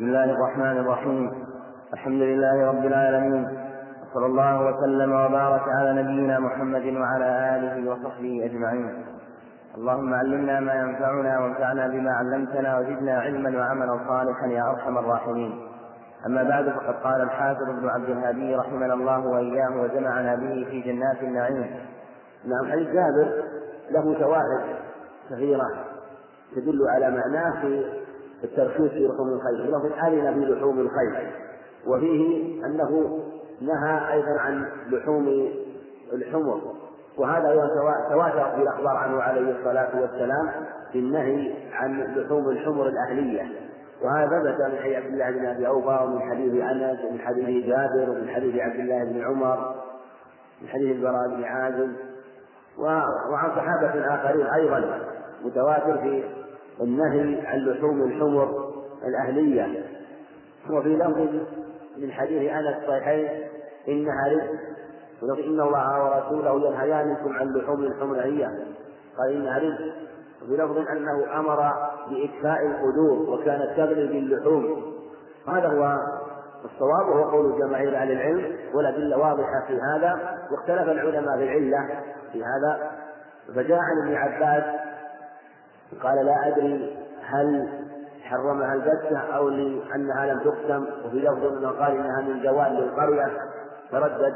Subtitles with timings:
[0.00, 1.32] بسم الله الرحمن الرحيم.
[1.92, 3.44] الحمد لله رب العالمين.
[4.02, 9.04] وصلى الله وسلم وبارك على نبينا محمد وعلى آله وصحبه أجمعين.
[9.76, 15.68] اللهم علمنا ما ينفعنا وانفعنا بما علمتنا وزدنا علما وعملا صالحا يا أرحم الراحمين.
[16.26, 21.22] أما بعد فقد قال الحافظ ابن عبد الهادي رحمنا الله وإياه وجمعنا به في جنات
[21.22, 21.70] النعيم.
[22.44, 23.42] نعم حديث جابر
[23.90, 24.76] له فوائد
[25.30, 25.68] كثيره
[26.56, 27.84] تدل على معناه في
[28.44, 31.30] الترخيص في لحوم الخيل ولفظ أذن في لحوم الخيل.
[31.86, 33.20] وفيه أنه
[33.60, 35.48] نهى أيضا عن لحوم
[36.12, 36.60] الحمر.
[37.18, 37.68] وهذا
[38.10, 40.50] تواتر في الأخبار عنه عليه الصلاة والسلام
[40.92, 43.70] في النهي عن لحوم الحمر الأهلية.
[44.02, 48.10] وهذا ثبت من حديث عبد الله بن أبي أوفى ومن حديث أنس ومن حديث جابر
[48.10, 49.74] ومن حديث عبد الله بن عمر
[50.62, 51.92] من حديث البراء بن عازم
[52.78, 55.00] وعن صحابة آخرين أيضا
[55.44, 56.24] متواتر في
[56.80, 58.72] النهي عن لحوم الحمر
[59.08, 59.84] الأهلية.
[60.70, 61.28] وفي لفظ
[61.96, 63.28] من حديث أنس الصحيحين
[63.88, 64.60] إنها رزق.
[65.22, 68.46] إن الله ورسوله ينهيانكم عن لحوم الحمر الأهلية.
[69.18, 69.94] قال إنها رزق.
[70.42, 71.72] وفي لفظ أنه أمر
[72.10, 74.94] بإكفاء القدور وكانت تغلي باللحوم
[75.48, 75.96] هذا هو
[76.64, 81.88] الصواب وهو قول جماهير أهل العلم والأدلة واضحة في هذا واختلف العلماء في العلة
[82.32, 82.90] في هذا.
[83.54, 84.79] فجاء عن ابن عباس
[86.02, 87.68] قال لا أدري هل
[88.22, 93.30] حرمها البتة أو لأنها لم تقسم وفي لفظ أنه قال إنها من جوال القرية
[93.90, 94.34] تردد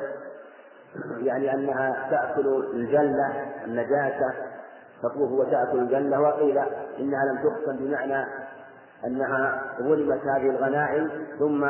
[1.19, 3.33] يعني أنها تأكل الجلة
[3.64, 4.34] النجاسة
[5.02, 6.58] تطوف وتأكل الجنة وقيل
[6.98, 8.27] إنها لم تقسم بمعنى
[9.06, 11.64] أنها غنمت هذه الغنائم ثم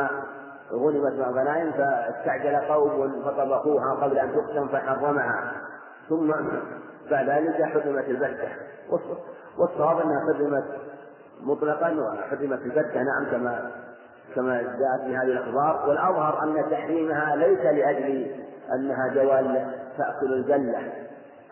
[0.73, 5.53] غنمت الغنائم فاستعجل قوم فطبخوها قبل أن تقسم فحرمها.
[6.09, 6.35] ثم
[7.11, 8.48] بعد ذلك حرمت البتة.
[9.59, 10.65] والصواب أنها حرمت
[11.43, 13.03] مطلقا وحرمت البتة.
[13.03, 13.71] نعم كما
[14.35, 15.89] كما جاءت في هذه الأخبار.
[15.89, 18.27] والأظهر أن تحريمها ليس لأجل
[18.75, 20.93] أنها جوال تأكل الجلة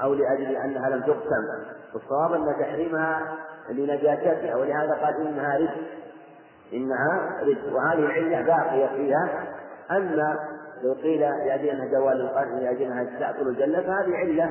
[0.03, 1.73] أو لأجل أنها لم تقسم.
[1.95, 3.37] والصواب أن تحريمها
[3.71, 5.77] لنجاستها ولهذا قال إنها رزق
[6.73, 9.45] إنها رزق وهذه العلة باقية فيها.
[9.91, 10.39] أما
[10.83, 14.51] لو قيل لأجل أنها جوال القرن لأجل أنها تأكل الجنة فهذه علة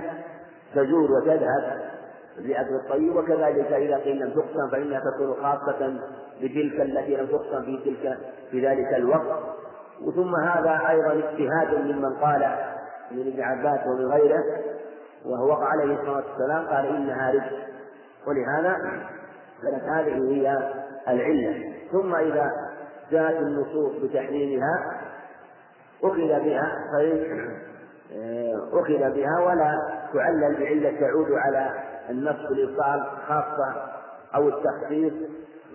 [0.76, 1.82] تزول وتذهب.
[2.38, 5.94] بأكل الطيب وكذلك إذا قيل لم تقسم فإنها تكون خاصة
[6.42, 8.18] بتلك التي لم تقسم في تلك
[8.52, 9.40] في ذلك الوقت.
[10.02, 12.56] وثم هذا أيضا اجتهاد ممن قال
[13.12, 14.44] من ابن عباس ومن غيره
[15.26, 17.58] وهو عليه الصلاة والسلام قال إنها رزق
[18.28, 18.76] ولهذا
[19.64, 20.74] كانت هذه هي
[21.08, 21.74] العلة.
[21.92, 22.52] ثم إذا
[23.12, 25.02] جاءت النصوص بتحريمها
[26.04, 26.72] أخذ بها
[28.74, 29.72] أخذ بها ولا
[30.14, 33.76] تعلل بعلة تعود على النص الإيصال خاصة
[34.36, 35.14] أو التخصيص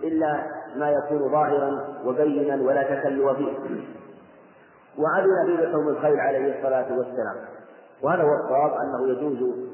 [0.03, 0.43] إلا
[0.75, 3.87] ما يكون ظاهرا وبينا ولا تكلف فيه
[4.97, 7.35] وعدل في لحوم الخيل عليه الصلاة والسلام.
[8.03, 9.67] وهذا هو الصواب أنه يجوز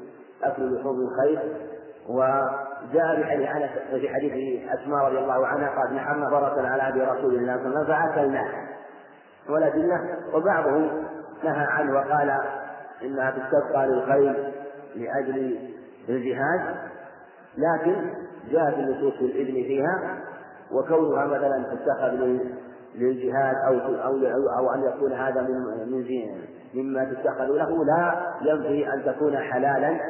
[0.44, 1.38] أكل لحوم الخيل
[2.08, 7.56] وجاء بحديث في حديث أسماء رضي الله عنها قال نحرنا فرسا على أبي رسول الله
[7.56, 8.48] صلى الله عليه وسلم فأكلناه.
[9.48, 10.00] والأدلة
[10.34, 11.04] وبعضهم
[11.44, 12.40] نهى عنه وقال
[13.02, 14.52] إنها تستبقى للخيل
[14.94, 15.73] لأجل
[16.08, 16.76] الجهاد
[17.58, 18.10] لكن
[18.50, 20.18] جاءت النصوص الإذن فيها
[20.72, 22.38] وكونها مثلا تتخذ
[22.94, 24.16] للجهاد أو أو
[24.58, 26.04] أو أن يكون هذا من من
[26.74, 30.00] مما تتخذ له لا ينفي أن تكون حلالا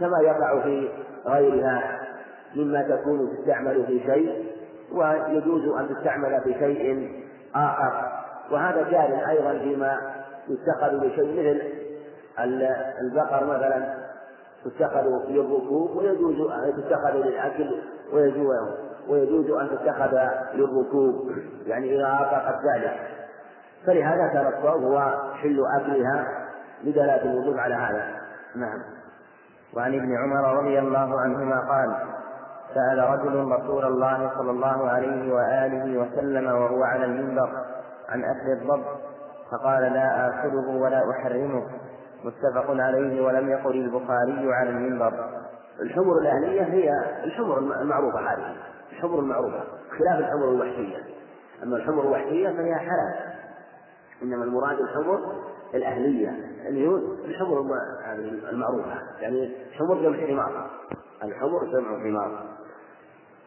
[0.00, 0.88] كما يقع في
[1.26, 2.00] غيرها
[2.56, 4.54] مما تكون تستعمل في شيء
[4.92, 7.10] ويجوز أن تستعمل في شيء
[7.54, 8.12] آخر.
[8.50, 10.00] وهذا جار أيضا فيما
[10.48, 11.62] يتخذ لشيء
[12.38, 12.68] مثل
[13.00, 14.03] البقر مثلا.
[14.64, 17.82] تتخذ للركوب ويجوز أن تتخذ للأكل
[18.12, 18.56] ويجوز
[19.08, 20.18] ويجوز أن تتخذ
[20.54, 21.30] للركوب.
[21.66, 23.00] يعني إذا أطلقت ذلك.
[23.86, 25.00] فلهذا كان الصواب هو
[25.34, 26.48] حل أكلها
[26.84, 28.04] لدلالة الوجوب على هذا.
[28.56, 28.82] نعم.
[29.76, 31.96] وعن ابن عمر رضي الله عنهما قال
[32.74, 37.48] سأل رجل رسول الله صلى الله عليه وآله وسلم وهو على المنبر
[38.08, 38.84] عن أكل الضب
[39.50, 41.62] فقال لا آكله ولا أحرمه.
[42.24, 45.30] متفق عليه ولم يقل البخاري على المنبر.
[45.80, 46.90] الحمر الأهلية هي
[47.24, 48.56] الحمر المعروفة هذه.
[48.92, 49.60] الحمر المعروفة
[49.98, 50.96] خلاف الحمر الوحشية.
[51.62, 53.14] أما الحمر الوحشية فهي حلال
[54.22, 55.20] إنما المراد الحمر
[55.74, 56.30] الأهلية.
[56.68, 57.60] اللي هو الحمر
[58.50, 59.02] المعروفة.
[59.20, 60.70] يعني حمر جمع حمار.
[61.24, 62.44] الحمر جمع حمار.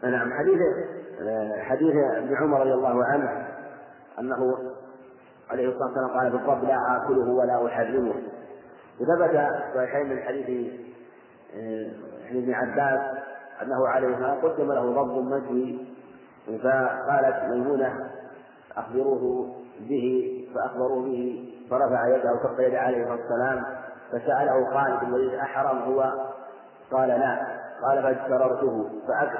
[0.04, 0.60] نعم حديث
[1.60, 3.48] حديث ابن عمر رضي الله عنه
[4.20, 4.58] أنه
[5.50, 8.14] عليه الصلاة والسلام قال بالضبط لا آكله ولا أحرمه.
[9.02, 10.74] وثبت صحيحين من حديث
[12.30, 13.18] حديث ابن عباس
[13.62, 15.88] أنه عليه الصلاة قدم له ضب مجوي
[16.64, 18.10] فقالت ميمونة
[18.78, 23.66] أخبروه به فأخبروا به فرفع يده وكف يده عليه السلام
[24.12, 26.14] فسأله خالد بن الوليد أحرم هو؟
[26.92, 27.58] قال لا.
[27.84, 28.90] قال فاجتررته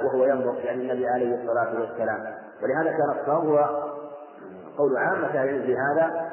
[0.04, 2.36] وهو ينظر يعني النبي عليه الصلاة والسلام.
[2.64, 3.58] ولهذا كان الصوم هو
[4.78, 6.32] قول عامة أهل في هذا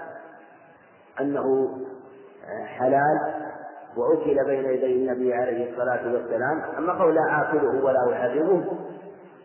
[1.20, 1.78] أنه
[2.66, 3.20] حلال
[3.96, 8.64] وأكل بين يدي النبي عليه الصلاة والسلام أما قول لا آكله ولا أحرمه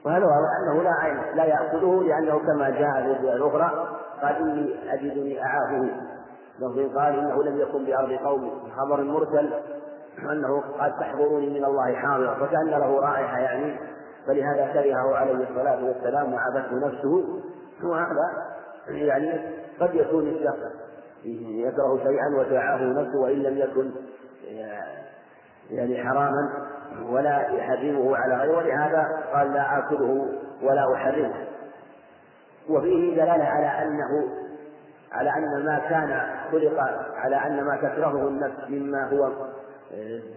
[0.06, 3.88] وهذا واضح أنه لا عين لا يأكله لأنه كما جاء في الرواية الأخرى
[4.22, 5.90] قال إني أجدني أعافه.
[6.60, 9.50] لفظ قال إنه لم يكن بأرض قومي خبر مرسل
[10.32, 13.80] أنه قال تحضروني من الله حاضرا فكأن له رائحة يعني
[14.28, 17.24] فلهذا كرهه عليه الصلاة والسلام وعبته نفسه
[17.84, 18.48] وهذا
[18.88, 20.89] يعني قد يكون الشخص
[21.26, 23.92] يكره شيئا وتعاه نفسه وإن لم يكن
[25.72, 26.50] يعني حراما
[27.10, 30.26] ولا يحرمه على غيره ولهذا قال لا آكله
[30.64, 31.34] ولا أحرمه.
[32.70, 34.30] وفيه دلالة على أنه
[35.12, 36.22] على أن ما كان
[36.52, 36.80] خلق
[37.16, 39.30] على أن ما تكرهه النفس مما هو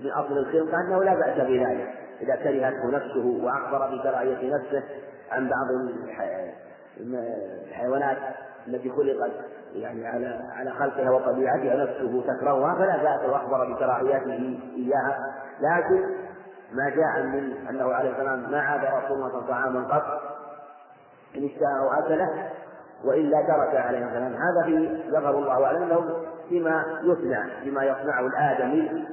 [0.02, 1.88] من أصل الخلقة أنه لا بأس بذلك.
[2.20, 4.82] إذا كرهته نفسه وأخبر بكراهية نفسه
[5.30, 5.66] عن بعض
[7.00, 8.16] الحيوانات
[8.68, 9.32] التي خلقت
[9.74, 15.34] يعني على على خلقها وطبيعتها نفسه تكرهها فلا بأس وأخبر بكراهيته إياها.
[15.60, 16.02] لكن
[16.72, 20.20] ما جاء من أنه عليه السلام ما عاد رسول الله طعاما قط
[21.36, 22.50] إن اشتهى وأكله
[23.04, 24.32] وإلا ترك عليه السلام.
[24.32, 26.16] هذا في ذكر الله أعلم أنه
[26.48, 29.06] فيما يصنع فيما يصنعه الآدمي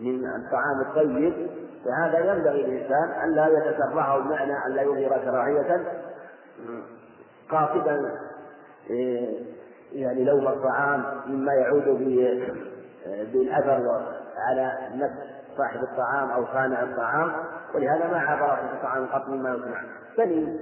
[0.00, 1.48] من الطعام الطيب.
[1.84, 3.48] فهذا ينبغي للإنسان أن لا
[4.18, 5.84] بمعنى أن لا يظهر كراهية
[7.50, 8.10] قاصدا
[9.92, 11.84] يعني لوم الطعام مما يعود
[13.32, 14.02] بالأثر
[14.48, 15.18] على نفس
[15.56, 17.32] صاحب الطعام أو صانع الطعام
[17.74, 19.82] ولهذا ما عبر في الطعام قط مما يصنع.
[20.18, 20.58] بل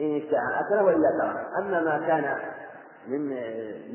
[0.00, 2.36] إن اشتهى أكله وإلا ترك أما ما كان
[3.08, 3.20] من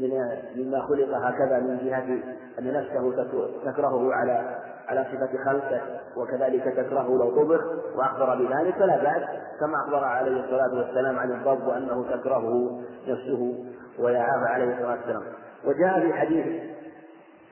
[0.02, 2.20] من مما خلق هكذا من جهة
[2.60, 3.26] أن نفسه
[3.66, 5.82] تكرهه على على صفة خلقه
[6.18, 7.62] وكذلك تكرهه لو طبخ
[7.96, 9.24] وأخبر بذلك فلا بأس.
[9.60, 13.66] كما أخبر عليه الصلاة والسلام عن الضب وأنه تكرهه نفسه
[14.00, 15.24] ويعاب عليه الصلاة والسلام.
[15.66, 16.46] وجاء في حديث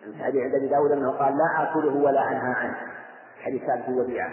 [0.03, 2.77] في حديث عند أبي داود أنه قال لا آكله ولا أنهى عنه.
[3.41, 4.31] حديث ثابت وديعة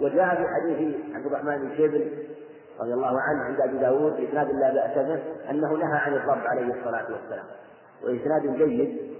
[0.00, 2.12] وجاء في حديث عبد الرحمن بن شيبل
[2.80, 6.74] رضي الله عنه عند أبي داود بإسناد لا بأس به أنه نهى عن الضرب عليه
[6.74, 7.44] الصلاة والسلام.
[8.04, 9.17] وإسناد جيد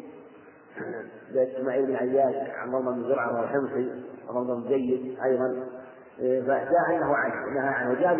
[1.34, 5.66] إسماعيل بن عياش عن ضمن بن زرعة وهو حمصي وضمن جيد أيضا
[6.18, 8.00] فجاء إنه عنه نهى عنه.
[8.00, 8.14] جاء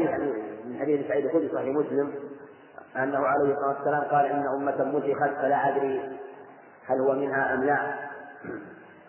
[0.64, 2.12] من حديث سعيد الخدري صحيح مسلم
[2.96, 6.18] أنه عليه الصلاة والسلام قال إن أمة مسخت فلا أدري
[6.86, 7.94] هل هو منها أم لا.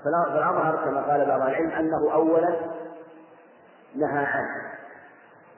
[0.03, 2.55] فالأظهر كما قال بعض العلم أنه اولا
[3.95, 4.69] نهى عنه.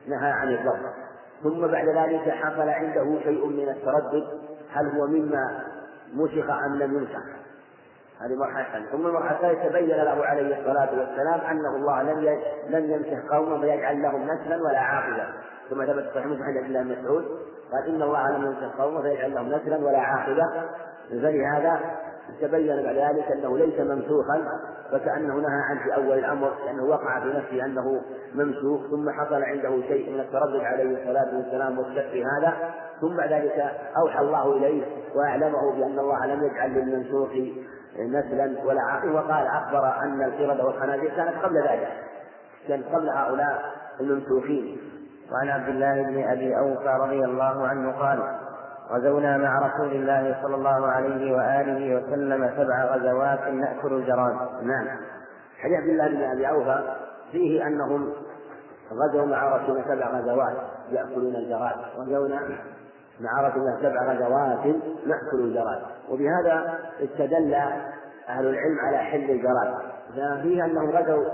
[0.07, 0.91] نهى عن الضرب
[1.43, 4.27] ثم بعد ذلك حصل عنده شيء من التردد
[4.71, 5.63] هل هو مما
[6.13, 7.40] مسخ أم لم يمسخ
[8.21, 12.39] هذه مرحلة ثم المرحلة الثالثة تبين له عليه الصلاة والسلام أنه الله لم
[12.69, 15.25] لم يمسخ قوما فيجعل لهم نسلا ولا عاقبة.
[15.69, 17.25] ثم ثبت صحيح عند الله مسعود
[17.71, 20.43] قال إن الله لم يمسخ قوما فيجعل لهم نسلا ولا عاقبة.
[21.09, 21.79] فلهذا
[22.41, 24.43] تبين بعد ذلك أنه ليس ممسوخا
[24.91, 28.01] فكأنه نهى عنه في أول الأمر لأنه وقع في نفسه أنه
[28.35, 32.53] ممسوخ ثم حصل عنده شيء من التردد عليه الصلاة والسلام والشك في هذا.
[33.01, 34.83] ثم بعد ذلك أوحى الله إليه
[35.15, 37.29] وأعلمه بأن الله لم يجعل للمنسوخ
[37.99, 41.87] نسلا ولا وقال أخبر أن القردة والخنازير كانت قبل ذلك
[42.67, 43.61] كانت قبل هؤلاء
[43.99, 44.77] الممسوخين.
[45.31, 48.19] وعن عبد الله بن أبي أوفى رضي الله عنه قال
[48.91, 54.35] غزونا مع رسول الله صلى الله عليه وآله وسلم سبع غزوات نأكل الجراد.
[54.63, 54.87] نعم.
[55.59, 56.95] حديث عبد الله بن أبي أوفى
[57.31, 58.13] فيه أنهم
[58.91, 60.57] غزوا مع رسول سبع غزوات
[60.89, 61.75] يأكلون الجراد.
[61.97, 62.39] غزونا
[63.21, 64.75] مع رسول الله سبع غزوات
[65.05, 65.81] نأكل الجراد.
[66.09, 67.53] وبهذا استدل
[68.29, 69.91] أهل العلم على حل الجراد.
[70.41, 71.25] فيه أنهم غزوا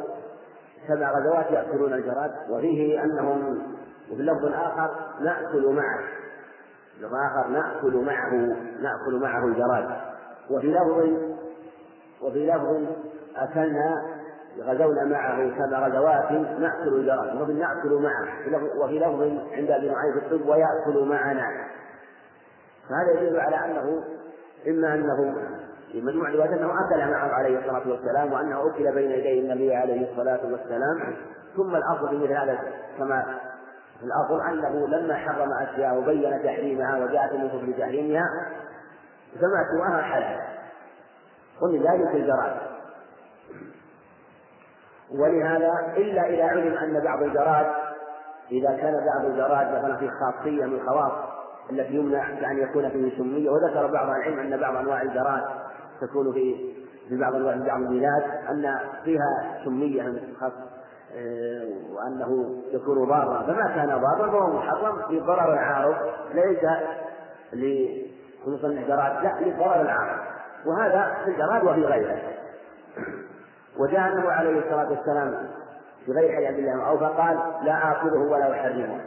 [0.87, 3.59] سبع غزوات يأكلون الجراد وفيه أنهم
[4.11, 4.91] وفي لفظ آخر
[5.21, 5.99] نأكل معه.
[7.01, 8.31] لفظ آخر نأكل معه
[8.81, 9.89] نأكل معه الجراد.
[10.49, 11.09] وفي لفظ
[12.21, 12.83] وفي لفظ
[13.35, 14.17] أكلنا
[14.61, 17.41] غزونا معه سبع غزوات نأكل الجراد.
[17.41, 18.27] وفي نأكل معه
[18.83, 21.67] وفي لفظ عند أبي نعيم في الطب ويأكل معنا.
[22.89, 24.03] فهذا يدل على أنه
[24.67, 25.35] إما أنه
[25.91, 30.11] في مجموع الروايات أنه أكل معه عليه الصلاة والسلام وأنه أكل بين يدي النبي عليه
[30.11, 31.15] الصلاة والسلام.
[31.55, 32.59] ثم الأصل في مثل هذا
[32.97, 33.39] كما
[34.03, 38.23] الأصل أنه لما حرم أشياء وبين تحريمها وجاءت النصوص بتحريمها
[39.35, 40.39] فما سواها حلال.
[41.61, 42.57] ومن ذلك الجراد
[45.11, 47.65] ولهذا إلا إذا علم أن بعض الجراد
[48.51, 51.26] إذا كان بعض الجراد مثلا فيه خاصية من الخواص
[51.71, 55.43] التي يمنع بأن يكون فيه سمية وذكر بعض العلم أن بعض أنواع الجراد
[56.01, 56.73] تكون في
[57.09, 60.01] في بعض في بعض البلاد أن فيها سمية
[61.15, 63.43] آه، وأنه يكون ضارا.
[63.43, 65.95] فما كان ضارا فهو محرم لضرر العارض
[66.33, 66.59] ليس
[67.53, 70.19] لخصوصا الجراد لا لضرر العارض.
[70.65, 72.21] وهذا في الجراد وفي غيره.
[73.77, 75.49] وجاء النبي عليه الصلاة والسلام
[76.05, 79.01] في غير حديث الله أو فقال لا آكله ولا أحرمه.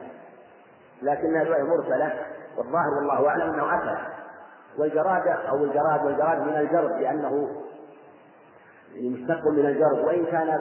[1.02, 2.12] لكنها رواية مرسلة
[2.60, 3.98] والظاهر والله أعلم أنه أكل
[4.78, 7.48] والجراد أو الجراد والجراد من الجرد لأنه
[8.96, 9.98] مشتق من الجرد.
[9.98, 10.60] وإن كان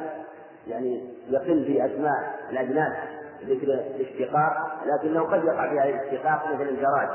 [0.67, 2.93] يعني يقل في أسماء الأجناس
[3.43, 7.09] ذكر الاشتقاق لكنه قد يقع فيها الاشتقاق مثل الجراد.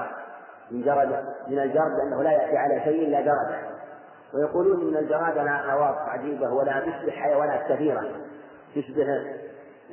[0.71, 3.75] من جرد من الجرد لأنه لا يأتي على شيء إلا جرد.
[4.35, 8.03] ويقولون إن الجراد لها خواص عجيبة ولا تشبه حيوانات كثيرة.
[8.75, 9.07] تشبه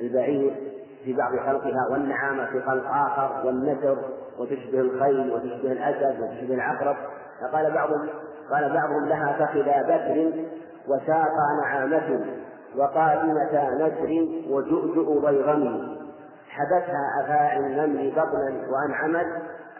[0.00, 0.72] البعير
[1.04, 3.98] في بعض خلقها والنعامة في خلق آخر والنسر
[4.38, 6.96] وتشبه الخيل وتشبه الأسد وتشبه العقرب.
[7.40, 8.08] فقال بعضهم
[8.50, 10.32] قال بعضهم لها فخذا بكر
[10.88, 12.24] وساقا نعامة
[12.76, 15.96] وقائمة نسر وجؤجؤ ضيغم
[16.48, 19.26] حبسها أفاعي النمل بطنا وأنعمت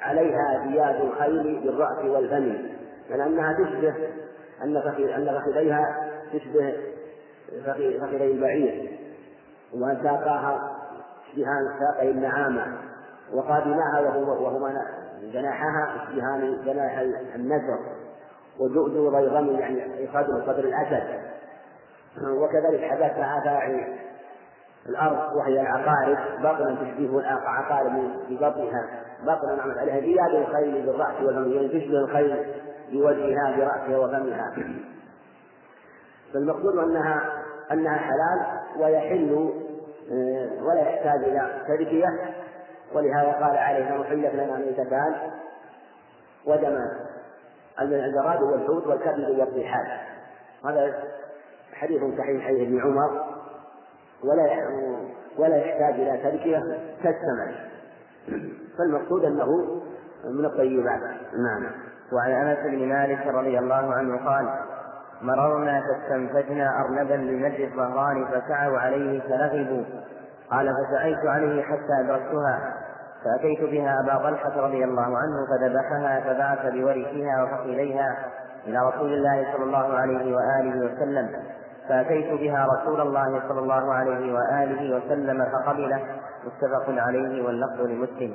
[0.00, 2.56] عليها زياد الخيل بالرأس والفم.
[3.10, 3.94] لأنها تشبه
[4.64, 4.76] أن
[5.16, 6.74] أن فخذيها تشبه
[8.00, 8.98] فخذي البعير.
[9.74, 10.78] وأن ساقاها
[11.28, 12.66] اشتهان ساقي النعامة.
[13.32, 14.86] وقادماها وهما
[15.32, 16.98] جناحها اشتهان جناح
[17.34, 17.78] النسر
[18.60, 21.20] وجؤد ضيغم يعني قدر قدر الأسد.
[22.26, 23.98] وكذلك حدث أفاعي
[24.88, 26.18] الأرض وهي العقارب.
[26.38, 28.88] بطنا تشبه العقارب ببطنها.
[29.22, 32.44] بطنا نعمت عليها زياد الخيل بالرأس والفم يعني تشبه الخيل
[32.92, 34.52] بوجهها برأسها وفمها.
[36.34, 37.22] فالمقصود أنها
[37.72, 39.52] أنها حلال ويحل
[40.12, 42.06] آه، ولا يحتاج إلى تركية
[42.94, 45.14] ولهذا قال عليه محلت لنا ميتتان
[46.46, 46.76] ودم
[47.80, 49.86] الجراد والحوت والكبد والطحال
[50.64, 50.94] هذا
[51.74, 53.24] حديث صحيح حديث ابن عمر.
[54.24, 54.68] ولا
[55.38, 56.58] ولا يحتاج إلى تركية
[57.02, 57.54] كالسمك
[58.78, 59.46] فالمقصود أنه
[60.24, 61.00] من الطيبات.
[61.32, 61.72] نعم.
[62.12, 64.58] وعن أنس بن مالك رضي الله عنه قال
[65.22, 69.84] مررنا فاستنفجنا أرنبا لنجد الظهران فسعوا عليه فلغبوا.
[70.50, 72.81] قال فسعيت عليه حتى أدركتها.
[73.24, 78.26] فأتيت بها أبا طلحة رضي الله عنه فذبحها فبعث بورثها وفقيليها
[78.66, 81.42] إلى رسول الله صلى الله عليه وآله وسلم.
[81.88, 86.00] فأتيت بها رسول الله صلى الله عليه وآله وسلم فقبله
[86.44, 88.34] متفق عليه واللفظ لمسلم.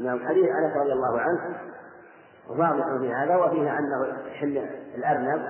[0.00, 1.40] نعم حديث أنس رضي الله عنه
[2.48, 5.42] واضح في هذا وفيه أنه حل الأرنب.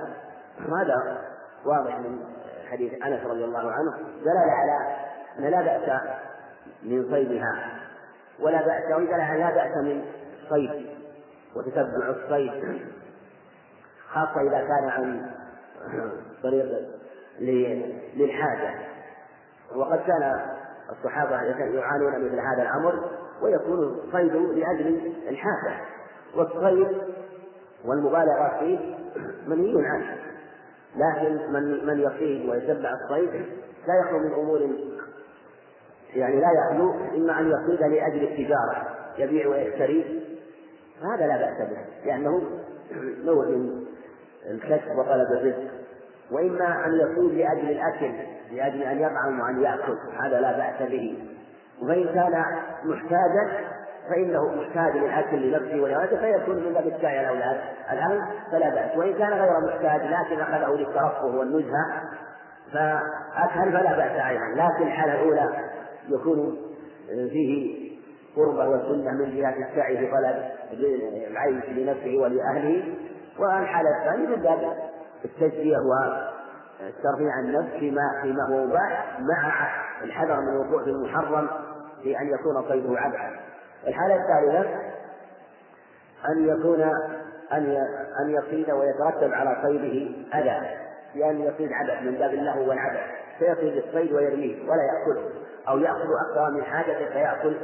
[0.59, 1.17] هذا
[1.65, 2.19] واضح من
[2.71, 3.91] حديث أنس رضي الله عنه؟
[4.23, 4.95] دلالة على
[5.39, 6.01] أن لا بأس
[6.83, 7.74] من صيدها.
[8.39, 10.05] ولا بأس ودلالة لا بأس من
[10.43, 10.89] الصيد
[11.55, 12.81] وتتبع الصيد.
[14.09, 15.31] خاصة إذا كان عن
[16.43, 16.65] طريق
[18.15, 18.75] للحاجة.
[19.75, 20.41] وقد كان
[20.89, 23.09] الصحابة يعانون مثل هذا الأمر
[23.41, 25.77] ويكون الصيد لأجل الحاجة.
[26.35, 27.01] والصيد
[27.85, 28.95] والمبالغة فيه
[29.47, 30.17] منهي عنه.
[30.95, 33.45] لكن من من يصيد ويتبع الصيد
[33.87, 34.69] لا يخلو من أمور
[36.15, 40.21] يعني لا يخلو إما أن يصيد لأجل التجارة يبيع ويشتري.
[41.03, 42.41] هذا لا بأس به لأنه
[43.25, 43.85] نوع من
[44.49, 45.71] الكسب وطلب الرزق.
[46.31, 48.11] وإما أن يصيد لأجل الأكل
[48.51, 51.17] لأجل أن يطعم وأن يأكل هذا لا بأس به.
[51.81, 52.45] وإن كان
[52.83, 53.49] محتاجا
[54.09, 57.57] فإنه محتاج للأكل لنفسه ولولده فيكون من باب السعي الأولاد
[57.91, 58.97] الآن فلا بأس.
[58.97, 62.01] وإن كان غير محتاج لكن أخذه للترفه والنزهة
[62.73, 64.45] فأكل فلا بأس أيضا.
[64.55, 65.74] لكن الحالة الأولى
[66.09, 66.57] يكون
[67.07, 67.85] فيه
[68.35, 70.43] قربة وسنة من جهة السعي في طلب
[71.31, 72.95] العيش لنفسه ولأهله
[73.39, 74.77] والحالة الثانية من باب
[75.25, 79.67] التجزية والترفيع عن النفس فيما فيما هو مباح مع
[80.03, 81.47] الحذر من الوقوع في المحرم
[82.03, 83.39] في أن يكون صيده عبثا
[83.87, 84.69] الحالة الثالثة
[86.29, 86.81] أن يكون
[87.51, 87.77] أن
[88.21, 90.67] أن يصيد ويترتب على صيده أذى
[91.15, 92.99] بأن يصيد عبث من باب اللهو والعبث
[93.39, 95.29] فيصيد الصيد ويرميه ولا يأكله.
[95.67, 97.57] أو يأخذ أكثر من حاجته فيأكل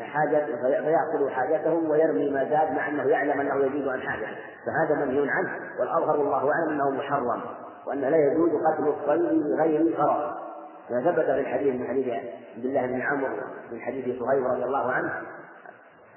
[0.00, 0.44] حاجة
[0.80, 5.50] فيأكل حاجته ويرمي ما زاد مع أنه يعلم أنه يزيد عن حاجته فهذا منهي عنه.
[5.80, 7.40] والأظهر والله أعلم أنه محرم
[7.86, 10.34] وأن لا يجوز قتل الصيد بغير غرض
[10.88, 12.08] ثبت في الحديث من حديث
[12.56, 13.36] عبد الله بن عمرو
[13.72, 15.22] من حديث صهيب رضي الله عنه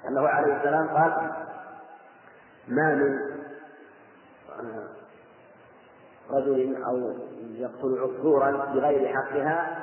[0.08, 1.30] أنه عليه السلام قال
[2.68, 3.18] ما من
[6.30, 6.96] رجل أو
[7.50, 9.78] يقتل عصفورا بغير حقها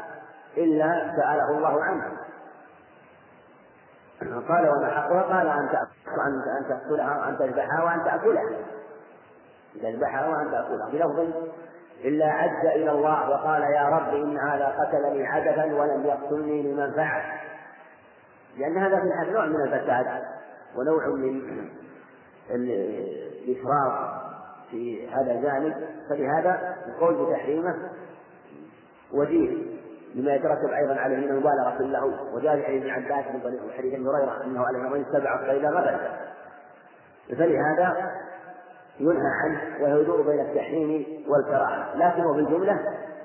[0.58, 2.12] إلا سأله الله عنه.
[4.48, 5.70] قال وما حقها؟ قال أن
[6.28, 8.50] أن تقتلها أن تذبحها وأن تأكلها.
[9.82, 10.90] تذبحها وأن تأكلها.
[10.90, 11.20] بلفظ
[12.06, 17.22] إلا عد إلى الله وقال يا رب إن هذا قتلني عبثا ولم يقتلني لمن فعل.
[18.58, 20.24] لأن هذا في الحد نوع من الفساد
[20.76, 21.42] ونوع من
[22.50, 24.22] الإفراط
[24.72, 25.76] في هذا الجانب.
[26.10, 27.76] فلهذا القول بتحريمه
[29.14, 29.75] وجيه.
[30.16, 31.44] لما يترتب أيضا عليه من
[31.80, 35.38] اللهو وجاء في حديث ابن عباس من طريق حديث ابن هريرة أنه على من سبع
[35.38, 35.98] فاذا غفل
[37.38, 38.12] فلهذا
[39.00, 42.80] ينهى عنه ويدور بين التحريم والكراهة لكن هو بالجملة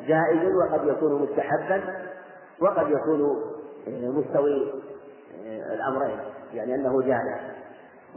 [0.06, 1.82] جائز وقد يكون مستحبا
[2.61, 3.42] وقد يكون
[3.87, 4.73] مستوي
[5.47, 6.18] الأمرين
[6.54, 7.40] يعني أنه جائز.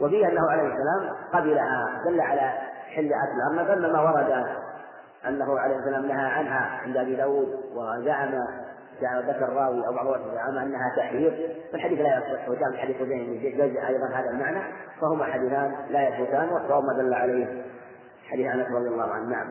[0.00, 2.52] وفيه أنه عليه السلام قبلها دل على
[2.86, 3.10] حل
[3.52, 4.30] أما ثم ما ورد
[5.28, 8.30] أنه عليه السلام نهى عنها عند أبي داود وزعم
[9.02, 13.86] ذكر الراوي أو بعض زعم أنها تحرير فالحديث لا يصح وجاء من حديث زين جزء
[13.86, 14.60] أيضا هذا المعنى
[15.00, 17.64] فهما حديثان لا يثبتان والصواب ما دل عليه.
[18.30, 19.46] حديث أنس رضي الله عنه نعم.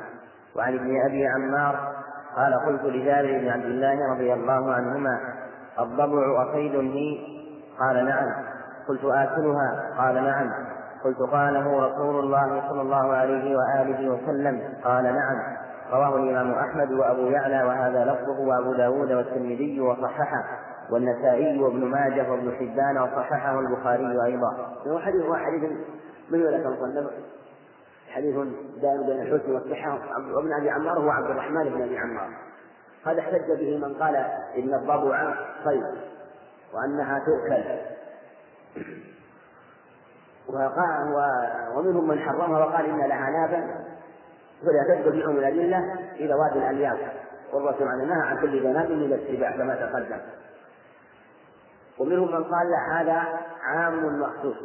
[0.56, 1.94] وعن ابن أبي عمار
[2.36, 5.20] قال قلت لجابر بن عبد الله رضي الله عنهما
[5.80, 7.20] الضبع أصيد لي
[7.80, 8.46] قال نعم.
[8.88, 10.52] قلت آكلها؟ قال نعم.
[11.04, 15.63] قلت قاله رسول الله صلى الله عليه وآله وسلم قال نعم.
[15.94, 20.44] رواه الإمام أحمد وأبو يعلى وهذا لفظه وأبو داود والترمذي وصححه
[20.92, 24.76] والنسائي وابن ماجه وابن حبان وصححه البخاري أيضا.
[24.88, 25.72] هو حديث حديث
[26.30, 27.12] من ذلك المصنف
[28.10, 28.36] حديث
[28.82, 30.00] دائم بين الحسن والصحة
[30.36, 32.30] وابن أبي عمار هو عبد الرحمن بن أبي عمار.
[33.06, 34.16] هذا احتج به من قال
[34.58, 35.34] إن الضبع
[35.64, 35.84] صيد
[36.74, 37.64] وأنها تؤكل.
[41.76, 43.93] ومنهم من حرمها وقال إن لها نابا.
[44.66, 47.00] فلا تدخل بعموم الأدلة إلى وادي الألياف.
[47.54, 50.18] والرسول عن نهى عن كل ذناب من الاتباع كما تقدم.
[52.00, 53.24] ومنهم من قال هذا
[53.64, 54.58] عام مخصوص.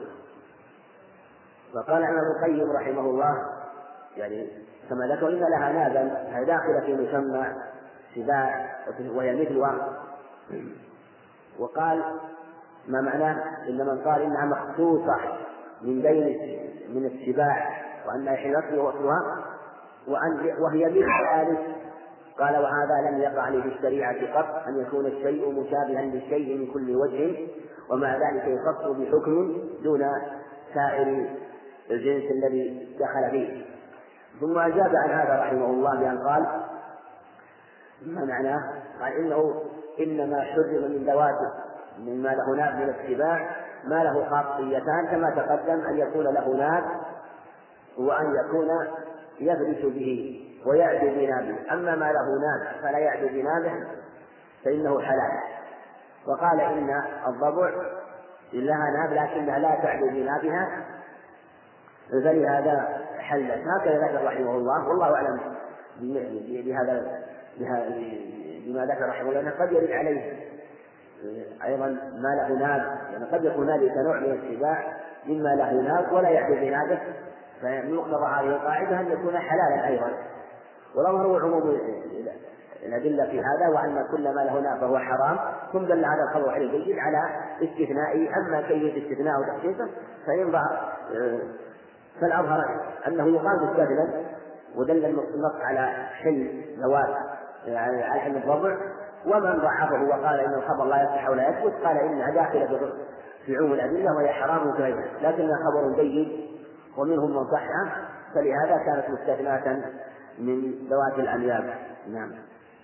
[1.75, 3.59] فقال ابن القيم رحمه الله
[4.17, 4.49] يعني
[4.91, 7.47] كما ذكر إن لها نابا هي داخلة في مسمى
[8.15, 8.77] سباع
[9.15, 9.99] وهي مثلها
[11.59, 12.05] وقال
[12.89, 15.17] ما معناه؟ إن من قال إنها مخصوصة
[15.83, 16.25] من بين
[16.89, 19.45] من السباع وأنها حين وصلها
[20.09, 21.57] وأن وهي مثل
[22.39, 26.97] قال وهذا لم يقع لي في الشريعة قط أن يكون الشيء مشابها للشيء من كل
[26.97, 27.49] وجه
[27.91, 30.05] ومع ذلك يخص بحكم دون
[30.75, 31.29] سائر
[31.91, 33.65] الجنس الذي دخل فيه
[34.41, 36.47] ثم أجاب عن هذا رحمه الله بأن قال
[38.03, 38.61] ما معناه؟
[39.01, 39.63] قال إنه
[40.01, 41.51] إنما حرم من ذواته
[41.99, 46.85] مما له ناب من السباع ما له خاصيتان كما تقدم أن يكون له ناب
[47.99, 48.69] وأن يكون
[49.41, 51.73] يفرش به ويعدو بنابه.
[51.73, 53.87] أما ما له ناب فلا يعدو بنابه
[54.65, 55.41] فإنه حلال.
[56.27, 57.71] وقال إن الضبع
[58.53, 60.85] لها ناب لكنها لا تعدو بنابها
[62.11, 63.63] فلهذا حلت.
[63.67, 64.89] هكذا ذكر رحمه الله.
[64.89, 65.41] والله أعلم
[66.01, 67.25] بهذا
[68.67, 69.51] بما ذكر رحمه الله.
[69.51, 70.33] قد يرد عليه
[71.65, 71.87] أيضا
[72.23, 72.99] ما له ناب.
[73.13, 74.85] يعني قد يكون ذلك نوع من السباع
[75.27, 76.99] مما له ناب ولا يعدو بنابه.
[77.63, 80.11] فمن مقتضى هذه القاعدة أن يكون حلالا أيضا.
[80.97, 81.79] هو عموم
[82.87, 85.39] الأدلة في هذا وأن كل ما له ناب فهو حرام
[85.73, 87.23] ثم دل هذا الخبر عليه الجيد على
[87.63, 89.89] استثنائه أما كيفية استثناء وتخصيصه
[90.27, 90.93] فإن ظهر
[92.21, 92.65] فالأظهر
[93.07, 94.09] أنه يقال مستدلا
[94.77, 95.87] ودل النص على
[96.23, 97.17] حل ذوات
[97.69, 98.77] على حل الضبع.
[99.27, 102.93] ومن ضعفه وقال إن الخبر لا يصح ولا يثبت قال إنها داخلة
[103.47, 106.48] في عموم الأدلة وهي حرام كغيرها لكنها خبر جيد
[106.99, 109.77] ومنهم من صحها فلهذا كانت مستثناة
[110.39, 111.75] من ذوات الألياب
[112.09, 112.31] نعم.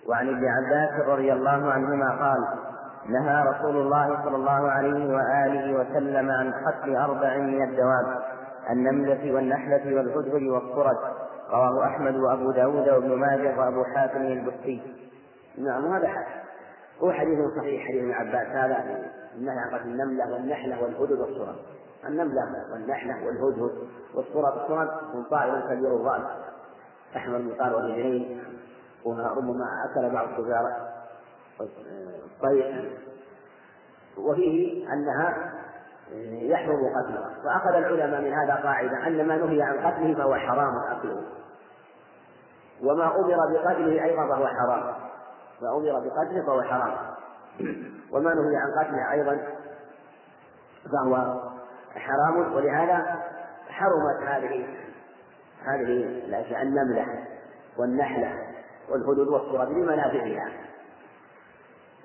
[0.09, 2.47] وعن ابن عباس رضي الله عنهما قال
[3.09, 8.21] نهى رسول الله صلى الله عليه وآله وسلم عن قتل أربع من الدواب
[8.69, 10.97] النملة والنحلة والهدهد والصرد
[11.51, 14.81] رواه أحمد وأبو داود وابن ماجه وأبو حاتم البستي.
[15.57, 16.09] نعم هذا
[16.99, 18.47] هو حديث صحيح حديث ابن عباس.
[18.47, 18.83] هذا
[19.35, 21.55] النهي عن قتل النملة والنحلة والهدهد والصرد
[22.07, 22.41] النملة
[22.71, 23.71] والنحلة والهدهد
[24.13, 26.21] والصرد الصرد هم طائر كبير الرأس
[27.15, 28.43] أحمر المقار والرجلين
[29.03, 30.91] وربما أكل بعض الشجار
[31.61, 32.97] الطير
[34.17, 35.53] وفيه أنها
[36.41, 41.23] يحرم قتلها وأخذ العلماء من هذا قاعدة أن ما نهي عن قتله فهو حرام أكله
[42.83, 44.93] وما أمر بقتله أيضا فهو حرام.
[45.61, 46.93] ما أمر بقتله فهو حرام.
[48.11, 49.39] وما نهي عن قتله أيضا
[50.91, 51.41] فهو
[51.95, 53.23] حرام ولهذا
[53.69, 54.65] حرمت هذه
[55.65, 57.05] هذه الأشياء النملة
[57.77, 58.31] والنحلة
[58.89, 60.49] والهدود والصرد لمنافعها.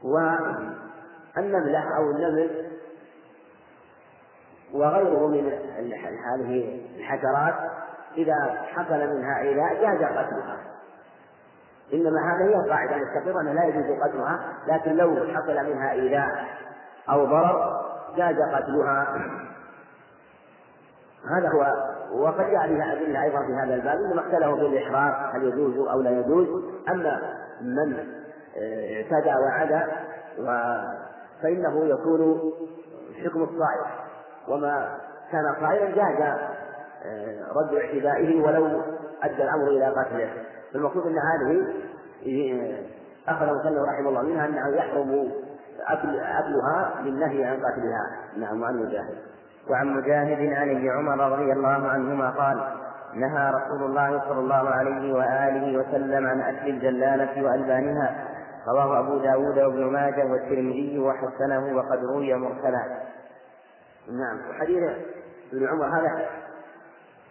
[0.03, 2.71] والنملة أو النمل
[4.73, 5.53] وغيره من
[6.25, 7.55] هذه الحشرات
[8.17, 10.57] إذا حصل منها إيذاء جاز قتلها.
[11.93, 16.47] إنما هذه هي القاعدة المستقرة أنه لا يجوز قتلها لكن لو حصل منها إيذاء
[17.11, 17.81] أو ضرر
[18.17, 19.17] جاز قتلها.
[21.29, 21.91] هذا هو
[22.23, 26.01] وقد جاء بها أدلة أيضا في هذا الباب إنما اختلفوا في الإحرار هل يجوز أو
[26.01, 26.49] لا يجوز.
[26.89, 27.21] أما
[27.61, 27.97] من
[28.57, 29.87] اعتدى وعدا
[31.43, 32.53] فإنه يكون
[33.25, 33.87] حكم الصائر
[34.49, 34.99] وما
[35.33, 36.39] كان صائرا جاز
[37.57, 38.81] رد اعتدائه ولو
[39.23, 40.33] أدى الأمر إلى قتله.
[40.73, 41.67] فالمقصود أن هذه
[43.29, 45.31] أخذ مسلم رحمه الله منها أنه يحرم
[45.87, 48.17] أكل أكلها للنهي عن قتلها.
[48.37, 49.17] نعم وعن مجاهد
[49.69, 52.81] وعن مجاهد عن ابن عمر رضي الله عنهما قال
[53.15, 58.29] نهى رسول الله صلى الله عليه وآله وسلم عن أكل الجلالة وألبانها.
[58.69, 63.03] رواه أبو داود وابن ماجه والترمذي وحسنه وقد روي مرسلا.
[64.09, 64.83] نعم وحديث
[65.53, 66.27] ابن عمر هذا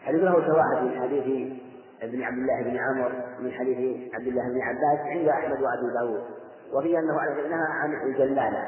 [0.06, 1.54] حديث له شواهد من حديث
[2.02, 6.24] ابن عبد الله بن عمر من حديث عبد الله بن عباس عند أحمد وأبي داود.
[6.74, 7.14] وفي أنه
[7.50, 8.68] نهى عن الجلالة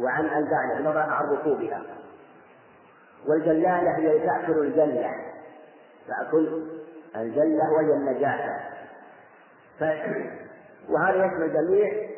[0.00, 1.82] وعن البانة نظرا عن ركوبها
[3.28, 5.10] والجلالة هي تأكل الجلة.
[6.08, 6.62] تأكل
[7.16, 8.56] الجلة وهي النجاسة
[9.80, 9.84] ف...
[10.88, 12.10] وهذا يشمل جميع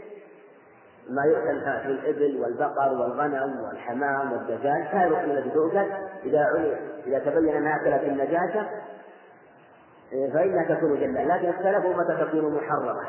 [1.09, 4.85] ما يؤكل في الإبل والبقر والغنم والحمام والدجاج.
[4.93, 5.87] سائر التي تؤكل.
[6.25, 6.47] إذا
[7.07, 8.67] إذا تبين أنها أكلت النجاسة
[10.35, 11.25] فإنها تكون جلة.
[11.25, 13.07] لكن اختلفوا متى تكون محرمة.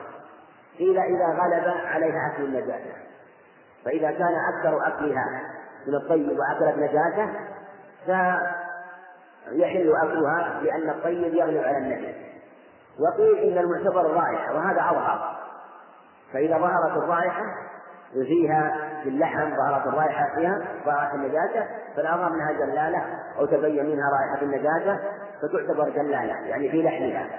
[0.79, 2.93] قيل إذا غلب عليها أكل النجاسة
[3.85, 5.41] فإذا كان أكثر أكلها
[5.87, 7.29] من الطيب وأكلت نجاسة
[8.05, 12.15] فيحل أكلها لأن الطيب يغلب على النجس
[12.99, 15.35] وقيل إن المعتبر الرائحة وهذا أظهر.
[16.33, 17.43] فإذا ظهرت الرائحة
[18.13, 23.05] فيها في اللحم ظهرت الرائحة فيها ظهرت النجاسة فالأظهر أنها جلالة
[23.39, 24.99] أو تبين منها رائحة النجاسة
[25.41, 27.29] فتعتبر جلالة يعني في لحمها.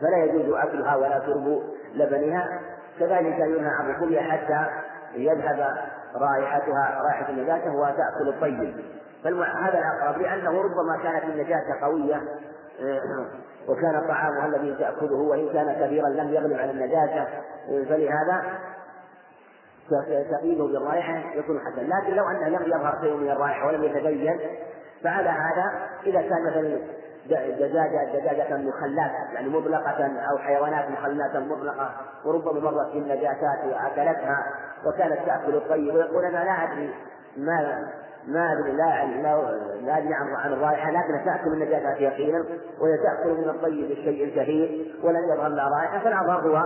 [0.00, 1.62] فلا يجوز أكلها ولا شرب
[1.94, 2.60] لبنها.
[3.00, 4.66] كذلك ينهى عن حتى
[5.14, 5.76] يذهب
[6.16, 8.84] رائحتها رائحة النجاسة وتأكل الطيب.
[9.24, 12.20] فهذا الأقرب لأنه ربما كانت النجاسة قوية
[13.68, 17.26] وكان طعامها الذي تأكله وإن كان كبيرا لم يغلب على النجاسة
[17.66, 18.42] فلهذا
[20.30, 21.88] تقييده بالرائحة يكون حسن.
[21.88, 24.40] لكن لو أنه لم يظهر شيء من الرائحة ولم يتبين
[25.04, 25.72] فعلى هذا
[26.06, 26.78] إذا كان مثلا
[27.26, 31.90] دجاجة دجاجة مخلات يعني مطلقة أو حيوانات مخلات مطلقة
[32.24, 34.46] وربما مرت في النجاسات وأكلتها
[34.86, 36.94] وكانت تأكل الطيب ويقول أنا لا أدري
[37.36, 37.88] ما
[38.28, 39.04] ما أدري لا
[39.82, 42.44] لا أدري عن عن الرائحة لكنها تأكل من النجاسات يقينا
[42.80, 46.56] وهي تأكل من الطيب الشيء الكثير ولم يظهر لها رائحة فالاظهر هو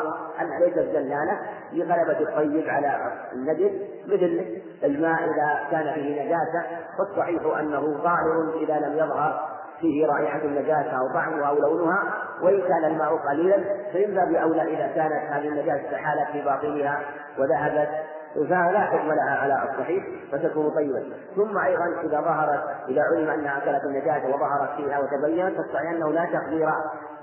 [0.40, 1.38] انها ليست جلاله
[1.72, 3.72] لغلبه الطيب على النجس
[4.06, 6.64] مثل الماء إذا كان فيه نجاسة
[6.98, 9.48] فالصحيح أنه ظاهر إذا لم يظهر
[9.80, 14.86] فيه رائحة النجاسة أو طعمها أو لونها وإن كان الماء قليلا فإن باب أولى إذا
[14.94, 17.00] كانت هذه النجاسة حالت في باطنها
[17.38, 17.88] وذهبت
[18.34, 21.02] فلا حكم لها على الصحيح فتكون طيبة.
[21.36, 26.24] ثم أيضا إذا ظهرت إذا علم أنها أكلت النجاسة وظهرت فيها وتبينت فالصحيح أنه لا
[26.24, 26.70] تقدير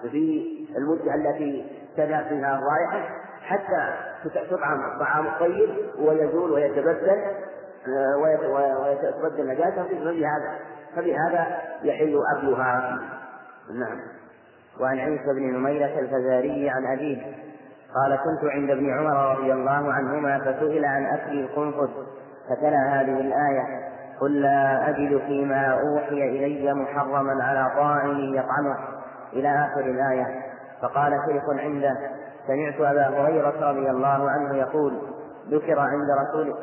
[0.01, 3.09] في المدة التي تذهب فيها الرائحة
[3.41, 3.93] حتى
[4.49, 7.21] تطعم الطعام الطيب ويزول ويتبدل
[7.87, 8.17] آه،
[8.81, 10.59] ويتبدل النجاسة فبهذا
[10.95, 12.99] فبهذا يحل أكلها.
[13.73, 13.99] نعم.
[14.79, 17.35] وعن عيسى بن نميرة الفزاري عن أبيه
[17.95, 21.89] قال كنت عند ابن عمر رضي الله عنهما فسئل عن أكل القنفذ
[22.49, 23.63] فتلا هذه الآية
[24.19, 28.77] قل لا أجد فيما أوحي إلي محرما على طاعم يطعمه.
[29.33, 30.41] إلى آخر الآية
[30.81, 31.97] فقال شيخ عنده
[32.47, 35.01] سمعت أبا هريرة رضي الله عنه يقول
[35.49, 36.53] ذكر عند رسول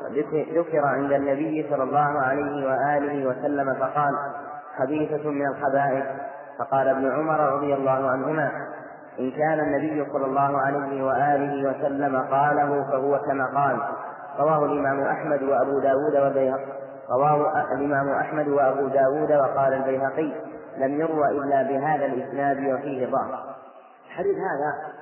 [0.55, 4.15] ذكر عند النبي صلى الله عليه وآله وسلم فقال
[4.79, 6.05] خبيثة من الخبائث.
[6.59, 8.51] فقال ابن عمر رضي الله عنهما
[9.19, 13.79] إن كان النبي صلى الله عليه وآله وسلم قاله فهو كما قال
[14.39, 20.33] رواه الإمام أحمد وأبو داود والبيهقي رواه الإمام أحمد وأبو داود وقال البيهقي
[20.79, 23.41] لم يروى إلا بهذا الإسناد وفيه ضعف.
[24.07, 24.95] الحديث هذا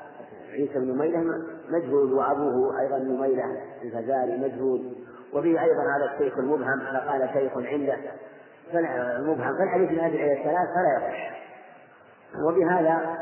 [0.52, 1.20] عيسى بن نميلة
[1.68, 3.44] مجهول وأبوه أيضا نميلة
[3.82, 4.92] الفزاري مجهول
[5.34, 7.96] وفيه أيضا هذا الشيخ المبهم قال شيخ عنده.
[9.18, 11.40] المبهم فالحديث من هذه الثلاث فلا يصح.
[12.46, 13.18] وبهذا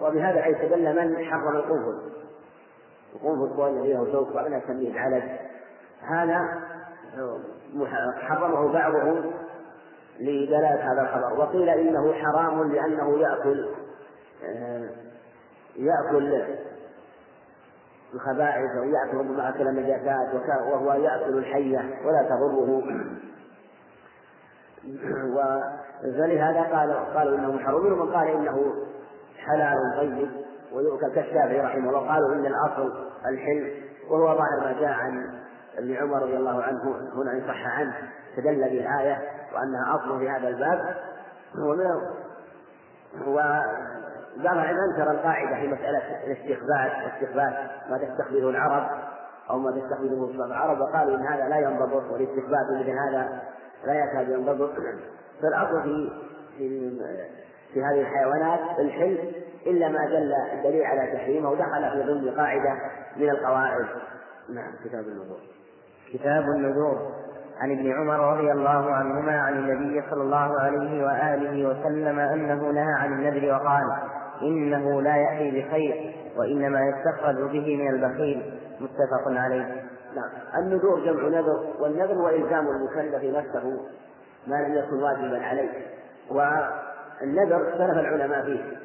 [0.00, 1.98] وبهذا يستدل من حرم القنفذ.
[3.14, 5.22] القنفذ هو الذي له شوك وأنا نسميه العلج
[6.00, 6.38] هذا
[8.20, 9.32] حرمه بعضهم
[10.20, 11.40] لدلالة هذا الخبر.
[11.40, 13.68] وقيل إنه حرام لأنه يأكل
[15.76, 16.44] يأكل
[18.14, 20.34] الخبائث أو يأكل ربما أكل النجاسات
[20.72, 22.82] وهو يأكل الحية ولا تضره.
[26.02, 28.74] فلهذا قالوا قالوا إنه محرم ومن قال إنه
[29.46, 30.28] حلال طيب؟
[30.72, 32.92] ويؤكل كالشافعي رحمه الله قالوا إن الأصل
[33.26, 33.70] الحلم
[34.10, 35.42] وهو ظاهر ما جاء عن
[35.78, 36.82] ابن عمر رضي الله عنه
[37.14, 37.94] هنا إن صح عنه
[38.30, 39.18] استدل بالآية
[39.54, 40.96] وأنها أصل في هذا الباب.
[41.58, 41.86] ومن
[43.26, 47.54] وبعض العلم أنكر القاعدة في مسألة الاستخبات واستخبات
[47.90, 48.90] ما تستخبره العرب
[49.50, 53.42] أو ما تستخبره العرب وقالوا إن هذا لا ينضبط والاستخبات مثل هذا
[53.84, 54.70] لا يكاد ينضبط.
[55.42, 56.10] فالأصل في
[56.58, 56.98] في
[57.74, 59.18] في هذه الحيوانات الحلم
[59.66, 62.76] إلا ما دل الدليل على تحريمه ودخل في ضمن قاعدة
[63.16, 63.86] من القواعد.
[64.54, 65.38] نعم كتاب النذور.
[66.12, 67.12] كتاب النذور.
[67.60, 72.94] عن ابن عمر رضي الله عنهما عن النبي صلى الله عليه وآله وسلم أنه نهى
[72.98, 73.84] عن النذر وقال
[74.42, 78.60] إنه لا يأتي بخير وإنما يستخرج به من البخيل.
[78.80, 79.82] متفق عليه.
[80.14, 83.80] نعم النذور جمع نذر والنذر هو إلزام المكلف نفسه
[84.46, 85.70] ما لم يكن واجبا عليه.
[87.22, 88.78] والنذر اختلف العلماء فيه.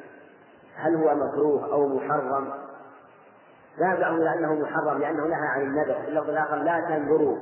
[0.76, 2.52] هل هو مكروه أو محرم؟
[3.78, 5.94] ذهب إلى أنه محرم لأنه نهى عن النذر.
[5.94, 7.36] في اللفظ الآخر لا تنذروا.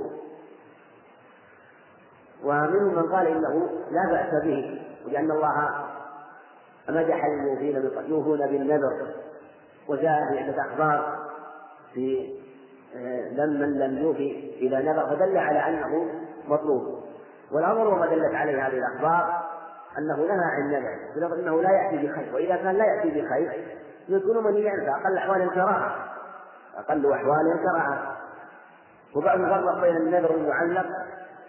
[2.45, 5.87] ومنهم من قال إنه لا بأس به لأن الله
[6.89, 9.15] مدح الموفين يوفون بالنذر.
[9.89, 11.27] وجاء في عدة أخبار
[11.95, 12.37] في
[13.33, 16.11] لم من لم يوفي إلى نذر فدل على أنه
[16.49, 17.03] مطلوب.
[17.53, 19.46] والأمر وما دلت عليه هذه الأخبار
[19.99, 23.77] أنه نهى عن النذر بلفظ أنه لا يأتي بخير وإذا كان لا يأتي بخير
[24.09, 25.95] يكون منيا فأقل أحوال الكراهة
[26.77, 28.17] أقل أحوال الكراهة
[29.17, 30.87] وبعضهم فرق بين النذر المعلق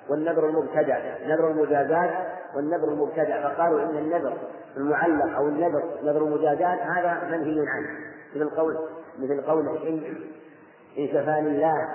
[0.09, 2.11] والنذر المبتدع نذر المجازات
[2.55, 4.37] والنذر المبتدع فقالوا إن النذر
[4.77, 7.99] المعلق أو النذر نذر المجازات هذا منهي عنه.
[8.35, 8.77] مثل قول
[9.19, 10.15] مثل قول إن
[10.97, 11.89] إن شفاني الله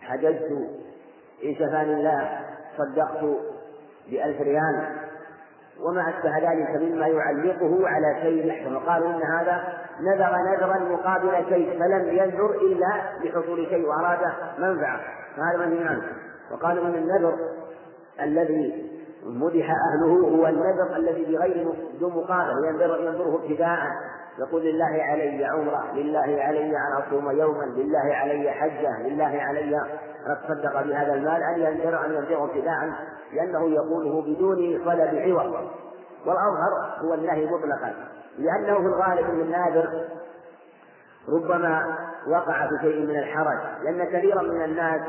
[0.00, 0.50] حججت
[1.44, 2.40] إن شفاني الله
[2.78, 3.24] صدقت
[4.10, 5.03] بألف ريال.
[5.80, 9.62] وما أشبه ذلك مما يعلقه على شيء يحرم وقالوا إن هذا
[10.00, 14.20] نذر نذرا مقابل شيء فلم ينذر إلا لحصول شيء وأراد
[14.58, 15.00] منفعة.
[15.36, 16.02] فهذا منهي عنه
[16.50, 17.38] وقالوا إن النذر
[18.20, 18.93] الذي
[19.24, 23.78] مدح أهله هو النذر الذي بغير دون مقابل ينذر ينذره ابتداء
[24.38, 29.76] يقول لله علي عمرة لله علي أن أصوم يوما لله علي حجة لله علي
[30.26, 32.92] أن أتصدق بهذا المال أن ينذر أن ينذره ابتداء
[33.32, 35.70] لأنه يقوله بدون طلب عوض.
[36.26, 37.94] والأظهر هو النهي مطلقا
[38.38, 40.04] لأنه في الغالب ان الناذر
[41.28, 45.00] ربما وقع في شيء من الحرج لأن كثيرا من الناس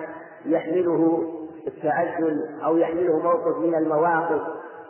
[0.45, 1.31] يحمله
[1.67, 4.41] التعجل أو يحمله موقف من المواقف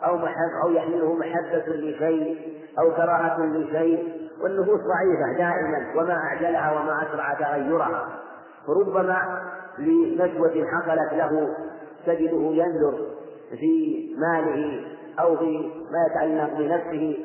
[0.03, 2.37] أو محب أو يحمله محبة لشيء
[2.79, 8.07] أو كراهة لشيء والنفوس ضعيفة دائما وما أعجلها وما أسرع تغيرها.
[8.67, 9.41] فربما
[9.79, 11.55] لنشوة حصلت له
[12.05, 12.99] تجده ينذر
[13.59, 14.81] في ماله
[15.19, 17.17] أو في ما يتعلق بنفسه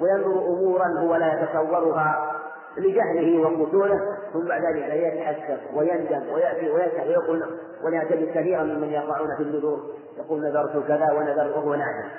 [0.00, 2.32] وينظر أمورا هو لا يتصورها.
[2.76, 4.00] لجهله وقصوره
[4.32, 9.94] ثم بعد ذلك يتأسف ويندم ويأتي ويسأل ويقول ولهذا كثيرا ممن يقعون في النذور.
[10.18, 12.10] يقول نذرت كذا ونذرت وهو نعلم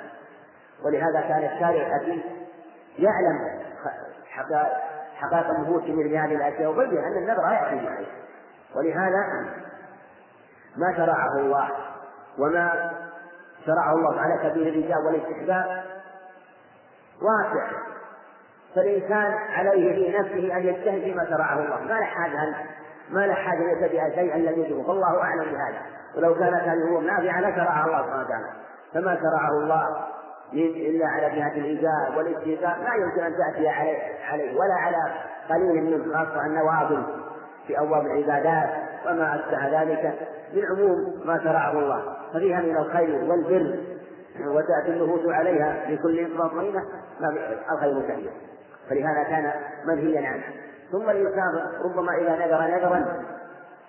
[0.84, 2.22] ولهذا كان الشارع الحكيم
[2.98, 3.62] يعلم
[5.16, 8.08] حقائق النفوس من هذه الأشياء وبين أن النذر لا يأتي بخير
[8.76, 9.46] ولهذا
[10.76, 11.70] ما شرعه الله
[12.38, 12.90] وما
[13.66, 15.84] شرعه الله على سبيل الايجاب والاستحباب
[17.22, 17.66] واسع
[18.76, 21.80] فالإنسان عليه في نفسه أن يجتهد فيما شرعه الله.
[21.80, 22.54] ما له حاجة
[23.10, 25.82] ما له حاجة أن يتبع شيئا لم يجبه فالله أعلم بهذا.
[26.16, 28.46] ولو كانت هذه الأمور نافعة لشرعها الله سبحانه وتعالى.
[28.94, 30.06] فما شرعه الله
[30.52, 33.98] إلا على جهة الإيجاب والاستيقاظ لا يمكن أن تأتي عليه,
[34.32, 34.58] عليه.
[34.58, 34.96] ولا على
[35.50, 37.02] قليل من خاصة النوافل
[37.66, 38.70] في أبواب العبادات
[39.06, 40.14] وما أشبه ذلك.
[40.54, 42.16] من عموم ما شرعه الله.
[42.34, 43.78] ففيها من الخير والبر
[44.46, 46.82] وتأتي النفوس عليها بكل مطمئنة
[47.72, 48.30] الخير كثير.
[48.88, 49.52] فلهذا كان
[49.84, 50.44] منهيا عنه.
[50.92, 53.22] ثم الإنسان ربما إذا نذر نذرا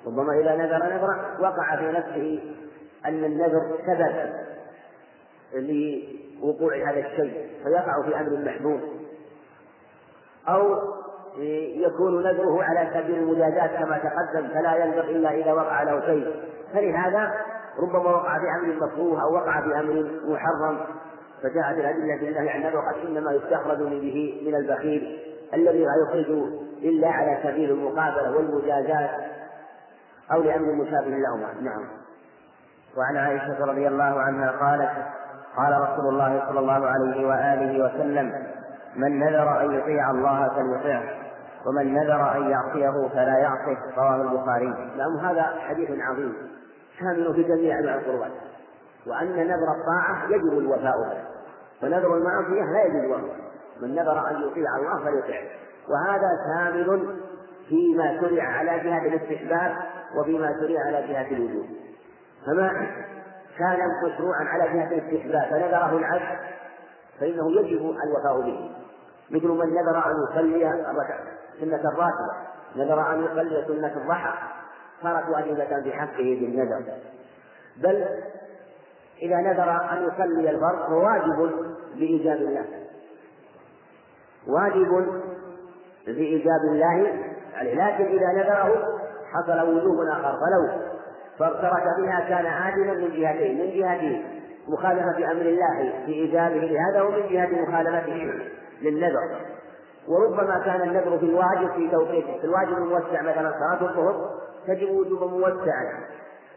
[0.07, 2.53] ربما إذا نذر نذرا وقع في نفسه
[3.05, 4.33] أن النذر سبب
[5.53, 8.79] لوقوع هذا الشيء فيقع في أمر محبوب
[10.47, 10.77] أو
[11.75, 16.35] يكون نذره على سبيل المجازات كما تقدم فلا ينذر إلا إذا وقع له شيء.
[16.73, 17.33] فلهذا
[17.79, 20.79] ربما وقع في أمر مكروه أو وقع في أمر محرم.
[21.43, 25.19] فجاءت الأدلة بالله عن وقد إنما يستخرج به من البخيل
[25.53, 26.31] الذي لا يخرج
[26.83, 29.09] إلا على سبيل المقابلة والمجازات
[30.31, 31.53] أو لأمر مشابه لهما.
[31.61, 31.87] نعم.
[32.97, 34.91] وعن عائشة رضي الله عنها قالت
[35.57, 38.33] قال رسول الله صلى الله عليه وآله وسلم
[38.95, 41.03] من نذر أن يطيع الله فليطيعه
[41.65, 44.73] ومن نذر أن يعصيه فلا يعصه رواه البخاري.
[44.97, 46.33] نعم هذا حديث عظيم
[46.99, 48.31] شامل في جميع أنواع القربات.
[49.09, 51.23] وأن نذر الطاعة يجب الوفاء به
[51.81, 53.21] فنذر المعصية لا يجوز
[53.81, 55.41] من نذر أن يطيع الله فليطيع.
[55.89, 57.15] وهذا شامل
[57.69, 59.75] فيما شرع على جهة الاستحباب
[60.15, 61.65] وفيما شرع على جهة الوجوب
[62.45, 62.67] فما
[63.57, 66.39] كان مشروعا على جهة الاستحباب فنذره العبد
[67.19, 68.71] فإنه يجب الوفاء به.
[69.29, 70.83] مثل من نذر أن يصلي
[71.59, 72.33] سنة الراتبة
[72.75, 74.33] نذر أن يصلي سنة الضحى.
[75.03, 76.83] صارت واجبة في حقه بالنذر.
[77.77, 78.07] بل
[79.21, 81.51] إذا نذر أن يصلي الفرض فهو واجب
[81.95, 82.65] بإيجاب الله.
[84.47, 85.07] واجب
[86.07, 87.23] بإيجاب الله.
[87.55, 88.83] عليه لكن إذا نذره
[89.33, 90.31] حصل وجوب آخر.
[90.31, 90.87] فلو
[91.39, 94.21] فاغترك بها كان عادلا من جهتين من جهة
[94.67, 98.33] مخالفة أمر الله في إيجابه لهذا ومن جهة مخالفته
[98.81, 99.41] للنذر.
[100.07, 102.37] وربما كان النذر في الواجب في توقيته.
[102.39, 104.29] في الواجب الموسع مثلا صلاة الظهر
[104.67, 106.03] تجب وجوبا موسعا.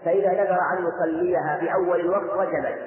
[0.05, 2.79] فإذا نذر أن يصليها في أول الوقت وجبت.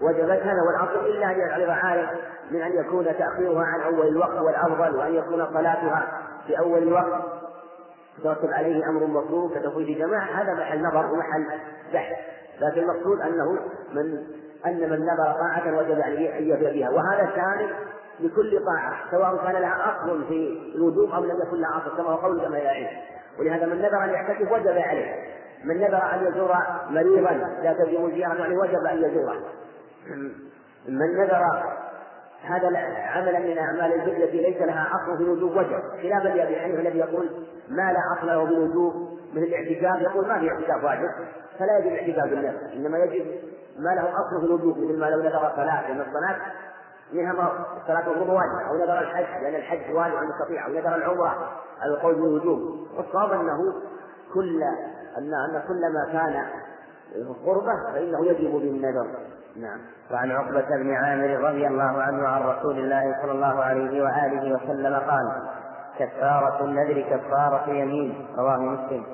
[0.00, 2.10] وجبت هذا هو الأصل إلا أن يعرض عارف
[2.50, 7.22] من أن يكون تأخيرها عن أول الوقت والأفضل وأن يكون صلاتها في أول الوقت.
[8.18, 10.42] يترتب عليه أمر مطلوب كتفويت جماعة.
[10.42, 11.46] هذا محل نظر ومحل
[11.92, 12.16] بحث.
[12.60, 13.58] لكن المقصود أنه
[13.92, 14.26] من
[14.66, 16.90] أن من نذر طاعة وجب عليه أن يفي بها.
[16.90, 17.70] وهذا شامل
[18.20, 22.16] لكل طاعة سواء كان لها أصل في الوجوب أو لم يكن لها أصل كما هو
[22.16, 22.88] قول جماهير
[23.38, 25.38] ولهذا من نذر أن يعتكف وجب عليه.
[25.64, 26.56] من نذر أن يزور
[26.90, 27.30] مريضا
[27.62, 29.42] لا تجب الزيارة عليه وجب أن يزوره.
[30.88, 31.42] من نذر
[32.42, 35.82] هذا عملا من أعمال البر التي ليس لها أصل في الوجوب وجب.
[36.02, 37.28] خلافا لابي حنيفه الذي يقول
[37.68, 41.08] ما لا أصل له بالوجوب مثل الاعتكاف يقول ما في اعتكاف واجب.
[41.58, 43.26] فلا يجب الاعتكاف بالنفس إنما يجب
[43.78, 46.36] ما له أصل في الوجوب مثل ما لو نذر الصلاة لأن الصلاة
[47.12, 51.94] منها صلاة الظهر واجب أو نذر الحج لأن الحج واجب المستطيع أو نذر العمرة على
[51.94, 52.86] القول بالوجوب.
[52.96, 53.58] والصواب أنه
[54.34, 54.62] كل
[55.18, 56.44] أن أن كل ما كان
[57.46, 59.06] قربة فإنه يجب بالنذر.
[59.56, 59.80] نعم.
[60.10, 64.94] وعن عقبة بن عامر رضي الله عنه عن رسول الله صلى الله عليه وآله وسلم
[64.94, 65.48] قال
[65.98, 68.26] كفارة النذر كفارة يمين.
[68.38, 69.04] رواه مسلم.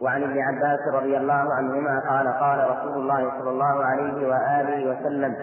[0.00, 5.36] وعن ابن عباس رضي الله عنهما قال قال رسول الله صلى الله عليه وآله وسلم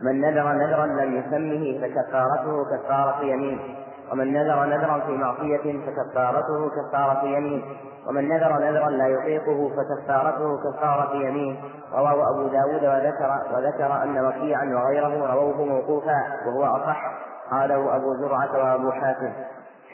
[0.00, 3.77] من نذر نذرا لم يسمه فكفارته كفارة يمين.
[4.12, 7.64] ومن نذر نذرا في معصية فكفارته كفارة يمين.
[8.08, 11.60] ومن نذر نذرا لا يطيقه فكفارته كفارة يمين.
[11.92, 16.16] رواه أبو داود وذكر وذكر أن وكيعا وغيره رووه موقوفا
[16.46, 17.02] وهو أصح.
[17.50, 19.32] قاله أبو زرعة وأبو حاتم.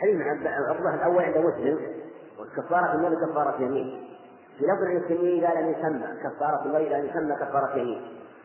[0.01, 1.79] حديث عبد الأول عند مسلم.
[2.57, 4.09] كفارة النبي كفارة يمين.
[4.59, 8.03] في لفظ المسلمين إذا لم يسمى كفارة المرء إذا لم يسمى كفارة يمين.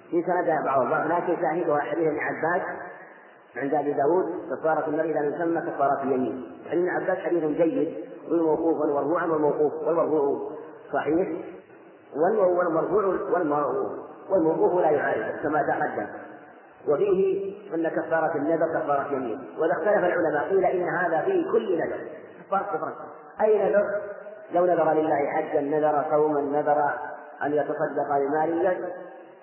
[0.09, 2.61] في سندها بعض لكن شاهدها حديث ابن عباس.
[3.57, 6.51] عند أبي داود كفارة المرء اذا يسمى كفارة اليمين.
[6.69, 7.95] حديث ابن عباس حديث جيد
[8.29, 10.51] روي موقوفا والمرفوعا والموقوف والمرفوع
[10.93, 11.27] صحيح
[12.15, 13.05] والمرفوع
[14.29, 16.07] والموقوف لا يعارض كما تقدم.
[16.87, 21.99] وفيه أن كفارة النذر كفارة يمين وإذا اختلف العلماء قيل إن هذا في كل نذر.
[22.47, 22.95] كفارة كفارة.
[23.41, 24.01] أي نذر؟
[24.53, 26.89] لو نذر لله حجا نذر صوما نذر
[27.43, 28.77] أن يتصدق بمال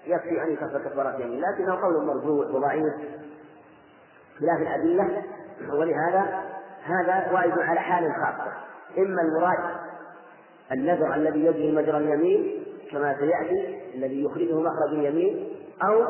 [0.06, 2.94] يكفي أن يكفر كفارة يمين لكنه قول مرجوع وضعيف.
[4.40, 5.22] خلاف الأدلة
[5.72, 6.42] ولهذا
[6.84, 8.52] هذا وارد على حال خاصة
[8.98, 9.58] إما المراد
[10.72, 15.48] النذر الذي يجري مجرى اليمين كما سيأتي الذي يخرجه مخرج اليمين
[15.82, 16.04] أو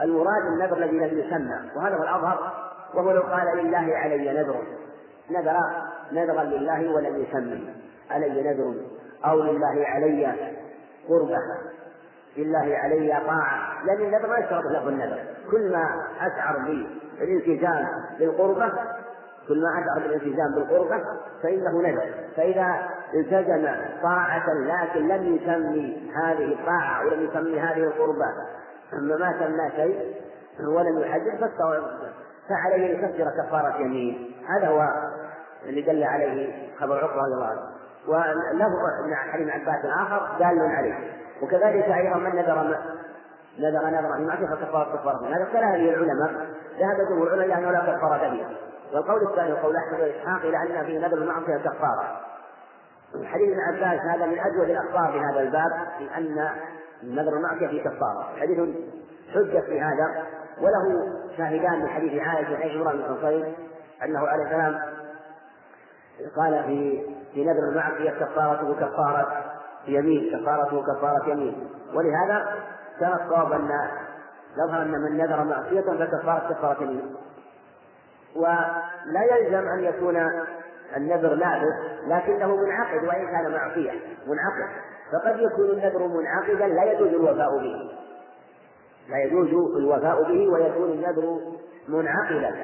[0.00, 1.70] المراد النذر الذي لم يسمى.
[1.76, 2.52] وهذا هو الأظهر
[2.94, 4.62] وهو لو قال لله علي نذر.
[5.30, 5.56] نذر
[6.12, 7.74] نذرا لله ولم يسمي
[8.10, 8.74] علي نذر
[9.24, 10.34] أو لله علي
[11.08, 11.38] قربة.
[12.36, 13.84] لله علي طاعة.
[13.84, 15.24] لأن النذر ما يشترط له النذر.
[15.50, 15.84] كل ما
[16.20, 16.56] أشعر
[17.20, 17.86] بالالتزام
[18.18, 18.72] بالقربة
[19.48, 21.02] كل ما أشعر بالالتزام بالقربة
[21.42, 23.68] فإنه نذر فإذا التزم
[24.02, 28.26] طاعة لكن لم يسمي هذه الطاعة ولم يسمي هذه القربة
[28.90, 30.14] ثم ما سمى شيء
[30.68, 31.50] ولم يحدد
[32.48, 34.34] فعليه أن يكفر كفارة يمين.
[34.48, 34.88] هذا هو
[35.64, 37.60] اللي دل عليه خبر عقبة رضي الله عنه.
[38.08, 40.94] وله حديث عباس آخر دال عليه.
[41.42, 42.78] وكذلك أيضا من نذر
[43.58, 46.46] نذر نذرا في معصية فكفارة كفارة هذا اختلف به العلماء.
[46.78, 48.46] ذهب جمهور العلماء أنه لا كفارة به
[48.92, 52.20] والقول الثاني قول أحمد وإسحاق إلى أن في نذر المعصية كفارة.
[53.24, 56.50] حديث ابن عباس هذا من أجود الأخبار في هذا الباب في أن
[57.04, 58.28] نذر المعصية في كفارة.
[58.40, 58.58] حديث
[59.34, 60.26] حجة في هذا.
[60.60, 63.54] وله شاهدان من حديث عائشة حيث عمران بن حصين
[64.04, 64.80] أنه عليه السلام
[66.36, 67.02] قال في
[67.34, 69.44] في نذر المعصية كفارته كفارة
[69.88, 71.68] يمين كفارته كفارة يمين.
[71.94, 72.54] ولهذا
[73.00, 73.70] كان الصواب أن
[74.58, 77.16] يظهر أن من نذر معصية فكفارة كفارة يمين
[78.36, 80.16] ولا يلزم أن يكون
[80.96, 81.74] النذر لابس
[82.06, 83.92] لكنه منعقد وإن كان معصية
[84.26, 84.70] منعقد.
[85.12, 87.90] فقد يكون النذر منعقدا لا يجوز الوفاء به.
[89.08, 91.40] لا يجوز الوفاء به ويكون النذر
[91.88, 92.54] منعقدا.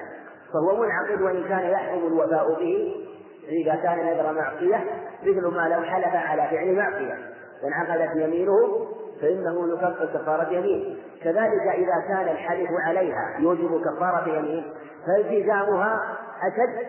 [0.53, 3.07] فهو منعقد وإن كان يحرم الوفاء به
[3.49, 4.85] إذا كان نذر معصية
[5.23, 7.19] مثل ما لو حلف على فعل معصية
[7.63, 8.87] فانعقدت يمينه
[9.21, 10.99] فإنه يكفر كفارة يمين.
[11.23, 14.73] كذلك إذا كان الحلف عليها يوجب كفارة يمين
[15.07, 16.87] فالتزامها أشد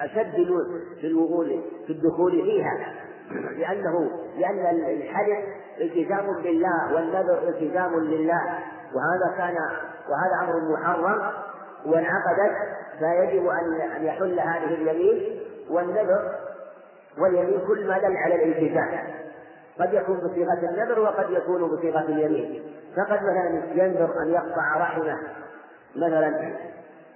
[0.00, 0.34] أشد
[1.00, 2.94] في الوغول في الدخول فيها.
[3.58, 5.38] لأنه لأن الحلف
[5.80, 8.58] التزام بالله والنذر التزام لله.
[8.94, 9.56] وهذا كان
[10.08, 11.32] وهذا أمر محرم
[11.86, 12.56] وانعقدت
[12.98, 16.34] فيجب أن يحل هذه اليمين والنذر
[17.18, 19.20] واليمين كل ما دل على الالتزام.
[19.80, 22.62] قد يكون بصيغة النذر وقد يكون بصيغة اليمين.
[22.96, 25.18] فقد مثلا ينذر أن يقطع رحمه
[25.96, 26.54] مثلا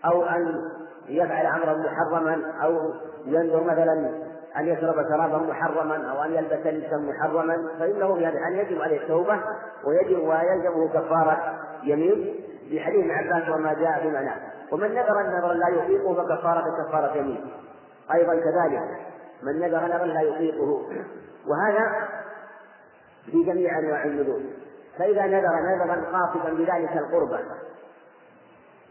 [0.04, 0.70] أو أن
[1.08, 2.92] يفعل أمرا محرما أو
[3.26, 4.10] ينذر مثلا
[4.56, 7.56] أن يشرب شرابا محرما أو أن يلبس لبسا محرما.
[7.78, 9.40] فإنه في هذا الحال يجب عليه التوبة
[9.84, 12.34] ويجب ويلزمه كفارة يمين
[12.72, 14.36] بحديث ابن عباس وما جاء في معناه
[14.72, 17.50] ومن نذر نذرا لا يطيقه فكفارة كفارة يمين.
[18.14, 18.82] أيضا كذلك
[19.42, 20.82] من نذر نذرا لا يطيقه.
[21.46, 22.08] وهذا
[23.30, 24.40] في جميع أنواع النذور.
[24.98, 27.40] فإذا نذر نذرا قاصدا بذلك القربة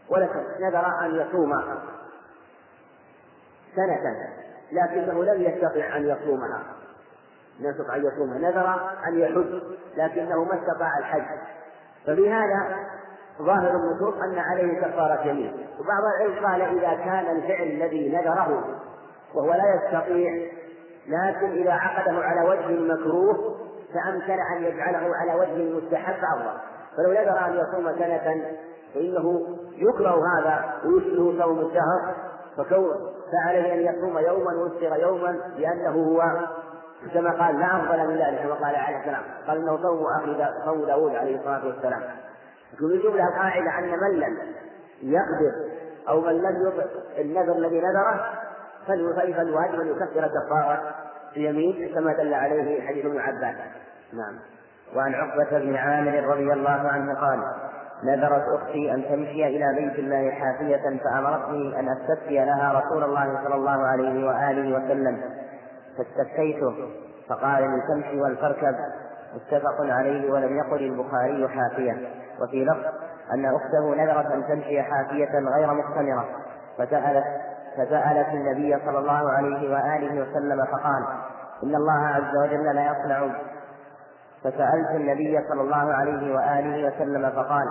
[0.08, 1.52] ولكن نذر أن يصوم.
[3.76, 4.28] سنة.
[4.72, 6.62] لكنه لم يستطع أن يصومها
[7.60, 9.62] لم يستطع أن يصومها نذر أن يحج
[9.96, 11.38] لكنه ما استطاع الحج.
[12.06, 12.76] ففي هذا
[13.38, 18.80] ظاهر النصوص أن عليه كفارة يمين وبعض العلم قال إذا كان الفعل الذي نذره
[19.34, 20.50] وهو لا يستطيع
[21.06, 23.56] لكن إذا عقده على وجه مكروه
[23.94, 26.58] فأمكن أن يجعله على وجه مستحب أفضل.
[26.96, 28.44] فلو نذر أن يصوم سنة
[28.94, 32.14] فإنه يكره هذا ويشبه صوم الشهر
[32.56, 32.94] فكون
[33.32, 36.22] فعليه أن يصوم يوما ويفطر يوما لأنه هو
[37.14, 39.22] كما قال لا أفضل من ذلك كما قال عليه السلام.
[39.46, 42.02] قال إنه صوم أخي صوم داوود عليه الصلاة والسلام.
[42.80, 44.38] يجيب لها قاعدة أن من لم
[45.02, 45.52] يقدر
[46.08, 46.84] أو من لم يطع
[47.18, 48.30] النذر الذي نذره
[48.86, 50.94] فالواجب أن يكفر كفارة
[51.36, 53.56] اليمين كما دل عليه حديث ابن عباس.
[54.12, 54.38] نعم.
[54.96, 57.40] وعن عقبة بن عامر رضي الله عنه قال
[58.04, 63.54] نذرت أختي أن تمشي إلى بيت الله حافية فأمرتني أن أستفتي لها رسول الله صلى
[63.54, 65.20] الله عليه وآله وسلم.
[65.98, 66.74] فاستفتيته
[67.28, 68.76] فقال لتمشي ولتركب
[69.34, 72.08] متفق عليه ولم يقل البخاري حافية.
[72.40, 72.84] وفي لفظ
[73.32, 76.28] أن أخته نذرت أن تمشي حافية غير مختمرة
[76.78, 77.24] فسألت
[77.76, 81.04] فسألت النبي صلى الله عليه وآله وسلم فقال
[81.62, 83.28] إن الله عز وجل لا يصنع
[84.44, 87.66] فسألت النبي صلى الله عليه وآله وسلم فقال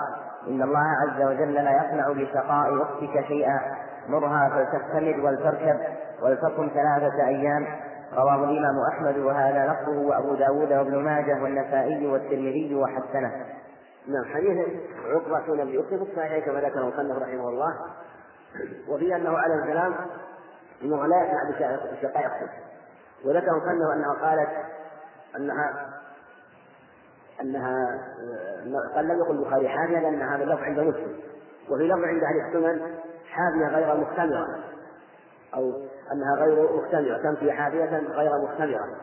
[0.48, 3.60] إن الله عز وجل لا يصنع بشقاء أختك شيئا
[4.08, 5.80] مرها فلتستمد ولتركب
[6.22, 7.68] ولتكن ثلاثة أيام
[8.14, 13.32] رواه الإمام أحمد وهذا لفظه وأبو داود وابن ماجه والنسائي والترمذي وحسنه.
[14.08, 14.68] نعم حديث
[15.06, 17.74] عقبة بن أبي في الصحيح كما ذكر المصنف رحمه الله
[18.88, 19.96] وفي أنه عليه السلام
[20.84, 22.32] أنه لا يسمع بشقائق
[23.26, 24.50] وذكر المصنف أنها قالت
[25.36, 25.94] أنها
[27.42, 28.02] أنها
[28.96, 31.20] قال لم يقل البخاري حامية لأن هذا اللفظ عند مسلم.
[31.70, 32.96] وفي لفظ عند أهل السنن
[33.30, 34.48] حامية غير مختمرة.
[35.56, 35.72] أو
[36.12, 38.98] أنها غير مختمرة تمشي حافية غير مختمرة.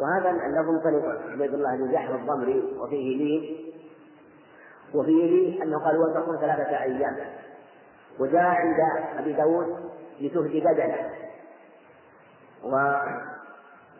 [0.00, 3.66] وهذا اللفظ منطلق عبيد الله بن جحر الضمري وفيه لي
[4.94, 7.16] وفيه لي أنه قال وتكون ثلاثة أيام.
[8.20, 8.76] وجاء عند
[9.18, 9.90] أبي داود
[10.20, 11.10] لتهدي بدنه.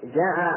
[0.05, 0.53] وجاء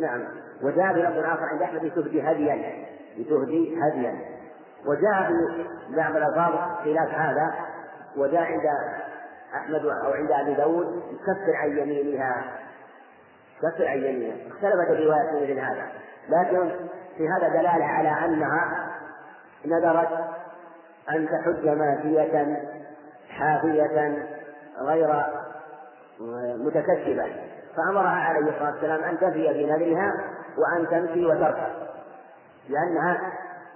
[0.00, 0.24] نعم.
[0.62, 2.86] وجاء بلفظ آخر عند أحمد لتهدي هديا
[3.18, 4.18] لتهدي هديا.
[4.86, 5.28] وجاء
[5.88, 6.52] في بعض الألفاظ
[6.84, 7.54] خلاف هذا
[8.16, 8.66] وجاء عند
[9.54, 12.44] أحمد أو عند أبي داود كفر عن يمينها.
[13.62, 14.36] كفر عن يمينها.
[14.48, 15.88] اختلفت الروايات مثل هذا.
[16.28, 16.70] لكن
[17.16, 18.88] في هذا دلالة على أنها
[19.66, 20.41] نذرت
[21.10, 22.62] أن تحج ماشية
[23.28, 24.26] حافية
[24.80, 25.24] غير
[26.56, 27.26] متكسبة
[27.76, 30.12] فأمرها عليه الصلاة والسلام أن تفي في نذرها
[30.58, 31.72] وأن تمشي وتركب
[32.68, 33.32] لأنها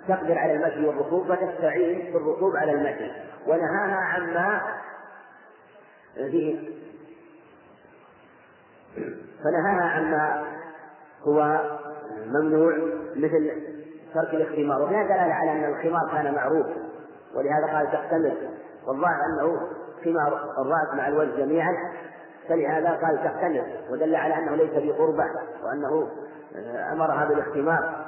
[0.08, 3.12] تقدر على المشي والركوب فتستعين بالركوب على المشي.
[3.46, 4.60] ونهاها عما
[6.14, 6.70] فيه.
[9.44, 10.44] فنهاها عما
[11.22, 11.60] هو
[12.26, 12.74] ممنوع
[13.16, 13.50] مثل
[14.14, 14.82] ترك الاختمار.
[14.82, 16.66] وفيها دلالة على أن الخمار كان معروف.
[17.36, 18.36] ولهذا قال تختمر
[18.86, 19.60] والظاهر أنه
[20.04, 21.72] خمار الرأس مع الوجه جميعا
[22.48, 25.24] فلهذا قال تختمر ودل على أنه ليس بقربة
[25.64, 26.08] وأنه
[26.92, 28.06] أمرها بالاختمار.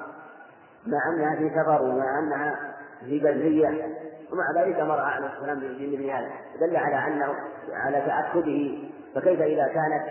[0.86, 3.96] مع أنها في سفر ومع أنها في برية
[4.32, 7.34] ومع ذلك أمرها عليه والسلام بمثل هذا دل على أنه
[7.72, 8.78] على تأكده
[9.14, 10.04] فكيف إذا كانت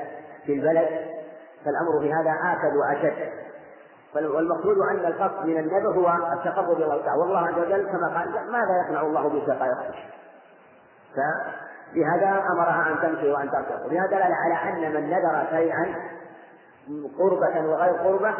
[0.45, 0.87] في البلد؟
[1.65, 3.46] فالأمر في هذا آكد وأشد.
[4.15, 8.83] والمقصود أن القصد من النذر هو التقرب إلى الله والله عز وجل كما قال ماذا
[8.85, 9.93] يصنع الله بسقائكم
[11.15, 13.85] فلهذا أمرها أن تمشي وأن تركض.
[13.85, 15.95] ولهذا دل على أن من نذر شيئا
[17.19, 18.33] قربة وغير قربة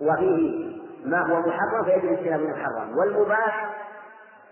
[0.00, 0.72] وفيه
[1.04, 2.98] ما هو محرم فيجب اجتناب المحرم.
[2.98, 3.70] والمباح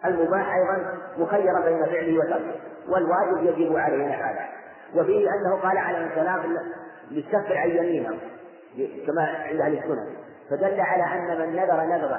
[0.05, 4.49] المباح أيضا مخيرا بين فعله وتركه والواجب يجب عليه هذا
[4.95, 6.59] وفيه أنه قال عليه السلام
[7.11, 8.19] للسفر عن يمينه.
[9.07, 10.07] كما عند أهل السنة.
[10.51, 12.19] فدل على أن من نذر نذرا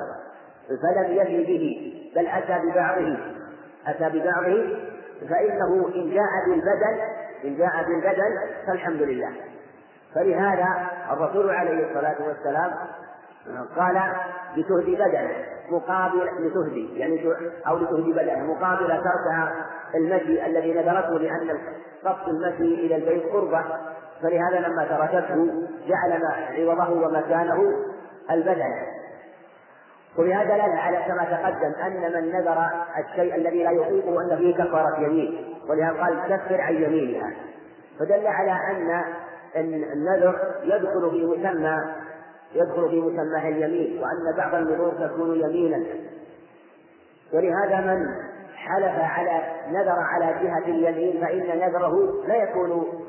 [0.67, 3.17] فلم يفي به بل أتى ببعضه.
[3.87, 4.77] أتى ببعضه
[5.29, 7.01] فإنه إن جاء بالبدل
[7.45, 8.37] إن جاء بالبدل
[8.67, 9.31] فالحمد لله.
[10.15, 10.67] فلهذا
[11.11, 12.71] الرسول عليه الصلاة والسلام
[13.77, 14.01] قال
[14.57, 15.31] لتهدي بدنه
[15.69, 17.33] مقابل لتهدي يعني
[17.67, 21.57] أو لتهدي بدنه مقابل تركها المشي الذي نذرته لأن
[22.05, 23.63] قصد المشي إلى البيت قربة.
[24.21, 26.23] فلهذا لما تركته جعل
[26.57, 27.73] عوضه ومكانه
[28.31, 28.71] البدن
[30.17, 32.65] ولهذا دلالة على كما تقدم أن من نذر
[32.99, 37.33] الشيء الذي لا يطيقه أن فيه كفارة يمين ولهذا قال كفر عن يمينها.
[37.99, 39.03] فدل على أن
[39.93, 41.77] النذر يدخل في مسمى
[42.55, 45.85] يدخل في مسمى اليمين وأن بعض النذور تكون يمينا.
[47.33, 48.05] ولهذا من
[48.55, 53.00] حلف على نذر على جهة اليمين فإن نذره لا يكون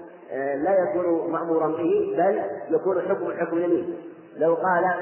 [0.64, 3.96] لا يكون مأمورا به بل يكون حكم حكم يمين
[4.36, 4.94] لو قال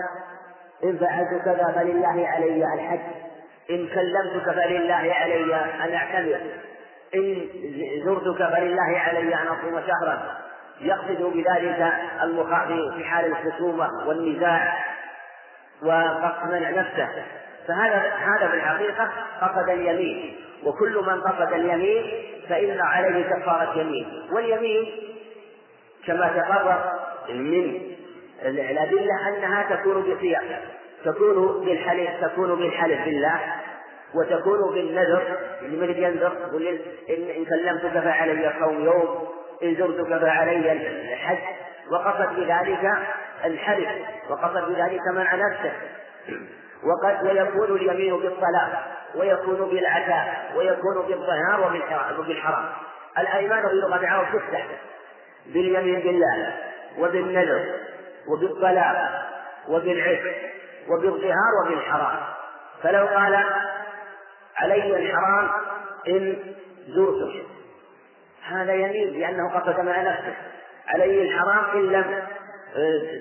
[0.84, 3.00] إن فعلت كذا فلله علي الحج
[3.70, 6.40] إن كلمتك فلله علي أن أعتمر
[7.14, 7.48] إن
[8.04, 10.36] زرتك فلله علي أن أصوم شهرا.
[10.80, 14.84] يقصد بذلك المخاطب في حال الخصومة والنزاع
[15.82, 17.08] وقصد منع نفسه.
[17.68, 19.10] فهذا هذا في الحقيقة
[19.40, 20.36] قصد اليمين.
[20.64, 22.04] وكل من قصد اليمين
[22.48, 24.86] فإن عليه كفارة يمين واليمين
[26.06, 26.92] كما تقرر
[27.28, 27.80] من
[28.42, 30.40] الأدلة أنها تكون بصيغ
[31.04, 33.40] تكون بالحلف تكون بالحلف بالله
[34.14, 36.32] وتكون بالنذر لمن ينذر؟
[37.10, 39.28] إن كلمتك فعلي صوم يوم
[39.62, 41.38] إن زرتك فعلي الحج.
[41.92, 42.92] وقصد بذلك
[43.44, 43.88] الحلف
[44.30, 45.72] وقصد بذلك منع نفسه.
[46.84, 51.80] وقد ويكون اليمين بالطلاق ويكون بالعتاء ويكون بالظهار
[52.18, 52.64] وبالحرام.
[53.18, 54.66] الأيمان في لغة العرب تفتح
[55.46, 56.54] باليمين بالله
[56.98, 57.66] وبالنذر
[58.28, 58.96] وبالطلاق
[59.68, 60.34] وبالعتق
[60.88, 62.18] وبالظهار وبالحرام.
[62.82, 63.44] فلو قال
[64.56, 65.48] علي الحرام
[66.08, 66.36] إن
[66.88, 67.42] زرتك
[68.48, 70.36] هذا يمين لأنه قصد مع نفسه.
[70.88, 72.22] علي الحرام إن لم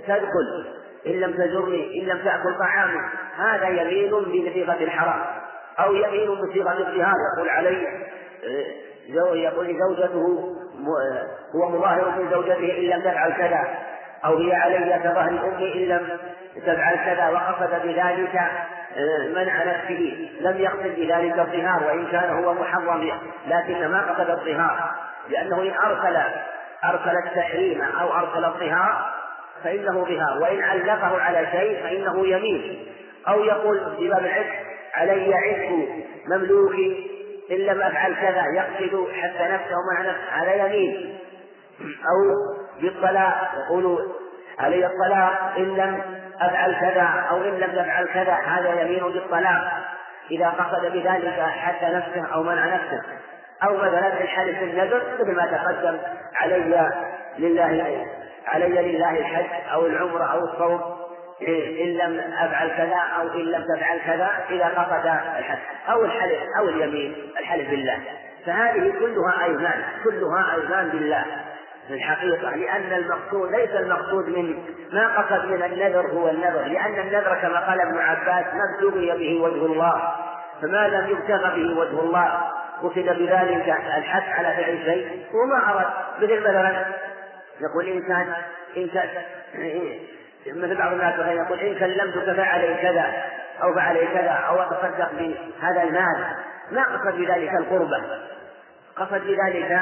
[0.08, 0.66] تدخل
[1.08, 3.02] إن لم تزرني إن لم تأكل طعامي.
[3.38, 5.26] هذا يمين بصيغة الحرام.
[5.80, 7.88] أو يمين بصيغة الظهار يقول علي
[8.44, 10.59] آه، يقول زوجته آه،
[11.56, 13.68] هو مظاهر من زوجته إن لم تفعل كذا
[14.26, 16.18] أو هي علي كظهر أمي إن لم
[16.66, 18.42] تفعل كذا وقصد بذلك
[19.36, 23.12] منع نفسه لم يقصد بذلك الظهار وإن كان هو محرم
[23.48, 24.92] لكن ما قصد الظهار
[25.30, 26.18] لأنه إن أرسل
[26.86, 29.14] أرسل التحريم أو أرسل الظهار
[29.64, 32.86] فإنه ظهار وإن علقه على شيء فإنه يمين
[33.28, 34.54] أو يقول في باب العتق
[34.94, 35.90] علي عتق
[36.28, 37.19] مملوكي
[37.52, 41.20] إن لم أفعل كذا يقصد حتى نفسه مع نفسه على يمين.
[41.82, 42.36] أو
[42.82, 44.00] بالطلاق يقول
[44.60, 46.02] علي الطلاق إن لم
[46.42, 49.72] أفعل كذا أو إن لم تفعل كذا هذا يمين بالطلاق.
[50.32, 53.04] إذا قصد بذلك حتى نفسه أو منع نفسه.
[53.64, 55.98] أو مثلا الحلف بالنذر مثل ما تقدم
[56.36, 56.92] علي
[57.38, 58.06] لله
[58.48, 60.99] علي لله الحج أو العمرة أو الصوم.
[61.48, 65.06] إن لم أفعل كذا أو إن لم تفعل كذا إذا قصد
[65.40, 65.58] الحج
[65.90, 68.00] أو الحلف أو اليمين الحلف بالله.
[68.46, 71.26] فهذه كلها أيمان كلها أيمان بالله.
[71.88, 74.64] في الحقيقة لأن المقصود ليس المقصود من
[74.94, 76.64] ما قصد من النذر هو النذر.
[76.64, 80.16] لأن النذر كما قال ابن عباس ما ابتغي به وجه الله
[80.62, 82.42] فما لم يبتغى به وجه الله
[82.84, 85.88] قصد بذلك الحث على فعل شيء وما أراد.
[86.20, 86.86] مثل مثلا
[87.62, 88.34] يقول إنسان
[88.78, 89.10] إن كان
[90.48, 93.24] مثل بعض الناس يقول إن كلمتك فعلي كذا
[93.64, 96.26] أو فعلي كذا أو أتصدق بهذا المال.
[96.72, 98.04] ما قصد بذلك القربة.
[98.96, 99.82] قصد بذلك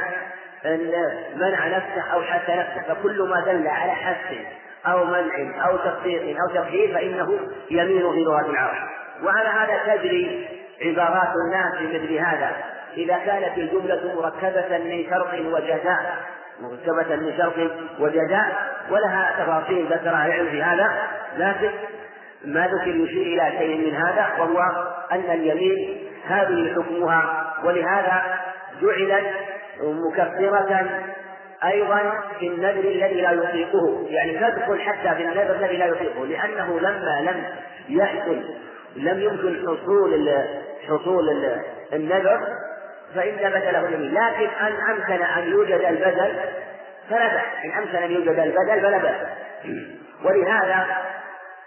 [1.36, 2.94] منع نفسه أو حث نفسه.
[2.94, 4.36] فكل ما دل على حث
[4.88, 7.40] أو منع أو تصديق أو تقدير فإنه
[7.72, 8.88] يمين في لغة العرب.
[9.24, 10.48] وعلى هذا تجري
[10.82, 12.52] عبارات الناس في مثل هذا.
[12.98, 16.18] إذا كانت الجملة مركبة من شرط وجزاء
[16.62, 20.90] مركبة من شرط وجزاء ولها تفاصيل ذكرها العلم في هذا
[21.38, 21.70] لكن
[22.46, 24.60] ما ذكر يشير إلى شيء من هذا وهو
[25.12, 25.98] أن اليمين
[26.28, 28.24] هذه حكمها ولهذا
[28.82, 29.26] جعلت
[29.84, 30.90] مكفرة
[31.64, 36.80] أيضا في النذر الذي لا يطيقه يعني تدخل حتى في النذر الذي لا يطيقه لأنه
[36.80, 37.44] لما لم
[37.90, 38.42] يحصل
[38.96, 40.30] لم يمكن حصول
[40.88, 41.54] حصول
[41.94, 42.48] النذر
[43.16, 46.40] فإن بدله اليمين لكن أن أمكن أن يوجد البدل
[47.10, 47.44] فلا بأس.
[47.66, 49.28] إن أمكن أن يوجد البدل فلا بأس.
[50.24, 50.86] ولهذا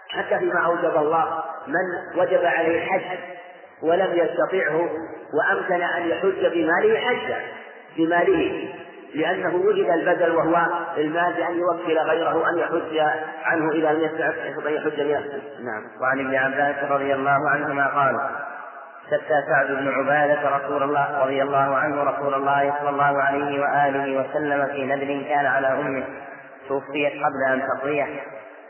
[0.09, 3.17] حتى فيما أوجب الله من وجب عليه الحج
[3.83, 4.89] ولم يستطعه
[5.33, 7.39] وأمكن أن يحج بماله حجا
[7.97, 8.73] بماله.
[9.15, 10.67] لأنه وجد البدل وهو
[10.97, 12.97] المال بأن يوكل غيره أن يحج
[13.43, 15.83] عنه إذا لم يستطع أن يحج نعم.
[16.01, 18.19] وعن ابن عباس رضي الله عنهما قال
[19.11, 24.19] شتى سعد بن عبادة رسول الله رضي الله عنه رسول الله صلى الله عليه وآله
[24.19, 26.03] وسلم في نذر كان على أمه.
[26.67, 28.05] توفيت قبل أن تقضيه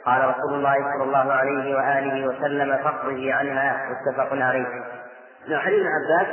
[0.05, 3.89] قال رسول الله صلى الله عليه وآله وسلم فاقضه عنها.
[3.89, 4.65] متفق عليه.
[5.47, 6.27] نعم حديث عباس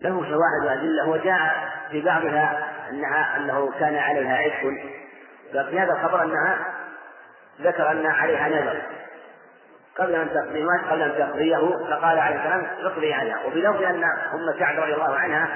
[0.00, 1.08] له شواهد وأدلة.
[1.08, 2.58] وجاء في بعضها
[2.90, 4.72] أنها أنه كان عليها عشق
[5.54, 6.58] ففي هذا الخبر أنها
[7.60, 8.82] ذكر أن عليها نذر.
[9.98, 14.58] قبل أن تقضي قبل أن تقضيه فقال عليه السلام اقضي عنها وفي لفظ أن أم
[14.58, 15.48] سعد رضي الله عنها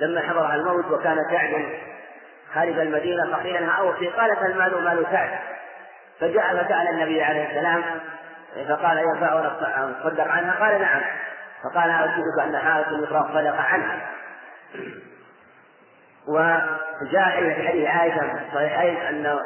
[0.00, 1.64] لما حضرها الموت وكان سعد
[2.54, 5.30] خارج المدينة فقيل لها أوصي قالت المال مال سعد.
[6.20, 7.82] فجاء فسأل النبي عليه السلام
[8.68, 9.38] فقال ينفع
[9.84, 11.00] أن تصدق عنها؟ قال نعم.
[11.64, 14.10] فقال أشهدك أن حالة المصرف صدق عنها
[16.28, 19.38] وجاء في حديث عائشة في الصحيحين أن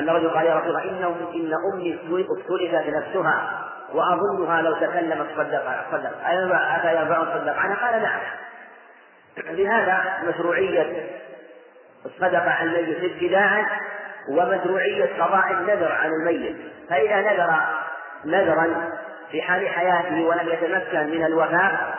[0.00, 1.98] أن رجل قال يا رسول الله إن إن أمي
[2.30, 6.12] افتلفت نفسها وأظنها لو تكلمت صدق صدق.
[6.52, 7.56] أتى ينفع صدق.
[7.56, 8.20] عنها قال نعم.
[9.56, 11.10] لهذا مشروعية
[12.06, 13.66] الصدقة عن الميت ابتداء
[14.28, 16.56] ومشروعية قضاء النذر عن الميت.
[16.90, 17.54] فإذا نذر
[18.24, 18.90] نذرا
[19.30, 21.94] في حال حياته ولم يتمكن من الوفاء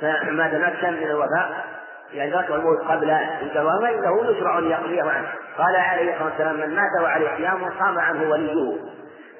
[0.00, 1.64] فما تمكن من الوفاء
[2.14, 3.10] يعني ذاك الموت قبل
[3.42, 7.98] الجواب فإنه يشرع أن يقضيه عنه قال عليه الصلاة والسلام من مات وعليه صيام قام
[7.98, 8.80] عنه وليه.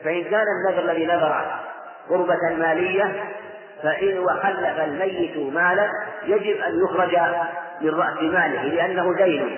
[0.04, 1.44] فإن كان النذر الذي نذر
[2.10, 3.24] قربة مالية
[3.82, 5.88] فإن وخلف الميت مالا
[6.26, 7.18] يجب أن يخرج
[7.80, 9.56] من رأس ماله لأنه دين.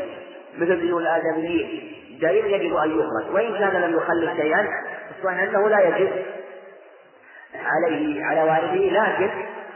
[0.58, 3.34] مثل ديون الآدميين دين يجب أن يخرج.
[3.34, 4.66] وإن كان لم يخلف شيئا
[5.08, 6.10] فالصحيح أنه لا يجب
[7.64, 9.30] عليه على والده لكن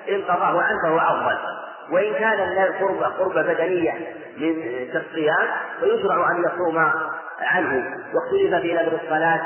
[0.09, 1.60] إن قضاه عنه فهو أفضل.
[1.93, 3.93] وإن كان قربة قربة بدنية
[4.37, 4.55] من
[4.93, 5.49] كالصيام
[5.81, 6.79] فيشرع أن يصوم
[7.41, 7.97] عنه.
[8.15, 9.41] واختلف في نذر الصلاة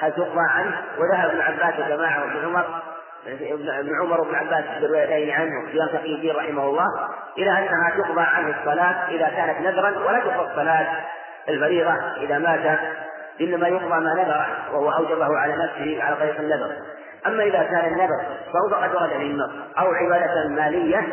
[0.00, 2.64] هل تقضى عنه؟ وذهب ابن عباس وجماعة وابن عمر
[3.26, 6.86] ابن عمر وابن عباس في الروايتين عنه سفيان تقي الدين رحمه الله
[7.38, 10.86] إلى أنها تقضى عنه الصلاة إذا كانت نذرا ولا تقضى الصلاة
[11.48, 12.78] الفريضة إذا مات.
[13.40, 16.70] إنما يقضى ما نذر وهو أوجبه على نفسه على طريق النذر.
[17.26, 19.40] أما إذا كان النذر فهو فقد ورد
[19.78, 21.06] أو عبادة مالية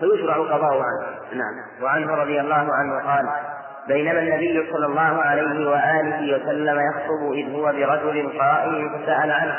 [0.00, 1.18] فيشرع قضاءه عنه.
[1.32, 1.82] نعم.
[1.82, 3.28] وعنه رضي الله عنه قال
[3.88, 9.54] بينما النبي صلى الله عليه وآله وسلم يخطب إذ هو برجل قائم فسأل عنه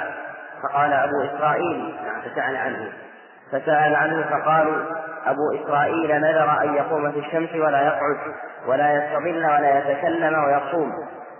[0.63, 2.91] فقال أبو إسرائيل نعم فسأل عنه.
[3.51, 4.77] فسأل عنه فقالوا
[5.25, 8.17] أبو إسرائيل نذر أن يقوم في الشمس ولا يقعد
[8.67, 10.91] ولا يستظل ولا يتكلم ويصوم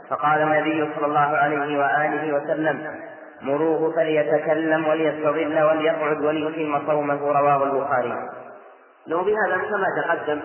[0.10, 2.95] فقال النبي صلى الله عليه وآله وسلم
[3.41, 8.14] مروه فليتكلم وليستظل وليقعد وليتم صومه رواه البخاري.
[9.12, 10.41] لو بهذا كما تقدم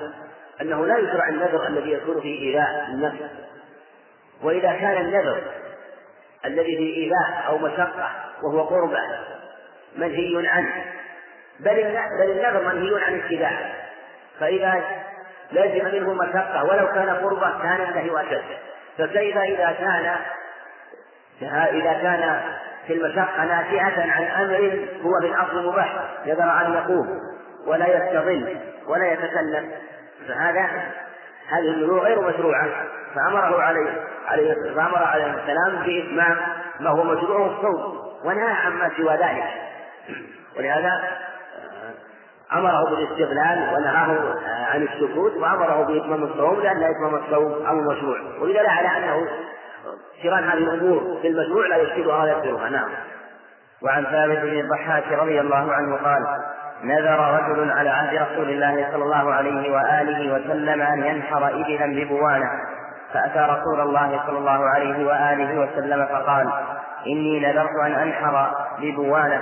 [0.61, 3.23] أنه لا يشرع النذر الذي يكون فيه إيذاء النفس.
[4.43, 5.43] وإذا كان النذر
[6.45, 8.11] الذي فيه إيذاء أو مشقة
[8.43, 9.01] وهو قربة
[9.97, 10.85] منهي عنه
[11.61, 11.75] بل
[12.21, 13.73] بل النذر منهي عن اتباعه
[14.41, 14.85] فإذا
[15.53, 18.45] لازم منه مشقة ولو كان قربة كان النهي أشد.
[18.99, 20.17] فكيف إذا كان
[21.53, 22.41] إذا كان
[22.87, 25.95] في المشقة ناشئة عن أمر هو في الأصل مباح
[26.25, 27.36] يقدر أن يقوم.
[27.67, 28.57] ولا يستظل
[28.87, 29.71] ولا يتكلم
[30.29, 30.71] فهذا
[31.49, 32.69] هذه النذور غير مشروعة.
[33.15, 36.37] فأمره عليه عليه فأمر عليه السلام بإتمام
[36.81, 39.45] ما هو مشروع الصوم ونهى عما سوى ذلك.
[40.59, 41.03] ولهذا
[42.53, 44.35] أمره بالاستغلال ونهاه
[44.73, 48.19] عن السكوت وأمره بإتمام الصوم لأن إتمام الصوم أمر مشروع.
[48.41, 49.29] ودل على أنه
[50.17, 52.89] اقتران هذه الأمور في المشروع لا يشكلها ولا يكثرها نعم.
[53.83, 56.27] وعن ثابت بن الضحاك رضي الله عنه قال
[56.85, 62.51] نذر رجل على عهد رسول الله صلى الله عليه وآله وسلم أن ينحر إبلا ببوانة.
[63.15, 66.53] فأتى رسول الله صلى الله عليه وآله وسلم فقال
[67.07, 69.41] إني نذرت أن أنحر ببوانة.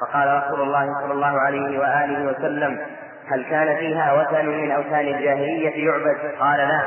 [0.00, 2.78] فقال رسول الله صلى الله عليه وآله وسلم
[3.30, 6.80] هل كان فيها وثن من أوثان الجاهلية يعبد؟ قال لا.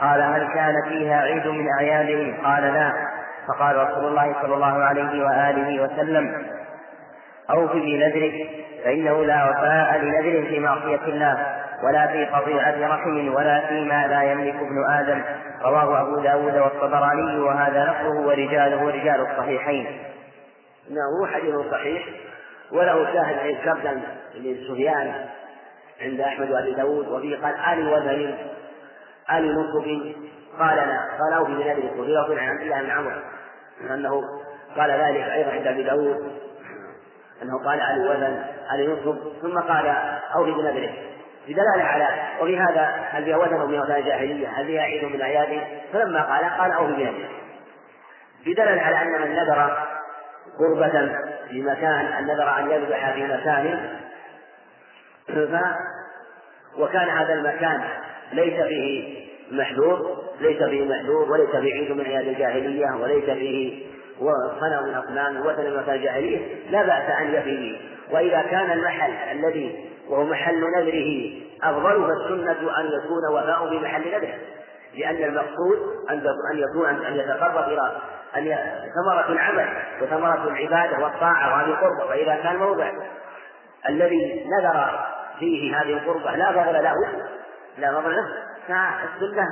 [0.00, 2.92] قال هل كان فيها عيد من أعيادهم؟ قال لا.
[3.48, 6.46] فقال رسول الله صلى الله عليه وآله وسلم
[7.50, 8.59] أوف بنذرك.
[8.84, 14.54] فإنه لا وفاء لنذر في معصية الله ولا في قطيعة رحم ولا فيما لا يملك
[14.54, 15.22] ابن آدم.
[15.62, 19.86] رواه أبو داود والطبراني وهذا لفظه ورجاله رجال الصحيحين.
[21.20, 22.08] هو حديث صحيح
[22.72, 24.00] وله شاهد عن كبدا
[24.34, 25.26] لسفيان
[26.00, 28.34] عند أحمد وأبي داود وفيه قال آل وذل
[29.32, 29.84] آل نصب
[30.58, 31.00] قال لا.
[31.20, 33.20] قال أو في بلاد وفي لفظ عن عبد الله بن عمرو
[33.90, 34.22] أنه
[34.76, 36.49] قال ذلك أيضا عند أبي داود.
[37.42, 39.86] أنه قال آل وذن آل نصب ثم قال
[40.34, 40.92] أو في بنذره
[41.48, 42.08] بدلالة على
[42.40, 45.62] وفي هذا هل فيها وثن وفيها وثن جاهلية هل فيها عيد من أعياده
[45.92, 47.28] فلما قال قال أو في بنذره
[48.46, 49.76] بدلالة على أن من نذر
[50.58, 51.12] قربة
[51.48, 53.98] في مكان أن نذر أن يذبح في مكان
[56.78, 57.82] وكان هذا المكان
[58.32, 59.20] ليس فيه
[59.52, 63.86] محذور ليس فيه محذور وليس فيه عيد من عياد الجاهلية وليس فيه
[64.60, 67.78] صنم من أصنام وثن أصنام الجاهلية لا بأس أن يفيه
[68.10, 74.38] وإذا كان المحل الذي وهو محل نذره أفضل فالسنة أن يكون وفاء بمحل نذره.
[74.94, 75.78] لأن المقصود
[76.10, 77.92] أن أن يكون أن يتقرب إلى
[78.36, 78.58] أن
[78.94, 79.68] ثمرة العمل
[80.02, 82.90] وثمرة العبادة والطاعة وهذه قربة فإذا كان موضع
[83.88, 85.06] الذي نذر
[85.38, 86.94] فيه هذه القربة لا فضل له
[87.78, 88.26] لا فضل له.
[88.68, 89.46] فالسنة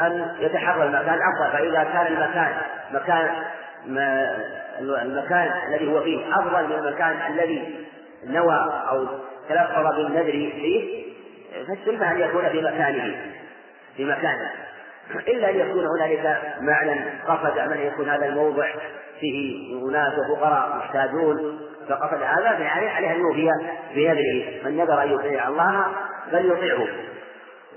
[0.00, 1.52] أن يتحرى المكان أفضل.
[1.52, 2.52] فإذا كان المكان
[2.92, 3.44] مكان
[3.86, 4.36] ما
[5.02, 6.38] المكان الذي هو فيه.
[6.38, 7.86] أفضل من المكان الذي
[8.26, 9.06] نوى أو
[9.48, 11.04] تلفظ بالنذر فيه
[11.68, 13.16] فالسنة أن يكون في مكانه
[13.96, 14.50] في مكانه.
[15.28, 18.66] إلا أن يكون هنالك معنى قصد أن يكون هذا الموضع
[19.20, 23.50] فيه أناس وفقراء محتاجون فقصد هذا فعليه عليه أن يوفي
[23.94, 25.86] بنذره من نذر أن يطيع الله
[26.32, 26.86] فليطيعه.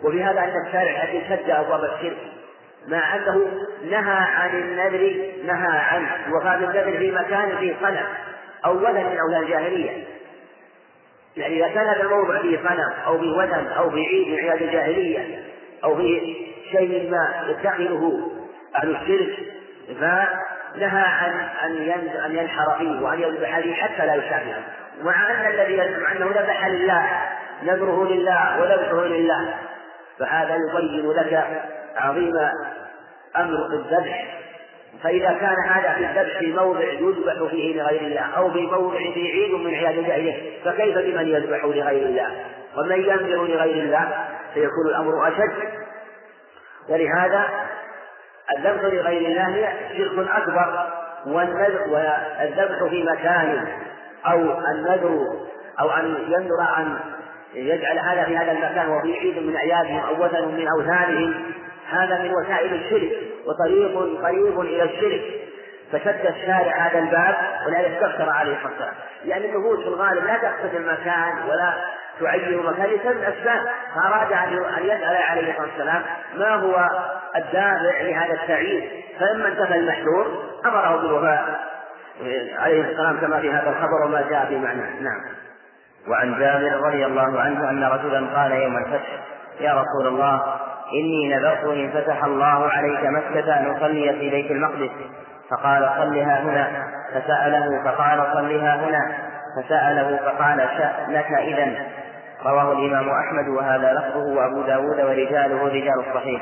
[0.03, 2.17] وفي هذا أن الشارع الذي شد أبواب الشرك
[2.87, 3.47] مع أنه
[3.91, 5.15] نهى عن النذر
[5.45, 8.05] نهى عن وفاة النذر في مكان فيه صنم
[8.65, 10.03] أو وثن من أولاد الجاهلية
[11.37, 14.61] يعني إذا كان هذا الموضع فيه صنم أو فيه وثن أو فيه عيد من عياد
[14.61, 15.43] الجاهلية
[15.83, 16.35] أو فيه
[16.71, 18.31] شيء ما يتخذه
[18.75, 19.39] أهل الشرك
[19.99, 21.31] فنهى عن
[21.63, 21.89] أن
[22.25, 24.55] أن ينحر فيه وأن يذبح فيه حتى لا يشابه
[25.01, 27.09] مع أن الذي يزعم أنه ذبح لله
[27.63, 29.53] نذره لله وذبحه لله
[30.19, 31.47] فهذا يبين لك
[31.95, 32.33] عظيم
[33.37, 34.39] أمر الذبح.
[35.03, 39.33] فإذا كان هذا في الذبح في موضع يذبح فيه لغير الله أو في موضع فيه
[39.33, 42.45] عيد من عياد الجاهلية فكيف بمن يذبح لغير الله؟
[42.77, 45.53] ومن ينذر لغير الله فيكون الأمر أشد.
[46.89, 47.49] ولهذا
[48.57, 50.89] الذبح لغير الله شرك أكبر
[51.25, 53.67] والذبح في مكان
[54.25, 54.37] أو
[54.71, 55.19] النذر
[55.79, 56.99] أو أن ينذر أن
[57.53, 61.33] يجعل هذا في هذا المكان وفي عيد من أعيادهم أو وثن من أوثانهم
[61.93, 63.11] هذا من وسائل الشرك
[63.45, 65.21] وطريق قريب إلى الشرك.
[65.91, 67.35] فشد الشارع هذا الباب
[67.67, 68.93] ولهذا استفسر عليه الصلاة والسلام.
[69.25, 71.73] لأن النفوس في الغالب لا تقصد المكان ولا
[72.19, 73.61] تعين مكان لسبب أسباب
[73.95, 74.31] فأراد
[74.77, 76.03] أن يسأل عليه الصلاة والسلام
[76.37, 76.89] ما هو
[77.35, 79.03] الدافع لهذا التعيين.
[79.19, 81.59] فلما انتهى المحذور أمره بالوفاء
[82.59, 84.99] عليه السلام كما في هذا الخبر وما جاء في معناه.
[85.01, 85.21] نعم.
[86.07, 89.09] وعن جابر رضي الله عنه أن رجلا قال يوم الفتح
[89.59, 90.59] يا رسول الله
[90.93, 94.91] إني نذرت إن فتح الله عليك مكة أن أصلي في بيت المقدس.
[95.49, 96.87] فقال صلها هنا.
[97.13, 99.17] فسأله فقال صلها هنا.
[99.57, 100.67] فسأله فقال
[101.09, 101.85] لك إذا
[102.45, 106.41] رواه الإمام أحمد وهذا لفظه وأبو داود ورجاله رجال الصحيح.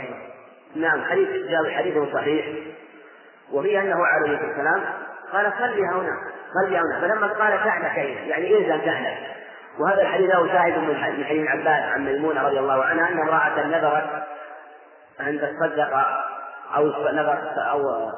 [0.76, 2.46] نعم حديث جابر حديثه صحيح.
[3.54, 4.82] وفيه أنه عليه السلام
[5.34, 6.18] قال صلها هنا.
[6.54, 7.02] صلها هنا.
[7.02, 9.18] فلما قال كعنك يعني إلزم كعنك
[9.82, 14.24] وهذا الحديث له شاهد من حديث عباس عن ميمونة رضي الله عنها أن امرأة نذرت
[15.20, 16.06] أن تصدق
[16.76, 18.10] أو نذرت أو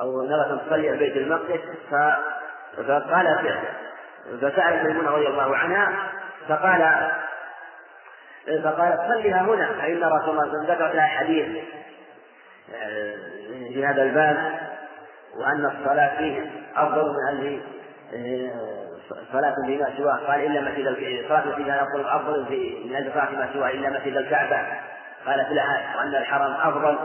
[0.00, 1.60] أو نذرت أن تصلي في بيت المقدس
[2.76, 3.38] فقال
[4.40, 5.92] فسألت ميمونة رضي الله عنها
[6.48, 7.10] فقال
[8.64, 11.64] فقالت صلها هنا فإن رسول الله صلى الله عليه وسلم لها حديث
[12.74, 13.16] آه،
[13.74, 14.60] في هذا الباب
[15.36, 17.60] وأن الصلاة فيه أفضل من أن
[19.32, 20.16] صلاة فيما سواه.
[20.26, 20.96] قال إلا مسجد
[21.28, 24.66] صلاة فيما أفضل أفضل في من أجل صلاة فيما سواه إلا مسجد الكعبة.
[25.26, 26.98] قالت لها وأن الحرم أفضل.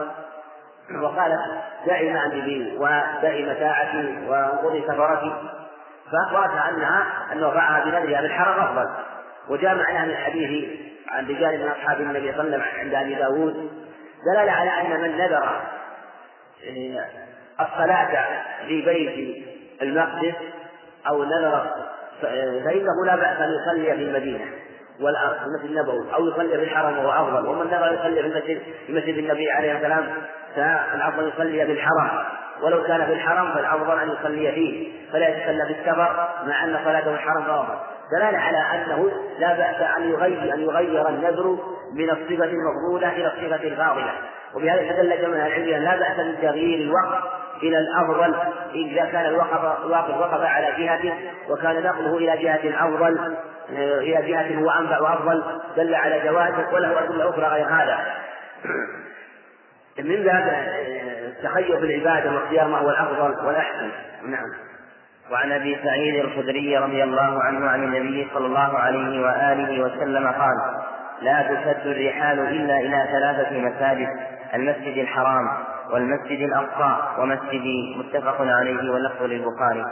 [1.01, 1.39] وقالت
[1.86, 5.34] دعي بي ودعي متاعتي وانقضي سفرتي.
[6.12, 8.89] فأخبرتها أنها أن وضعها بنذرها بالحرم أفضل.
[9.49, 10.70] وجاء معناها من الحديث
[11.10, 13.72] عن رجال من أصحاب النبي صلى الله عليه وسلم عند أبي داود.
[14.26, 15.62] دلالة على أن من نذر
[16.64, 17.05] آه،
[17.60, 18.26] الصلاة
[18.68, 19.45] في بيت
[19.82, 20.36] المقدس
[21.08, 21.72] أو نذر
[22.22, 24.45] فإنه لا بأس أن يصلي في المدينة
[25.01, 27.47] والأرض في المسجد النبوي أو يصلي في الحرم وهو أفضل.
[27.47, 30.07] ومن نذر يصلي في المسجد في مسجد النبي عليه السلام
[30.55, 32.09] فالأفضل يصلي في الحرم.
[32.61, 34.91] ولو كان في الحرم فالأفضل أن يصلي فيه.
[35.13, 37.76] فلا يتسلى بالسفر مع أن صلاته الحرم أفضل
[38.11, 41.57] دلالة على أنه لا بأس أن يغير أن يغير النذر
[41.93, 44.11] من الصفة المفضولة إلى الصفة الفاضلة.
[44.55, 47.24] وبهذا استدل جمع العلم لا بأس من تغيير الوقت
[47.64, 48.36] إلى الأفضل
[48.74, 51.14] إذا كان الوقف الواقف وقف على جهة
[51.49, 53.36] وكان نقله إلى جهة أفضل
[53.80, 55.43] إلى جهة هو أنفع وأفضل
[55.78, 57.99] دل على جوازه وله أدلة أخرى غير هذا.
[59.99, 60.68] من باب
[61.28, 63.91] التخير العبادة واختيار ما هو الأفضل والأحسن.
[64.24, 64.53] نعم.
[65.32, 70.55] وعن أبي سعيد الخدري رضي الله عنه عن النبي صلى الله عليه وآله وسلم قال
[71.22, 74.08] لا تشد الرحال إلا إلى ثلاثة مساجد
[74.53, 75.49] المسجد الحرام.
[75.91, 77.63] والمسجد الأقصى ومسجد
[77.97, 79.83] متفق عليه واللفظ للبخاري.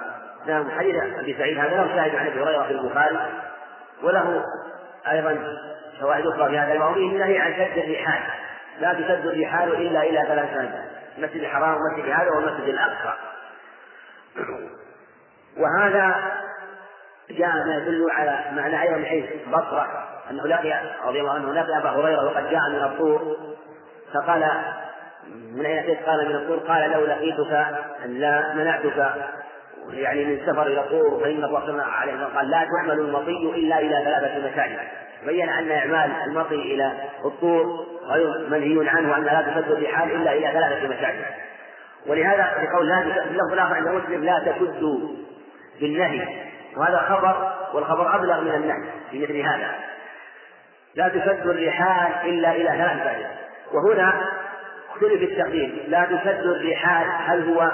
[0.47, 3.19] نعم حديث أبي سعيد هذا له شاهد عن أبي هريرة في البخاري
[4.03, 4.43] وله
[5.11, 5.37] أيضا
[5.99, 8.23] شواهد أخرى في هذا الموضوع النهي عن شد الرحال
[8.79, 10.71] لا تشد الرحال إلا إلى ثلاث
[11.17, 13.13] المسجد الحرام والمسجد هذا والمسجد الأقصى
[15.57, 16.15] وهذا
[17.29, 21.77] جاء ما يدل على معنى أيضا من حيث بصرة أنه لقي رضي الله عنه لقي
[21.77, 23.37] أبا هريرة وقد جاء من الطور
[24.13, 24.51] فقال
[25.55, 26.57] من أين أتيت؟ قال من الطور.
[26.57, 27.65] قال لو لقيتك
[28.05, 29.13] لا منعتك.
[29.93, 31.19] يعني من سفر إلى الطور.
[31.23, 34.79] فإن الله عليه قال لا تعمل المطي إلا إلى ثلاثة مساجد.
[35.25, 36.91] بين أن إعمال المطي إلى
[37.25, 37.85] الطور.
[38.05, 41.25] غير منهي عنه وأن لا تسد الرحال إلا إلى ثلاثة مساجد.
[42.07, 44.99] ولهذا في قول لا اللفظ الآخر عند مسلم لا تسدوا
[45.79, 46.27] بالنهي.
[46.77, 49.71] وهذا خبر والخبر أبلغ من النهي في مثل هذا.
[50.95, 53.27] لا تشد الرحال إلا إلى ثلاث مساجد.
[53.73, 54.13] وهنا
[54.95, 57.71] اختلف التقدير لا تشد الرحال هل هو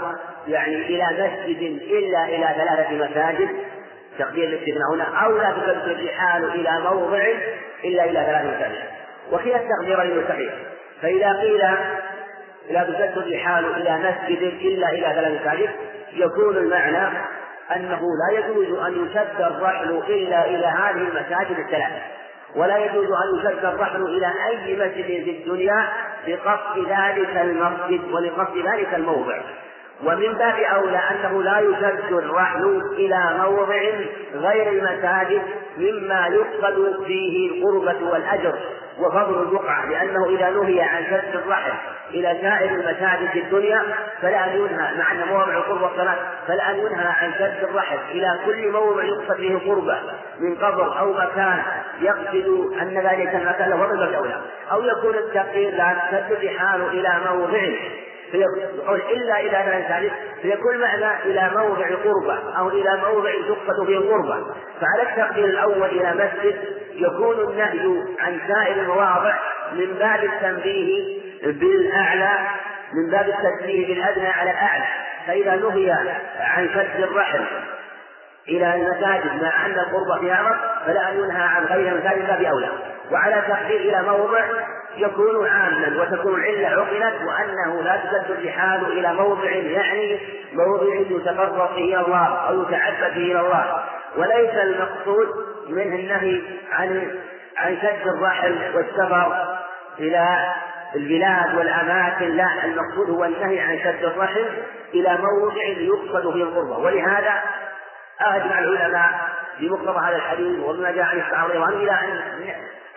[0.48, 3.50] يعني إلى مسجد إلا إلى ثلاثة مساجد؟
[4.20, 7.24] تقدير الاستثناء هنا أو لا تشد الرحال إلى موضع
[7.84, 8.84] إلا إلى ثلاث مساجد.
[9.32, 10.54] وكلا التقديرين صحيح
[11.02, 11.62] فإذا قيل
[12.70, 15.70] لا تشد الرحال إلى مسجد إلا إلى ثلاث مساجد
[16.14, 17.18] يكون المعنى
[17.76, 22.02] أنه لا يجوز أن يشد الرحل إلا إلى هذه المساجد الثلاثة.
[22.56, 25.88] ولا يجوز أن يشد الرحل إلى أي مسجد في الدنيا
[26.28, 29.42] لقصد ذلك المسجد ولقصد ذلك الموضع.
[30.04, 33.82] ومن باب أولى أنه لا يشد الرحل إلى موضع
[34.34, 35.42] غير المساجد
[35.78, 38.56] مما يقصد فيه القربة والأجر.
[39.00, 41.72] وفضل البقعة لأنه إذا نهي عن شد الرحل
[42.10, 43.84] إلى سائر المساجد في الدنيا
[44.22, 46.16] فلا أن ينهى مع أن موضع القربة والصلاة
[46.48, 50.00] فلا أن ينهى عن شد الرحل إلى كل موضع يقصد فيه القربة
[50.40, 51.64] من قبر أو مكان
[52.02, 54.42] يقصد أن ذلك المكان له فضل أولى
[54.72, 57.60] أو يكون التقدير لا تشد الرحال إلى موضع
[58.32, 63.98] فيقول إلا إذا لم ثالث فيكون معنى إلى موضع قربة أو إلى موضع تقصد فيه
[63.98, 64.46] القربة.
[64.82, 66.56] فعلى التقدير الأول إلى مسجد
[66.94, 69.34] يكون النهي عن سائر المواضع
[69.74, 72.40] من باب التنبيه بالأعلى
[72.94, 74.86] من باب التنبيه بالأدنى على الأعلى
[75.28, 75.92] فإذا نهي
[76.40, 77.46] عن شد الرحل
[78.52, 82.70] إلى المساجد مع أن القربة فيها أمر فلا أن ينهى عن غير المساجد باب أولى.
[83.12, 84.40] وعلى تقدير إلى موضع
[84.98, 90.20] يكون عاما وتكون العلة عقلت وأنه لا تسد الرحال إلى موضع يعني
[90.54, 93.84] موضع يتقرب فيه إلى الله أو يتعبد فيه إلى الله.
[94.18, 95.28] وليس المقصود
[95.70, 96.42] منه النهي
[96.72, 97.12] عن
[97.58, 99.58] عن شد الرحل والسفر
[100.00, 100.54] إلى
[100.96, 104.46] البلاد والأماكن لا المقصود هو النهي عن شد الرحل
[104.94, 107.34] إلى موضع يقصد فيه القربة ولهذا
[108.22, 109.10] أجمع العلماء
[109.60, 112.22] بمقتضى هذا الحديث وبما جاء عن الصحابة إلى أن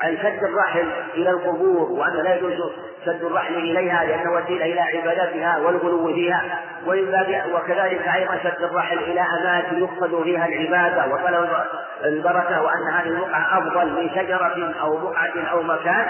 [0.02, 2.72] عن شد الرحل إلى القبور وأن لا يجوز
[3.06, 6.60] شد الرحل إليها لأنه وسيلة إلى عبادتها والغلو فيها.
[7.54, 11.48] وكذلك أيضا شد الرحل إلى أماكن يقصد فيها العبادة وطلب
[12.04, 16.06] البركة وأن هذه البقعة أفضل من شجرة أو بقعة أو مكان.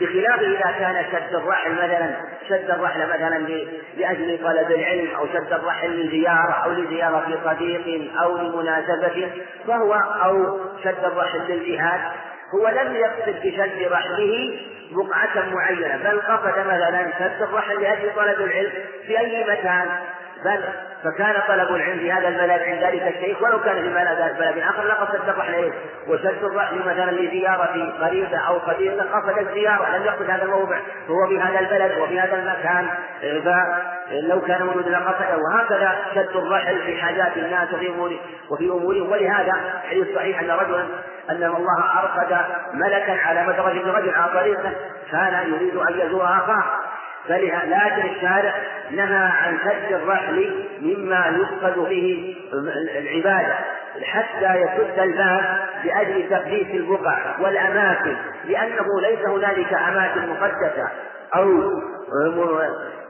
[0.00, 2.16] بخلاف إذا كان شد الرحل مثلا
[2.48, 3.38] شد الرحل مثلا
[3.96, 9.30] لأجل طلب العلم أو شد الرحل لزيارة أو لزيارة صديق أو لمناسبة
[9.66, 12.00] فهو أو شد الرحل للجهاد
[12.54, 14.58] هو لم يقصد بشد رحله
[14.92, 18.72] بقعة معينة بل قصد مثلا شد الرحل لأجل طلب العلم
[19.06, 19.88] في أي مكان.
[20.44, 20.64] بل
[21.04, 25.28] فكان طلب العلم في هذا البلد عند ذلك الشيخ ولو كان في بلد آخر لقصد
[25.28, 25.72] الرحل إليه.
[26.08, 30.78] وشد الرحل مثلا لزيارة قريبة أو قديمة قصد الزيارة لم يقصد هذا الموضع.
[31.08, 32.88] فهو في هذا البلد وفي هذا المكان.
[33.20, 38.16] فلو كان موجودا لقصده وهكذا شد الرحل في حاجات الناس وفي امور
[38.50, 39.52] وفي امورهم ولهذا
[39.90, 40.84] حديث صحيح أن رجلا
[41.30, 42.36] أن الله أرقد
[42.74, 44.72] ملكا على مدرج رجل على طريقه
[45.12, 46.64] كان يريد أن يزور آخاه.
[47.28, 48.54] لكن الشارع
[48.90, 52.36] نهى عن شد الرحل مما يقصد به
[52.98, 53.54] العبادة
[54.04, 55.44] حتى يسد الباب
[55.84, 60.88] لأجل تقديس البقع والأماكن لأنه ليس هنالك أماكن مقدسة
[61.36, 61.46] أو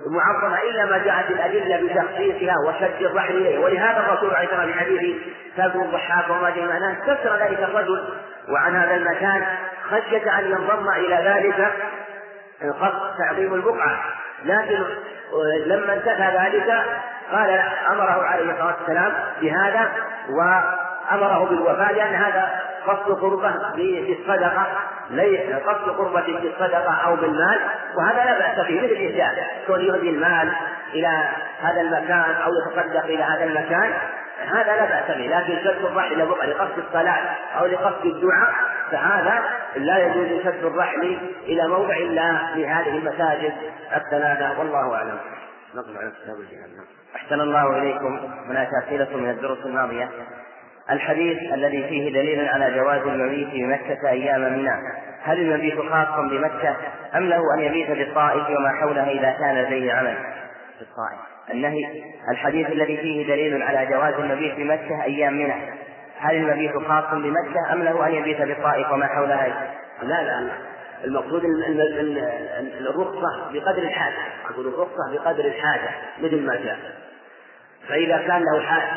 [0.06, 3.58] معظمة إلا ما جاءت الأدلة بتخصيصها وشد الرحل إليه.
[3.58, 5.16] ولهذا الرسول عليه الصلاة والسلام في حديث
[5.56, 6.94] سلم الضحاك وما جاء معناه.
[6.94, 8.04] كسر ذلك الرجل
[8.48, 9.44] وعن هذا المكان
[9.90, 11.72] خشية أن ينضم إلى ذلك
[12.62, 13.98] قصد تعظيم البقعة.
[14.44, 14.84] لكن
[15.66, 16.84] لما انتهى ذلك
[17.32, 17.50] قال
[17.90, 19.90] أمره عليه الصلاة والسلام بهذا
[20.30, 24.66] وأمره بالوفاء لأن هذا قصد قربة بالصدقة
[25.66, 27.58] قصد قربة بالصدقة أو بالمال
[27.96, 30.52] وهذا لا بأس به مثل الإهداء كون يهدي المال
[30.94, 31.28] إلى
[31.62, 33.92] هذا المكان أو يتصدق إلى هذا المكان
[34.40, 38.54] هذا لا بأس به لكن شد الرحل لقصد الصلاة أو لقصد الدعاء
[38.90, 39.42] فهذا
[39.76, 43.52] لا يجوز شد الرحل إلى موضع إلا لهذه المساجد
[43.96, 44.58] الثلاثة.
[44.58, 45.18] والله أعلم.
[45.74, 46.70] نقل على كتاب الجهاد.
[47.16, 48.20] أحسن الله إليكم.
[48.48, 50.08] هناك أسئلة من الدروس الماضية.
[50.90, 54.70] الحديث الذي فيه دليل على جواز المبيت بمكة أيام منى
[55.22, 56.76] هل المبيت خاص بمكة
[57.14, 60.16] أم له أن يبيت بالطائف وما حولها إذا كان لديه عمل؟
[60.78, 65.54] في الطائف النهي الحديث الذي فيه دليل على جواز المبيت بمكة أيام منى.
[66.18, 69.72] هل المبيت خاص بمكة أم له أن يبيت بالطائف وما حولها
[70.02, 70.48] لا لا
[71.04, 71.42] المقصود
[72.80, 74.16] الرخصة بقدر الحاجة.
[74.50, 75.90] أقول الرخصة بقدر الحاجة
[76.22, 76.78] مثل ما جاء.
[77.88, 78.92] فإذا كان له حاجة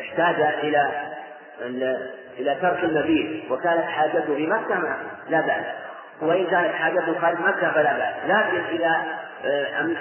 [0.00, 0.90] احتاج إلى
[2.38, 4.96] إلى ترك المبيت وكانت حاجته ما
[5.28, 5.64] لا بأس.
[6.22, 8.14] وإن كانت حاجته خارج مكة فلا بأس.
[8.26, 9.04] لكن إذا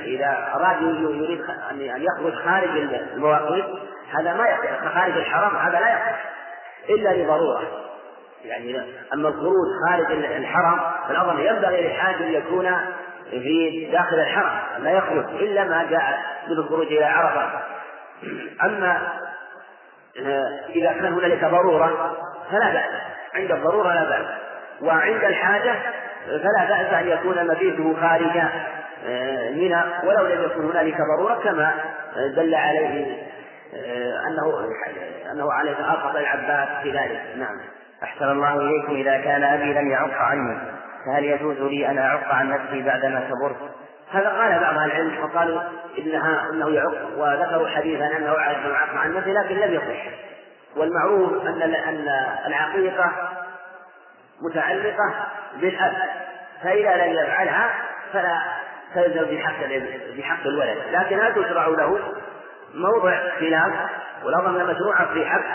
[0.04, 1.42] إذا أراد يريد
[1.72, 2.70] أن يخرج خارج
[3.14, 3.66] المواقيت
[4.14, 6.20] هذا ما يصح خارج الحرم هذا لا يصح
[6.90, 7.62] إلا لضرورة.
[8.46, 8.82] يعني
[9.14, 12.72] أما الخروج خارج الحرم فالأمر ينبغي للحاج أن يكون
[13.30, 14.60] في داخل الحرم.
[14.80, 17.62] لا يخرج إلا ما جاء بالخروج إلى عرفة.
[18.64, 19.14] أما
[20.76, 22.18] إذا كان هنالك ضرورة
[22.52, 22.86] فلا بأس.
[23.36, 24.28] عند الضرورة لا بأس.
[24.82, 25.76] وعند الحاجة
[26.28, 28.38] فلا بأس أن يكون مبيته خارج
[29.08, 31.74] آه، منى ولو لم يكن هنالك ضرورة كما
[32.36, 33.06] دل عليه
[33.76, 34.70] آه، أنه
[35.32, 37.22] أنه عليه أرقط العباس في ذلك.
[37.38, 37.58] نعم.
[38.04, 40.58] أحسن الله إليكم إذا كان أبي لم يعق عني
[41.06, 43.72] فهل يجوز لي أن أعق عن نفسي بعدما كبرت؟
[44.12, 45.62] هذا قال بعض أهل العلم وقالوا
[45.98, 50.12] انها إنه يعق وذكروا حديثا أنه يعق عن نفسه لكن لم يصح.
[50.76, 52.08] والمعروف أن أن
[52.46, 53.12] العقيقة
[54.42, 55.14] متعلقة
[55.56, 55.94] بالأب.
[56.64, 57.74] فإذا لم يفعلها
[58.14, 58.42] فلا
[58.96, 59.54] تلزم بحق
[60.18, 60.78] بحق الولد.
[60.92, 62.00] لكن هل تشرع له
[62.74, 63.74] موضع خلاف؟
[64.24, 65.46] والأمر مشروعة في حق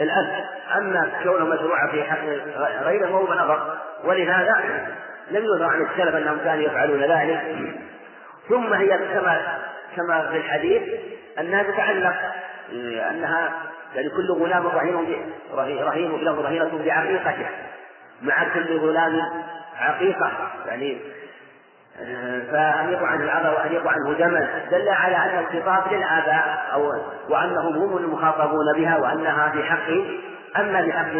[0.00, 0.44] الأب.
[0.76, 2.24] أما كونه مشروعة في حق
[2.82, 3.76] غير موضع نظر.
[4.04, 4.64] ولهذا
[5.30, 7.56] لم يذكر عن السلف أنهم كانوا يفعلون ذلك.
[8.48, 9.58] ثم هي كما
[9.96, 10.82] كما في الحديث
[11.38, 12.16] أنها تتعلق
[13.10, 13.52] أنها
[13.94, 17.46] يعني كل غلام رهين رهين له رهينة بعقيقته
[18.22, 19.20] مع كل غلام
[19.78, 20.30] عقيقة
[20.66, 20.98] يعني
[22.52, 26.92] فأن يقع عنه الأب وأن يقع عنه دما دل على أن الخطاب للآباء أو
[27.28, 30.20] وأنهم هم المخاطبون بها وأنها في حقهم
[30.56, 31.10] أما في حق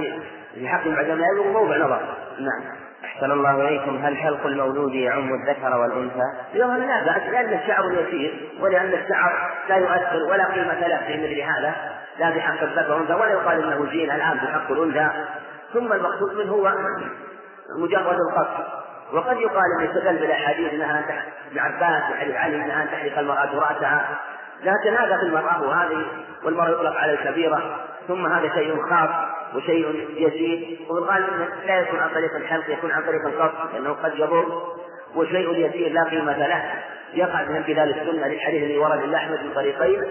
[0.55, 2.01] في حق بعدما يبلغ موضع نظر.
[2.39, 2.63] نعم.
[3.05, 3.97] أحسن الله إليكم.
[4.05, 6.23] هل حلق المولود يعم الذكر والأنثى؟
[6.55, 11.41] يوم لا بأس لأن الشعر يسير ولأن الشعر لا يؤثر ولا قيمة له في مثل
[11.41, 11.75] هذا
[12.19, 15.11] لا بحق الذكر والأنثى ولا يقال إنه زين الآن بحق الأنثى.
[15.73, 16.73] ثم المقصود منه هو
[17.79, 18.65] مجرد القصد.
[19.13, 21.05] وقد يقال إن يستدل بالاحاديث إنها
[21.51, 24.19] ابن عباس وحديث علي إنها أن تحلق المرأة رأسها.
[24.65, 26.07] لكن هذا في المرأة وهذه
[26.45, 27.81] والمراه يطلق على الكبيرة.
[28.09, 29.11] ثم هذا شيء خاص
[29.55, 30.79] وشيء يزيد.
[30.91, 34.63] والغالب لا يكون عن طريق الحلق يكون عن طريق القصد لأنه قد يضر.
[35.15, 36.73] وشيء يسير لا قيمة له.
[37.15, 40.05] يقع من امتثال السنة للحديث الذي ورد عند احمد من طريقين.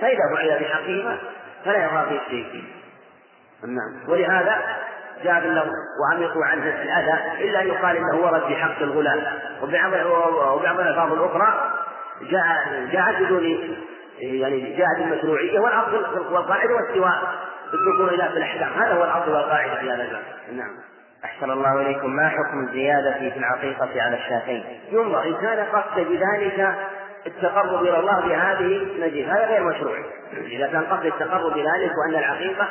[0.00, 1.18] فإذا فعل بحقهما
[1.64, 2.62] فلا يرى فيه
[3.66, 4.08] نعم.
[4.08, 4.58] ولهذا
[5.24, 5.64] جاء بالله
[6.00, 9.22] وعمقوا عنه الأذى إلا أن يقال إنه ورد في حق الغلام.
[9.62, 11.70] وبعض الألفاظ الأخرى
[12.22, 13.44] جاء جاءت بدون
[14.18, 17.34] يعني جاءت المشروعية والأصل والقاعدة واستواء.
[17.74, 18.82] الذكور إلى في الأحكام.
[18.82, 20.22] هذا هو الأصل والقاعدة في هذا الباب.
[20.52, 20.70] نعم.
[21.24, 22.16] أحسن الله إليكم.
[22.16, 26.74] ما حكم الزيادة في العقيقة على الشاتين؟ ينظر إن كان قصد بذلك
[27.26, 29.96] التقرب إلى الله بهذه النجيب هذا غير مشروع.
[30.32, 32.68] إذا كان قصد التقرب بذلك وأن العقيقة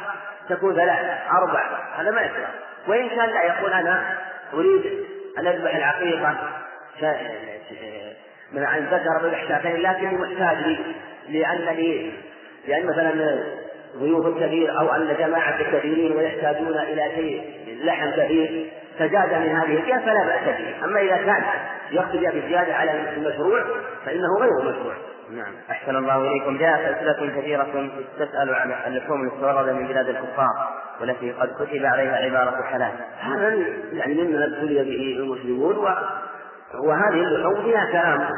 [0.50, 1.00] تكون ثلاث
[1.32, 1.62] أربع
[1.96, 2.50] هذا ما يكره
[2.88, 4.18] وإن كان لا يقول أنا
[4.54, 5.06] أريد
[5.40, 6.36] أن أذبح العقيقة
[8.52, 10.78] من عن ذكر بذبح شاتين لكني محتاج لي
[11.30, 12.12] لأنني
[12.68, 13.44] لأن مثلا
[13.98, 17.44] ضيوف كثير أو أن جماعة كثيرين ويحتاجون إلى شيء
[17.84, 18.72] لحم كثير.
[19.00, 21.44] فزاد من هذه الجهة فلا بأس به، أما إذا كان
[21.92, 23.64] يقصد بالزيادة على المشروع
[24.06, 24.94] فإنه غير مشروع.
[25.32, 25.54] نعم.
[25.72, 26.58] أحسن الله إليكم.
[26.58, 27.90] جاءت أسئلة كثيرة
[28.20, 30.70] تسأل عن اللحوم المستوردة من بلاد الكفار
[31.02, 32.92] والتي قد كتب عليها عبارة حلال.
[33.20, 33.50] هذا
[33.94, 35.90] يعني مما ابتلي به المسلمون و
[36.88, 38.30] وهذه اللحوم فيها كلام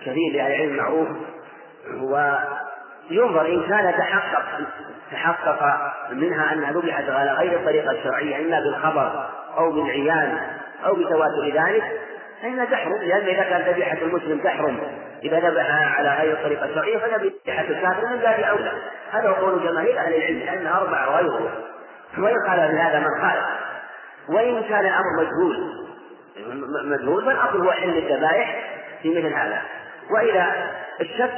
[0.00, 1.08] كثير لأهل العلم معروف.
[2.00, 4.44] وينظر إن كان تحقق
[5.12, 9.26] تحقق منها أنها ذبحت على غير الطريقة الشرعية إما بالخبر
[9.58, 10.38] أو بالعيان
[10.86, 12.00] أو بتواتر ذلك
[12.42, 14.80] فإنها تحرم لأن إذا كانت ذبيحة المسلم تحرم
[15.22, 18.72] إذا ذبحها على غير الطريقة الشرعية فذبيحة الكافر من باب أولى.
[19.12, 21.50] هذا هو قول جماهير أهل العلم لأنها أربعة وغيره
[22.18, 23.44] وإن قال بهذا من خالف
[24.28, 25.80] وإن كان الأمر مجهول
[26.84, 28.70] مجهول فالأصل هو حل الذبائح
[29.02, 29.62] في مثل هذا.
[30.10, 30.46] وإذا
[31.00, 31.32] الشك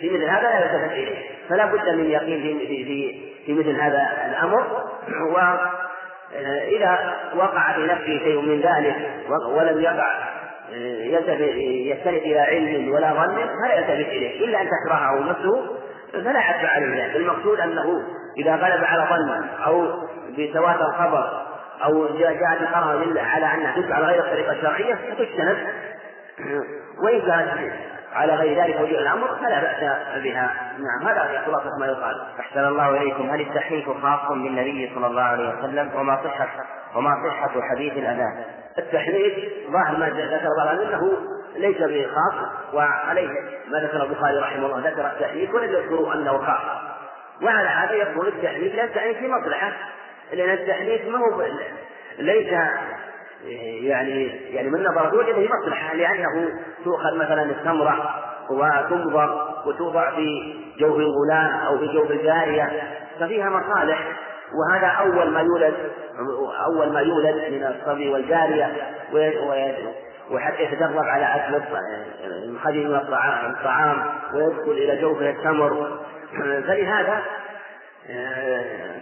[0.00, 1.24] في مثل هذا لا يلتفت إليه.
[1.48, 4.66] فلا بد من يقين في في, في مثل هذا الأمر.
[6.34, 8.96] وإذا وقع في نفسه شيء من ذلك
[9.48, 10.36] ولم يقع
[11.92, 14.44] يستند إلى علم ولا ظن فلا يلتفت إليه.
[14.44, 15.76] إلا أن تكرهه نفسه
[16.12, 17.16] فلا عتب عليه ذلك.
[17.16, 18.02] المقصود أنه
[18.38, 19.86] إذا غلب على ظن أو
[20.38, 21.42] بتواتر خبر
[21.84, 25.56] أو جاءت القرار على أنها تدل على غير الطريقة الشرعية فتجتنب
[27.04, 27.72] وإن كانت
[28.16, 30.50] على غير ذلك وجوه الأمر فلا بأس بها.
[30.78, 32.26] نعم هذا خلاصة ما يقال.
[32.40, 33.30] أحسن الله إليكم.
[33.30, 36.48] هل التحريف خاص بالنبي صلى الله عليه وسلم؟ وما صحة
[36.94, 38.44] وما صحة حديث الأذان؟
[38.78, 39.34] التحريف
[39.70, 41.12] ظاهر ما ذكر بعض أنه
[41.56, 42.34] ليس بخاص
[42.72, 43.30] وعليه
[43.68, 44.90] ما ذكر البخاري رحمه الله.
[44.90, 46.60] ذكر التحريف ولم يذكروا أنه خاص.
[47.42, 49.72] وعلى هذا يكون التحريف لا التحريف في مصلحة
[50.32, 51.42] لأن التحريف ما هو
[52.18, 52.54] ليس
[53.86, 56.48] يعني يعني من نظر توجد في مصلحة لأنه
[56.84, 58.14] تؤخذ مثلا التمرة
[58.50, 62.82] وتنظر وتوضع في جوف الغلام أو في جوف الجارية
[63.20, 63.98] ففيها مصالح
[64.54, 65.74] وهذا أول ما يولد
[66.64, 68.72] أول ما يولد من الصبي والجارية
[70.30, 71.62] وحتى يتدرب على أكل
[72.26, 72.96] الخليل من
[73.46, 75.98] الطعام ويدخل إلى جوفه التمر.
[76.66, 77.22] فلهذا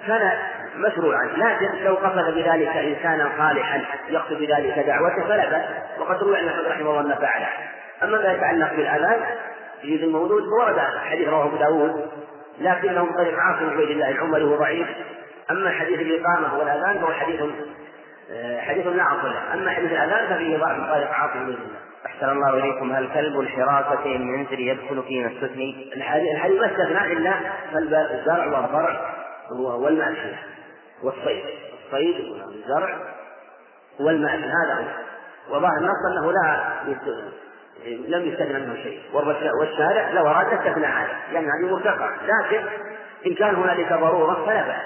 [0.06, 0.30] كان
[0.76, 5.64] مشروعا لكن لو قصد بذلك إنسانا صالحا يقصد بذلك دعوته فلا بأس.
[5.98, 7.48] وقد روي أن أحمد رحمه الله انه فعله.
[8.02, 9.20] أما ما يتعلق بالأذان
[9.82, 10.78] في المولود فورد
[11.10, 12.08] حديث رواه أبو داود
[12.60, 14.88] لكنه من طريق عاصم بن الله العمري هو ضعيف.
[15.50, 17.40] أما حديث الاقامه والأذان فهو حديث
[18.58, 19.54] حديث لا أصل له.
[19.54, 21.78] أما حديث الأذان ففيه ضعف من طريق عاصم بن الله.
[22.06, 22.92] أحسن الله إليكم.
[22.92, 27.34] هل كلب الحراسة المنزل يدخل في السفن؟ الحديث ما استثنى إلا
[28.14, 29.00] الزرع والضرع
[29.50, 30.53] والمأشية
[31.04, 31.44] والصيد.
[31.86, 32.98] الصيد والزرع
[34.00, 36.64] والمأشية هذا هو وظاهر النص أنه لا
[37.86, 39.00] لم يستثنى منه شيء.
[39.60, 42.12] والشارع لو أراد استثنى هذا لأن هذه مرتفعة.
[42.26, 42.64] لكن
[43.26, 44.82] إن كان هنالك ضرورة فلا بأس.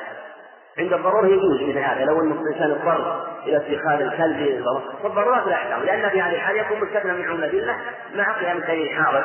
[0.79, 2.05] عند الضرورة يجوز مثل هذا.
[2.05, 4.65] لو أن الإنسان اضطر إلى اتخاذ الكلب
[5.03, 7.77] فالضرورات لا أحكام لأن في هذه الحال يكون مستثنى من عملة الله
[8.15, 9.25] مع قيام الدليل حاضر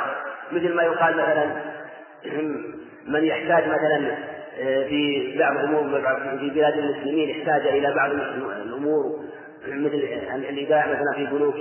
[0.52, 1.52] مثل ما يقال مثلا
[3.14, 4.16] من يحتاج مثلا
[4.58, 5.84] في بعض الأمور
[6.40, 8.12] في بلاد المسلمين احتاج إلى بعض
[8.66, 9.04] الأمور
[9.68, 11.56] مثل الإيداع مثلا في بنوك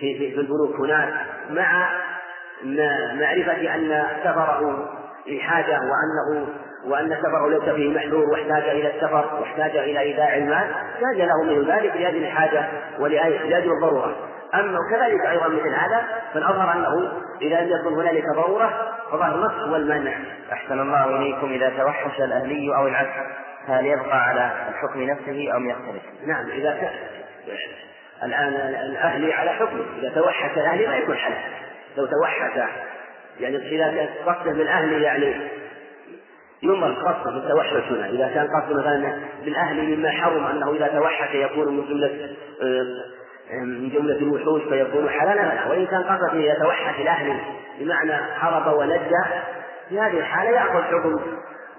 [0.00, 1.14] في في, البنوك هناك
[1.50, 1.88] مع
[3.14, 4.88] معرفة أن سفره
[5.26, 6.46] لحاجة وأنه
[6.86, 10.66] وأن سفره ليس فيه محذور واحتاج إلى السفر واحتاج إلى إيداع المال
[11.00, 12.68] جاز له من ذلك لأجل الحاجة
[12.98, 14.16] ولأجل الضرورة.
[14.54, 16.02] أما كذلك أيضا مثل هذا
[16.34, 17.12] فالأظهر أنه
[17.42, 20.18] إذا لم يكن هنالك ضرورة فظاهر النص هو المانع
[20.52, 23.16] أحسن الله إليكم إذا توحش الأهلي أو العكس
[23.68, 26.92] هل يبقى على الحكم نفسه أم يختلف؟ نعم إذا كان.
[28.22, 28.54] الآن
[28.90, 29.84] الأهلي على حكمه.
[29.98, 31.38] إذا توحش الأهلي ما يكون حلال.
[31.96, 32.56] لو توحش
[33.40, 35.34] يعني إذا قصده بالأهلي يعني
[36.62, 38.06] ينظر قصده بالتوحش هنا.
[38.06, 42.36] إذا كان قصده مثلا بالأهلي مما حرم أنه إذا توحش يكون من جملة
[43.52, 45.68] من جملة الوحوش فيكون حلالا.
[45.68, 47.36] وإن كان قصده يتوحش الأهلي
[47.80, 49.12] بمعنى هرب ولج
[49.88, 51.20] في هذه الحالة يأخذ حكم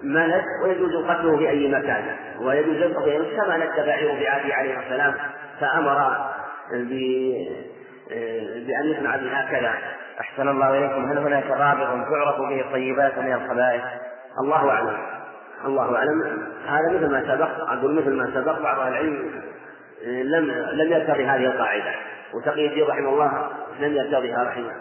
[0.02, 5.14] ما ويجوز قتله في أي مكان ويجوز ينقضي كما نج بعير بعادي عليه السلام
[5.60, 6.16] فأمر
[8.66, 9.74] بأن يصنع هكذا
[10.20, 13.82] أحسن الله إليكم هل هناك رابط تعرف به الطيبات من الخبائث؟
[14.40, 14.96] الله أعلم
[15.64, 19.42] الله أعلم هذا مثل ما سبق أقول مثل ما سبق بعض أهل العلم
[20.06, 21.94] لم لم يرتضي هذه القاعدة
[22.34, 23.48] وتقي الدين رحمه الله
[23.80, 24.72] لم يرتضيها رحمه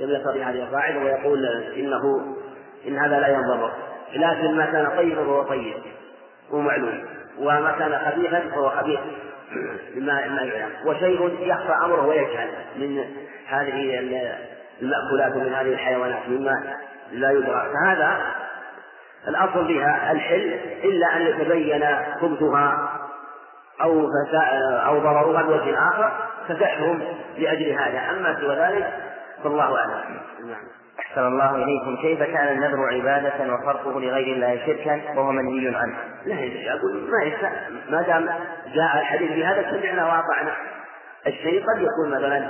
[0.00, 1.46] لم يرتضي هذه القاعدة ويقول
[1.76, 2.34] إنه
[2.86, 3.70] إن هذا لا ينضبط
[4.14, 5.74] لكن ما كان طيبا فهو طيب
[6.50, 7.04] ومعلوم.
[7.38, 9.00] وما كان خبيثا فهو خبيث.
[9.96, 10.70] ما ما يعلم.
[10.86, 13.04] وشيء يخفى أمره ويجهل من
[13.48, 13.98] هذه
[14.82, 16.76] المأكولات ومن هذه الحيوانات مما
[17.12, 17.72] لا يدرى.
[17.72, 18.20] فهذا
[19.28, 21.84] الأصل فيها الحل إلا أن يتبين
[22.20, 22.92] خبثها
[23.82, 24.06] أو
[24.86, 26.12] أو ضررها بوجه آخر
[26.48, 27.02] فتحرم
[27.38, 28.10] لأجل هذا.
[28.10, 29.07] أما سوى ذلك
[29.44, 30.20] فالله أعلم.
[30.46, 30.78] نعم.
[31.00, 31.96] أحسن الله إليكم.
[32.02, 35.96] كيف كان النذر عبادة وصرفه لغير الله شركا وهو منهي عنه؟
[36.26, 36.34] لا
[36.74, 37.50] أقول ما
[37.90, 38.28] ما دام
[38.74, 40.52] جاء الحديث بهذا سمعنا وأطعنا.
[41.26, 42.48] الشيء قد يكون مثلا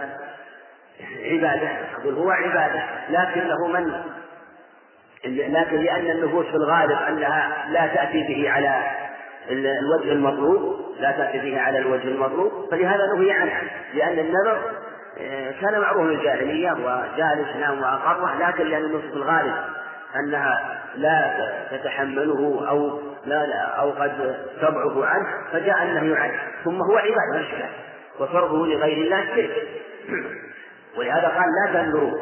[1.25, 1.69] عبادة.
[2.01, 3.93] أقول هو عبادة لكنه من؟
[5.25, 8.83] لكن لأن النفوس في الغالب أنها لا تأتي به على
[9.51, 12.69] الوجه المطلوب لا تأتي به على الوجه المطلوب.
[12.71, 14.63] فلهذا نهي عنه لأن النذر
[15.61, 19.55] كان معروف الجاهلية وجالس نام وأقره لكن لأن النفوس في الغالب
[20.17, 21.31] أنها لا
[21.71, 27.47] تتحمله أو لا, لا أو قد تضعف عنه فجاء النهي عنه ثم هو عبادة مش
[28.19, 29.69] وصرفه لغير الله شرك.
[30.99, 32.19] ولهذا قال لا تنظروا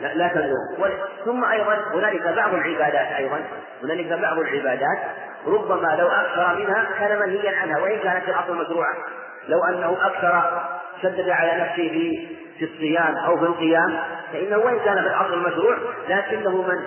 [0.00, 0.88] لا, لا تنظروا.
[1.24, 3.40] ثم أيضا هنالك بعض العبادات أيضا
[3.82, 4.98] هنالك بعض العبادات.
[5.46, 8.94] ربما لو أكثر منها كان منهيا عنها وإن كانت الأصل مشروعة
[9.48, 10.62] لو أنه أكثر
[11.02, 12.26] شدد على نفسه في
[12.58, 13.98] في الصيام أو في القيام
[14.32, 15.76] فإنه وإن كان في الأصل مشروع
[16.08, 16.78] لكنه من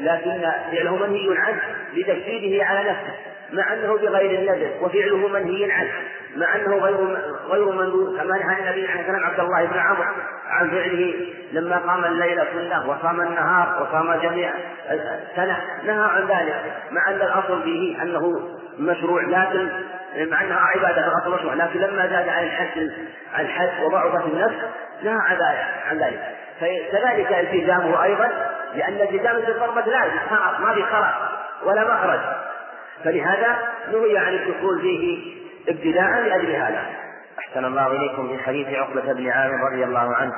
[0.00, 0.40] لكن
[0.72, 1.60] فعله منهي عنه
[1.94, 3.14] لتشديده على نفسه
[3.52, 5.92] مع أنه بغير النذر وفعله منهي عنه
[6.36, 6.96] مع أنه غير
[7.48, 10.04] غير منذور كما نهى النبي عليه السلام عبد الله بن عمرو
[10.46, 11.14] عن فعله
[11.52, 14.50] لما قام الليل كله وصام النهار وصام جميع
[14.90, 19.68] السنة نهى عن ذلك مع أن الأصل فيه أنه مشروع لكن
[20.30, 22.90] مع أنها عبادة في الأصل مشروع لكن لما زاد عن الحد
[23.34, 24.56] عن الحد وضعفت النفس
[25.02, 25.20] نهى
[25.90, 26.45] عن ذلك.
[26.60, 28.28] فكذلك التزامه أيضا
[28.74, 30.04] لأن التزام في الضربة لا
[30.60, 31.14] ما في خرج
[31.64, 32.20] ولا مخرج.
[33.04, 33.58] فلهذا
[33.92, 35.36] نهي عن الدخول فيه
[35.68, 36.84] ابتداء لأجل هذا.
[37.38, 40.32] أحسن الله إليكم في حديث عقبة بن عامر رضي الله عنه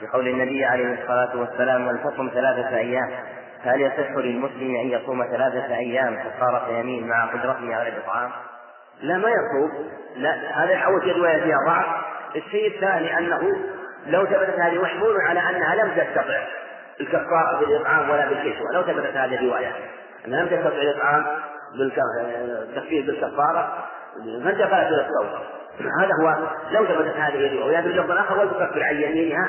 [0.00, 3.10] في قول النبي عليه الصلاة والسلام ولتصم ثلاثة أيام
[3.64, 8.30] فهل يصح للمسلم أن يصوم ثلاثة أيام كفارة يمين مع قدرته على الإطعام؟
[9.00, 9.90] لا ما يصوم.
[10.16, 11.86] لا هذا أول رواية فيها ضعف.
[12.36, 13.40] الشيء الثاني أنه
[14.06, 16.46] لو ثبتت هذه محمول على أنها لم تستطع
[17.00, 19.72] الكفارة بالإطعام ولا بالكسوة لو ثبتت هذه الرواية
[20.26, 21.26] أنها لم تستطع الإطعام
[21.78, 23.84] بالتكفير بالكفارة
[24.44, 25.44] فانتقلت إلى الصوم
[26.00, 29.48] هذا هو لو ثبتت هذه الرواية في اللفظ الآخر وتكفر عن يمينها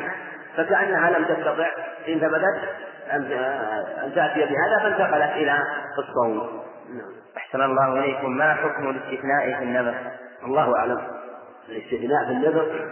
[0.57, 1.67] فكأنها لم تستطع
[2.07, 2.69] إن ثبتت
[3.13, 5.57] أن تأتي بهذا فانتقلت إلى
[5.99, 7.11] الصوم نعم.
[7.37, 9.95] أحسن الله إليكم ما حكم الاستثناء في النذر؟
[10.45, 11.01] الله أعلم
[11.69, 12.91] الاستثناء في النذر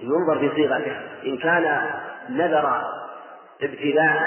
[0.00, 1.90] ينظر في صيغته إن كان
[2.30, 2.82] نذر
[3.62, 4.20] ابتداء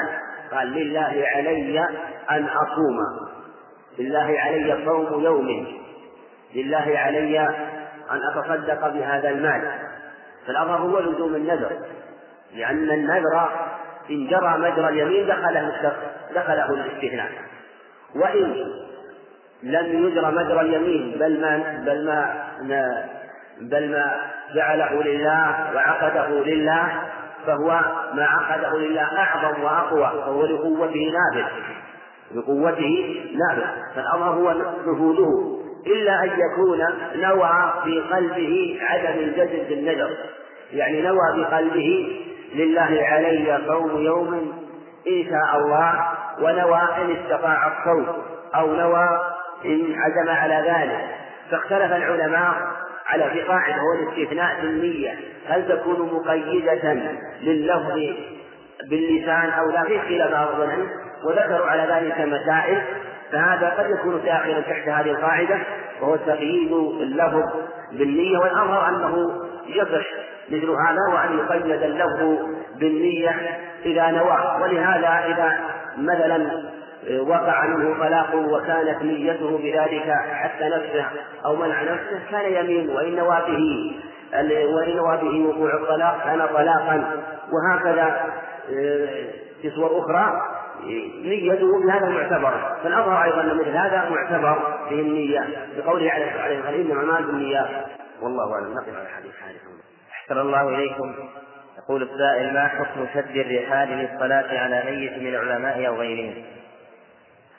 [0.52, 1.80] قال لله علي
[2.32, 3.30] أن أصوم.
[4.00, 5.68] لله علي صوم يوم.
[6.56, 7.40] لله علي
[8.12, 9.72] أن أتصدق بهذا المال.
[10.48, 11.72] فالأظهر هو لزوم النذر.
[12.56, 13.50] لأن النذر
[14.10, 15.72] إن جرى مجرى اليمين دخله
[16.36, 17.32] دخله الاستثناء
[18.16, 18.66] وإن
[19.64, 22.46] لم يجرى مجرى اليمين بل ما بل ما
[23.62, 24.12] بل ما
[24.56, 27.02] جعله لله وعقده لله
[27.48, 27.80] فهو
[28.14, 31.50] ما عقده لله أعظم وأقوى فهو لقوته نافذ
[32.36, 34.52] لقوته نافذ فالأمر هو
[34.86, 35.58] نفوذه
[35.88, 36.80] إلا أن يكون
[37.16, 40.10] نوى في قلبه عدم الجزم بالنذر
[40.74, 42.18] يعني نوى بقلبه
[42.56, 44.54] لله علي صوم يوم
[45.08, 46.08] إن شاء الله
[46.42, 48.08] ونوى إن استطاع الصوم
[48.56, 49.10] أو نوى
[49.66, 51.08] إن عزم على ذلك.
[51.52, 52.54] فاختلف العلماء
[53.12, 55.16] على في قاعدة هو الاستثناء في النية.
[55.48, 56.94] هل تكون مقيدة
[57.42, 58.00] لللفظ
[58.90, 60.70] باللسان أو لا؟ في خلاف أرض
[61.24, 62.82] وذكروا على ذلك مسائل.
[63.32, 65.60] فهذا قد يكون داخلا تحت هذه القاعدة.
[66.02, 66.72] وهو تقييد
[67.02, 67.44] اللفظ
[67.92, 68.38] بالنية.
[68.38, 69.32] والأظهر أنه
[69.68, 70.08] يصح
[70.52, 72.38] مثل هذا وأن يقيد اللفظ
[72.80, 74.60] بالنية إذا نوى.
[74.62, 75.60] ولهذا إذا
[75.98, 76.64] مثلا
[77.28, 81.06] وقع منه طلاق وكانت نيته بذلك حتى نفسه
[81.46, 83.96] أو منع نفسه كان يمين وإن نوى به
[84.76, 87.24] وإن به وقوع الطلاق كان طلاقا.
[87.52, 88.34] وهكذا
[89.62, 90.42] في صور أخرى
[91.24, 92.54] نيته بهذا معتبر
[92.84, 97.70] فالأظهر أيضا أن مثل هذا معتبر في النية بقوله عليه الصلاة والسلام إنما الأعمال بالنيات
[98.22, 98.74] والله أعلم.
[98.74, 99.32] نقف على حديث
[100.12, 101.16] أحسن الله إليكم.
[101.78, 106.44] يقول السائل ما حكم شد الرحال للصلاة على ميت من العلماء أو غيرهم؟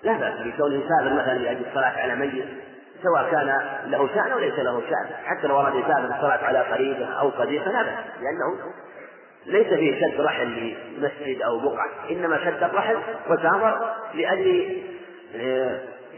[0.05, 2.45] لا بأس بكونه يسافر مثلا لأجل الصلاة على ميت
[3.03, 5.15] سواء كان له شأن أو ليس له شأن.
[5.25, 8.73] حتى لو أراد يسافر الصلاة على قريبة أو صديقه لا بأس لأنه
[9.47, 12.97] ليس فيه شد رحل لمسجد أو بقعة إنما شد الرحل
[13.29, 14.83] وسافر لأجل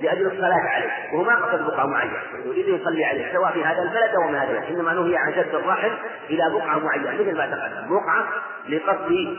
[0.03, 0.91] لأجل الصلاة عليه.
[1.13, 2.13] وهو ما قصد بقعة معينة
[2.45, 5.93] يريد يصلي عليه سواء في هذا البلد أو من هذا إنما نهي عن شد الرحل
[6.31, 8.29] إلى بقعة معينة مثل ما تقدم بقعة
[8.69, 9.37] لقصد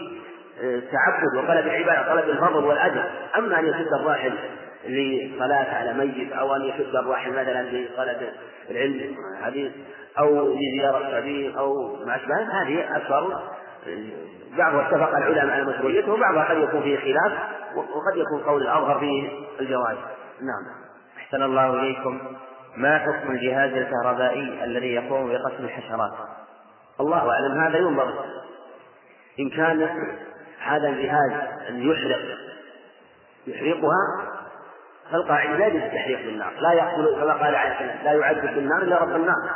[0.60, 3.04] التعبد وطلب العبادة طلب الفضل والأجر.
[3.38, 4.34] أما أن يشد الراحل
[4.88, 8.30] لصلاة على ميت أو أن يشد الراحل مثلا لطلب
[8.72, 9.72] العلم حديث
[10.20, 12.62] أو لزيارة صديق أو ما أشبه.
[12.62, 13.42] هذه أكثر
[14.58, 17.34] بعضها اتفق العلماء على مشروعيته وبعضها قد يكون فيه خلاف
[17.76, 19.30] وقد يكون قول الأظهر فيه
[19.60, 19.98] الجواز.
[20.42, 20.86] نعم.
[21.18, 22.20] أحسن الله إليكم.
[22.78, 26.12] ما حكم الجهاز الكهربائي الذي يقوم بقتل الحشرات؟
[27.00, 28.14] الله أعلم هذا ينظر
[29.40, 29.90] إن كان
[30.66, 31.32] هذا الجهاز
[31.70, 32.38] أن يحرق.
[33.48, 34.32] يحرقها
[35.12, 39.02] فالقاعدة لا يجوز التحريق بالنار لا يقتل كما قال عليه السلام لا يعذب بالنار إلا
[39.02, 39.50] رب النار.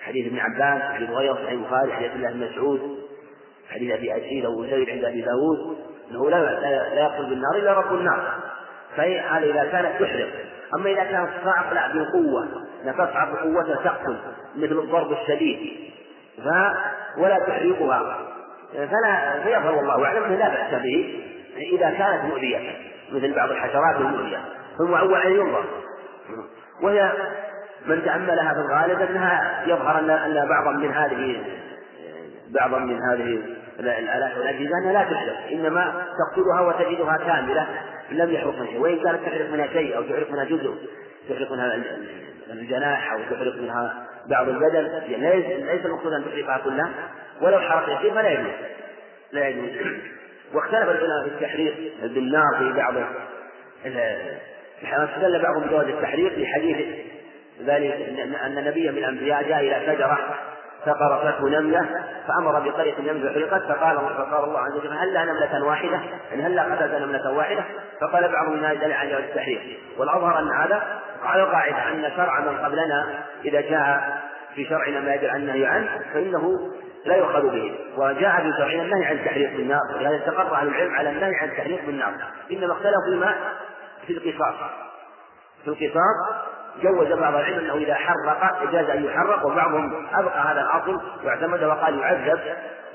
[0.00, 2.98] حديث ابن عباس حديث غيره صحيح البخاري حديث الله بن مسعود
[3.70, 5.76] حديث أبي أسيد أو زيد عند أبي داود
[6.10, 6.60] إنه لا
[6.94, 8.34] لا يقتل بالنار إلا رب النار.
[8.96, 10.28] فهذا إذا كانت تحرق.
[10.74, 12.48] أما إذا كانت تصعق لا بقوه
[12.84, 14.16] لا تصعق بقوه تقتل
[14.56, 15.90] مثل الضرب الشديد.
[16.44, 16.48] ف
[17.18, 18.35] ولا تحرقها.
[18.76, 21.22] فلا فيظهر والله أعلم أنه لا بأس به
[21.72, 22.58] إذا كانت مؤذية
[23.12, 24.38] مثل بعض الحشرات المؤذية
[24.78, 25.64] ثم أول أن ينظر.
[26.82, 27.12] وهي
[27.86, 31.44] من تأملها في الغالب أنها يظهر أن أن بعضا من هذه
[32.48, 33.42] بعضا من هذه
[33.80, 37.66] الآلات والأجهزة أنها لا تحرق إنما تقتلها وتجدها كاملة
[38.10, 40.74] لم يحرق منها شيء وإن كانت تحرق منها شيء أو تحرق منها جزء
[41.28, 41.74] تحرق منها
[42.50, 46.90] الجناح أو تحرق منها بعض البدن يعني ليس المقصود أن تحرقها كلها.
[47.40, 48.52] ولو حرق يسير فلا يجوز.
[49.32, 49.70] لا يجوز.
[50.54, 52.94] واختلف العلماء في التحريق بالنار في بعض
[54.84, 56.76] استدل بعضهم بجواز التحريق في حديث
[57.66, 57.92] ذلك
[58.46, 60.18] أن نبيا من الأنبياء جاء إلى شجرة
[60.86, 61.86] فقرصته نملة
[62.28, 66.00] فأمر بقرية النملة حرقت فقال فقال الله عز وجل هل نملة واحدة؟
[66.34, 67.64] إن هل قتلت نملة واحدة؟
[68.00, 69.60] فقال بعضهم إنها دل على التحريم
[69.98, 74.20] والأظهر أن هذا على القاعدة أن شرع من قبلنا إذا جاء
[74.54, 76.72] في شرعنا ما عن النهي عنه فإنه
[77.04, 77.78] لا يؤخذ به.
[77.96, 81.86] وجاء في شرعنا النهي عن التحريق بالنار ولهذا استقر أهل العلم على النهي عن التحريق
[81.86, 82.12] بالنار
[82.52, 83.34] إنما اختلفوا فيما
[84.06, 84.54] في القصاص.
[85.64, 86.36] في القصاص
[86.82, 91.98] جوز بعض العلم أنه إذا حرق جاز أن يحرق وبعضهم أبقى هذا الأصل واعتمد وقال
[91.98, 92.40] يعذب.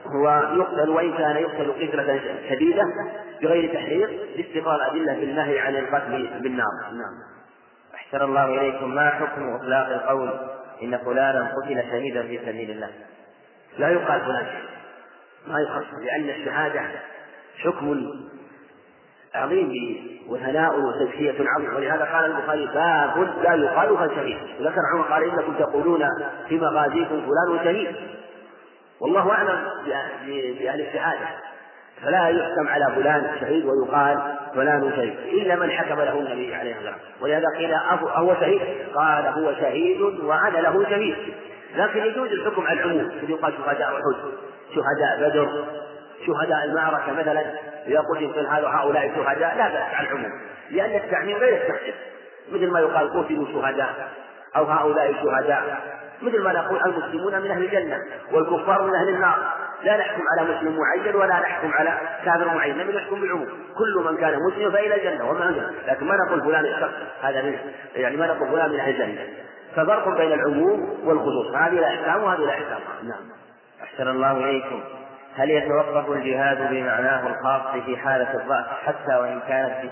[0.06, 2.84] هو يقتل وإن كان يقتل قتلة شديدة
[3.42, 7.41] بغير تحريق لاستقرار الادله بالنهي عن القتل بالنار نعم.
[8.14, 10.30] احسن الله إليكم ما حكم إطلاق القول
[10.84, 12.90] إن فلانا قتل شهيدا في سبيل الله؟
[13.78, 14.46] لا يقال فلان
[15.48, 16.82] ما يخص لأن الشهادة
[17.64, 18.12] حكم
[19.36, 19.72] عظيم
[20.28, 21.76] وثناء وتزكية عظيم.
[21.76, 26.06] ولهذا قال البخاري باب لا يقال فشهيد وذكر عمر قال إنكم تقولون
[26.50, 27.96] في مغازيكم فلان شهيد.
[29.02, 29.70] والله أعلم
[30.60, 31.28] بأهل الشهادة.
[32.04, 36.94] فلا يحكم على فلان شهيد ويقال فلان شهيد إلا من حكم له النبي عليه الصلاة
[36.94, 37.22] والسلام.
[37.22, 38.62] ولهذا قيل أهو شهيد؟
[38.96, 41.16] قال هو شهيد وأنا له شهيد.
[41.76, 43.12] لكن يجوز الحكم على العموم.
[43.28, 44.16] يقال شهداء أحد
[44.76, 45.66] شهداء بدر
[46.28, 47.44] شهداء المعركة مثلا.
[47.88, 50.32] إذا قتل هذا هؤلاء شهداء لا بأس على العموم.
[50.72, 51.96] لأن التعميم غير التخصيص
[52.52, 54.10] مثل ما يقال قتلوا شهداء
[54.56, 55.82] أو هؤلاء شهداء.
[56.22, 57.98] مثل ما نقول المسلمون من أهل الجنة
[58.32, 59.38] والكفار من أهل النار.
[59.84, 63.48] لا نحكم على مسلم معين ولا نحكم على كافر معين لم نحكم بالعموم.
[63.78, 65.74] كل من كان مسلم فإلى الجنة وما أنزل.
[65.88, 67.60] لكن ما نقول فلان الشخص هذا من
[67.96, 69.28] يعني ما نقول فلان من أهل الجنة.
[69.76, 71.56] ففرق بين العموم والخصوص.
[71.56, 73.22] هذه الأحكام وهذه الأحكام نعم.
[73.84, 74.84] أحسن الله إليكم.
[75.36, 79.90] هل يتوقف الجهاد بمعناه الخاص في حالة الضعف حتى وإن كانت في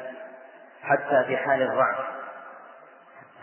[0.84, 1.95] حتى في حال الضعف؟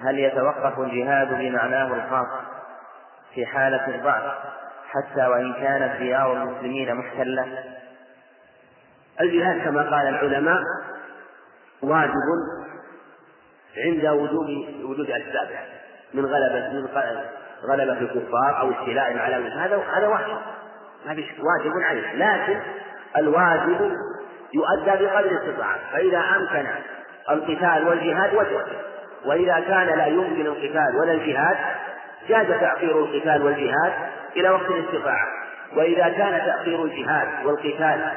[0.05, 2.29] هل يتوقف الجهاد بمعناه الخاص
[3.35, 4.33] في حالة الضعف
[4.89, 7.65] حتى وإن كانت ديار المسلمين محتلة.
[9.21, 10.61] الجهاد كما قال العلماء
[11.83, 12.13] واجب
[13.77, 14.49] عند وجود
[14.85, 15.59] وجود أسبابه
[16.15, 16.87] من غلبة من
[17.65, 20.39] غلبة الكفار أو استيلاء على هذا هذا واجب
[21.07, 22.13] هذا واجب عليه.
[22.13, 22.61] لكن
[23.17, 23.93] الواجب
[24.55, 26.67] يؤدى بقدر الاستطاعة فإذا أمكن
[27.31, 28.63] القتال والجهاد وجب
[29.25, 31.57] وإذا كان لا يمكن القتال ولا الجهاد
[32.29, 33.93] جاز تأخير القتال والجهاد
[34.37, 35.27] إلى وقت الاستطاعة.
[35.77, 38.11] وإذا كان تأخير الجهاد والقتال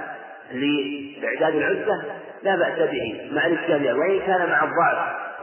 [0.52, 2.04] لإعداد العدة
[2.44, 4.98] لا بأس به مع الاجتماع وإن كان مع الضعف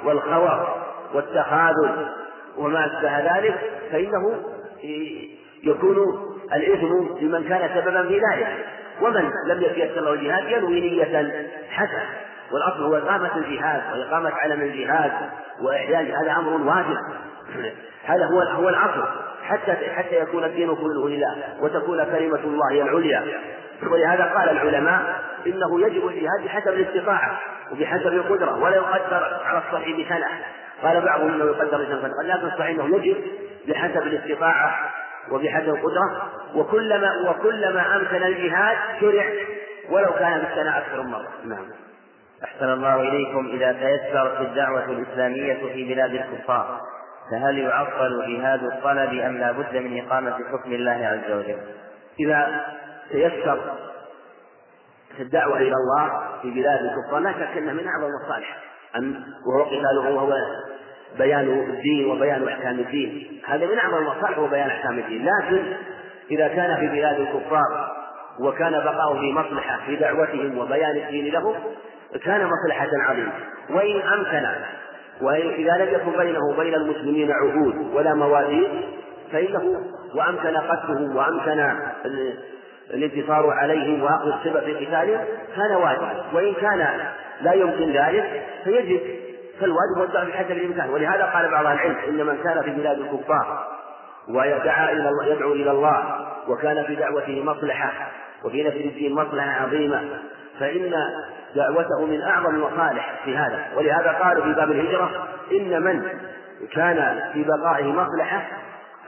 [0.05, 0.69] والخوف
[1.15, 2.09] والتخاذل
[2.57, 3.55] وما أشبه ذلك
[3.93, 4.43] فإنه
[5.63, 5.97] يكون
[6.55, 8.67] الإثم لمن كان سببا في ذلك.
[9.01, 11.05] ومن لم يتيسر له الجهاد ينوي نية
[11.71, 12.05] حسنة.
[12.53, 15.13] والأصل هو إقامة الجهاد وإقامة علم الجهاد
[15.61, 16.03] وإحياء.
[16.03, 16.97] هذا أمر واجب.
[18.05, 19.05] هذا هو هو الأصل.
[19.49, 23.23] حتى حتى يكون الدين كله لله وتكون كلمة الله هي العليا.
[23.83, 25.03] ولهذا قال العلماء
[25.47, 27.39] إنه يجب الجهاد بحسب الاستطاعة
[27.73, 30.27] وبحسب القدرة ولا يقدر على الصحيح بسنة
[30.83, 33.17] قال بعضهم إنه يقدر بسنة لكن الصحيح إنه يجب
[33.69, 34.79] بحسب الاستطاعة
[35.31, 36.33] وبحسب القدرة.
[36.55, 39.25] وكلما وكلما أمكن الجهاد شرع
[39.91, 41.29] ولو كان في السنة أكثر من مرة.
[41.45, 41.65] نعم.
[42.45, 46.81] أحسن الله إليكم إذا تيسرت الدعوة الإسلامية في بلاد الكفار.
[47.31, 51.59] فهل يعطل جهاد الطلب أم لا بد من إقامة حكم الله عز وجل؟
[52.21, 52.65] إذا
[53.11, 53.61] تيسر
[55.17, 58.57] في الدعوة إلى الله في بلاد الكفار لا شك أنه من أعظم المصالح
[58.97, 60.33] أن وهو قتاله وهو
[61.19, 63.41] بيان الدين وبيان أحكام الدين.
[63.47, 65.25] هذا من أعظم المصالح وبيان أحكام الدين.
[65.27, 65.77] لكن
[66.31, 67.97] إذا كان في بلاد الكفار
[68.41, 71.55] وكان بقاؤه في مصلحة في دعوتهم وبيان الدين لهم
[72.25, 73.33] كان مصلحة عظيمة.
[73.71, 74.47] وإن أمكن
[75.21, 78.71] وإذا لم يكن بينه وبين المسلمين عهود ولا مواثيق
[79.33, 79.83] فإنه
[80.15, 81.73] وأمكن قتلهم وأمكن
[82.95, 85.25] الانتصار عليهم وأخذ السبب في قتالهم
[85.57, 86.25] كان واجبا.
[86.35, 86.89] وإن كان
[87.41, 89.01] لا يمكن ذلك فيجب
[89.61, 90.91] فالواجب والدعاء بحسب الإمكان.
[90.91, 93.67] ولهذا قال بعض العلم إن من كان في بلاد الكفار
[94.29, 97.93] ويدعى إلى الله يدعو إلى الله وكان في دعوته مصلحة
[98.45, 100.01] وفي نفس الدين مصلحة عظيمة
[100.61, 100.93] فإن
[101.57, 103.65] دعوته من أعظم المصالح في هذا.
[103.77, 106.03] ولهذا قالوا في باب الهجرة إن من
[106.73, 108.43] كان في بقائه مصلحة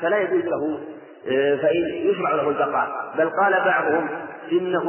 [0.01, 0.81] فلا يجوز له
[1.29, 3.15] آه، فإن يشرع له البقاء.
[3.19, 4.09] بل قال بعضهم
[4.53, 4.85] إنه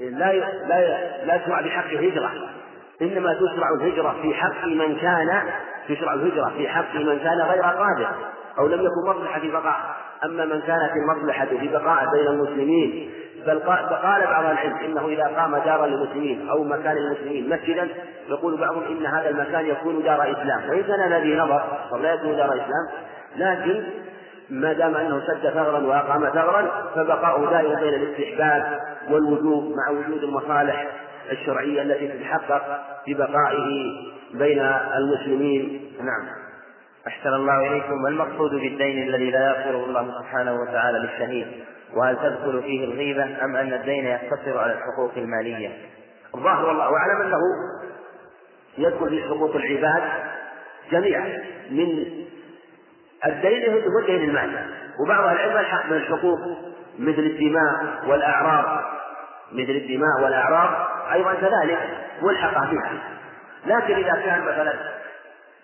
[0.00, 0.32] لا
[0.68, 2.30] لا لا يشرع بحق الهجرة.
[3.02, 5.42] إنما تشرع الهجرة في حق من كان
[5.88, 8.08] تشرع الهجرة في حق من كان غير قادر
[8.58, 9.96] أو لم يكن مصلحة في بقاء.
[10.24, 13.10] أما من كانت المصلحة في بقاء بين المسلمين
[13.46, 17.88] بل قال بعض العلم إنه إذا قام دارا للمسلمين أو مكان للمسلمين مسجدا
[18.28, 20.70] يقول بعضهم إن هذا المكان يكون دار إسلام.
[20.70, 22.88] وإن كان الذي نظر فلا يكون دار إسلام
[23.36, 23.84] لكن
[24.50, 28.80] ما دام أنه سد ثغرا وأقام ثغرا فبقاؤه دائما بين الاستحباب
[29.10, 30.86] والوجوب مع وجود المصالح.
[31.30, 33.92] الشرعية التي تتحقق ببقائه
[34.34, 34.58] بين
[34.96, 35.92] المسلمين.
[35.98, 36.28] نعم.
[37.06, 38.02] أحسن الله إليكم.
[38.02, 41.46] ما المقصود بالدين الذي لا يغفره الله سبحانه وتعالى للشهيد؟
[41.96, 45.70] وهل تدخل فيه الغيبة أم أن الدين يقتصر على الحقوق المالية؟
[46.34, 47.38] الظاهر والله أعلم أنه
[48.78, 50.02] يدخل في حقوق العباد
[50.90, 52.06] جميعا من
[53.26, 54.66] الدين هو الدين المالي.
[55.04, 56.40] وبعض العلم الحق من الحقوق
[56.98, 58.84] مثل الدماء والأعراض.
[59.52, 60.91] مثل الدماء والأعراض.
[61.12, 61.78] أيضا كذلك
[62.22, 62.92] ملحقة بها.
[63.66, 64.72] لكن إذا كان مثلا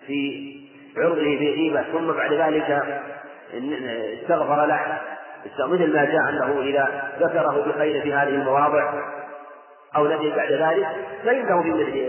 [0.06, 0.51] في
[0.97, 2.85] عرضه بغيبة ثم بعد ذلك
[4.23, 4.98] استغفر له
[5.59, 8.93] مثل ما جاء أنه إذا ذكره بخير في هذه المواضع
[9.97, 10.86] أو الذي بعد ذلك
[11.24, 11.62] فإنه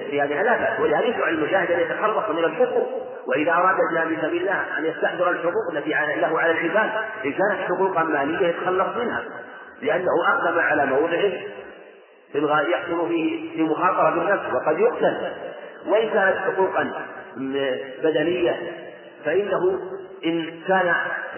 [0.09, 0.79] في هذه لا بأس.
[0.79, 3.09] ولهذا يشرع المجاهد أن يتخلص من الحقوق.
[3.27, 5.89] وإذا أراد الجهاد في سبيل الله أن يستحضر الحقوق التي
[6.21, 6.89] له على العباد
[7.25, 9.23] إن كانت حقوقا مالية يتخلص منها
[9.81, 11.31] لأنه أقدم على موضعه
[12.35, 15.31] يحصل فيه في مخاطرة بالنفس وقد يقتل
[15.87, 16.91] وإن كانت حقوقا
[18.03, 18.59] بدنية.
[19.25, 19.79] فإنه
[20.25, 20.93] إن كان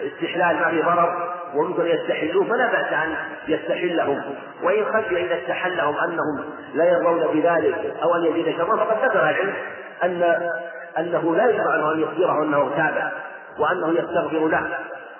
[0.06, 3.14] استحلال ما في ضرر وممكن يستحلوه فلا بأس أن
[3.48, 4.22] يستحلهم.
[4.62, 6.44] وإن خشي إذا استحلهم أنهم
[6.74, 9.54] لا يرضون بذلك أو أن يزيد شرا فقد ذكر العلم
[10.02, 10.50] أن
[10.98, 13.12] أنه لا يشرع له أن يخبره أنه تاب
[13.58, 14.78] وأنه يستغفر له.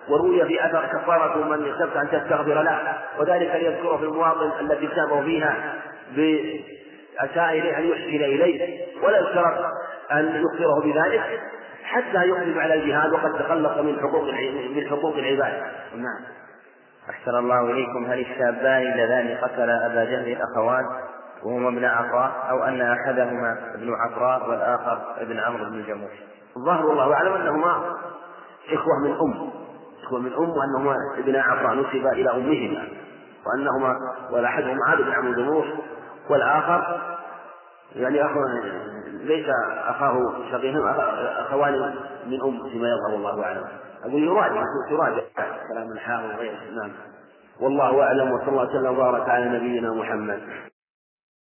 [0.08, 5.22] وروي في أثر كفارة من يخشى أن تستغفر له وذلك ليذكره في المواطن التي تابوا
[5.22, 5.74] فيها
[7.18, 9.64] أساء إليه أن يحسن إليه ولا يشترط
[10.12, 11.40] أن يخبره بذلك
[11.84, 14.24] حتى يقدم على الجهاد وقد تخلص من حقوق
[14.76, 15.62] من حقوق العباد.
[15.94, 16.20] نعم.
[17.10, 18.04] أحسن الله إليكم.
[18.04, 20.84] هل الشابان اللذان قتلا أبا جهل الأخوان
[21.42, 26.12] وهما ابن عطاء أو أن أحدهما ابن عفراء والآخر ابن عمرو بن جموش؟
[26.56, 27.96] الظاهر والله أعلم أنهما
[28.72, 29.61] إخوة من أم.
[30.02, 32.88] إخوة من أم وأنهما ابن عفراء نسبا إلى أمهما
[33.46, 33.96] وأنهما
[34.30, 35.66] والأحدهما عاد بن عمرو جموش
[36.30, 37.00] والآخر
[37.96, 38.40] يعني أخو
[39.06, 39.46] ليس
[39.86, 40.86] أخاه شقيق
[41.38, 41.94] أخوان
[42.26, 43.64] من أم فيما يظهر الله أعلم.
[44.04, 45.22] أقول يراجع تراجع
[45.68, 46.92] كلام الحافظ وغيره نعم.
[47.60, 50.40] والله أعلم وصلى الله وسلم وبارك على نبينا محمد.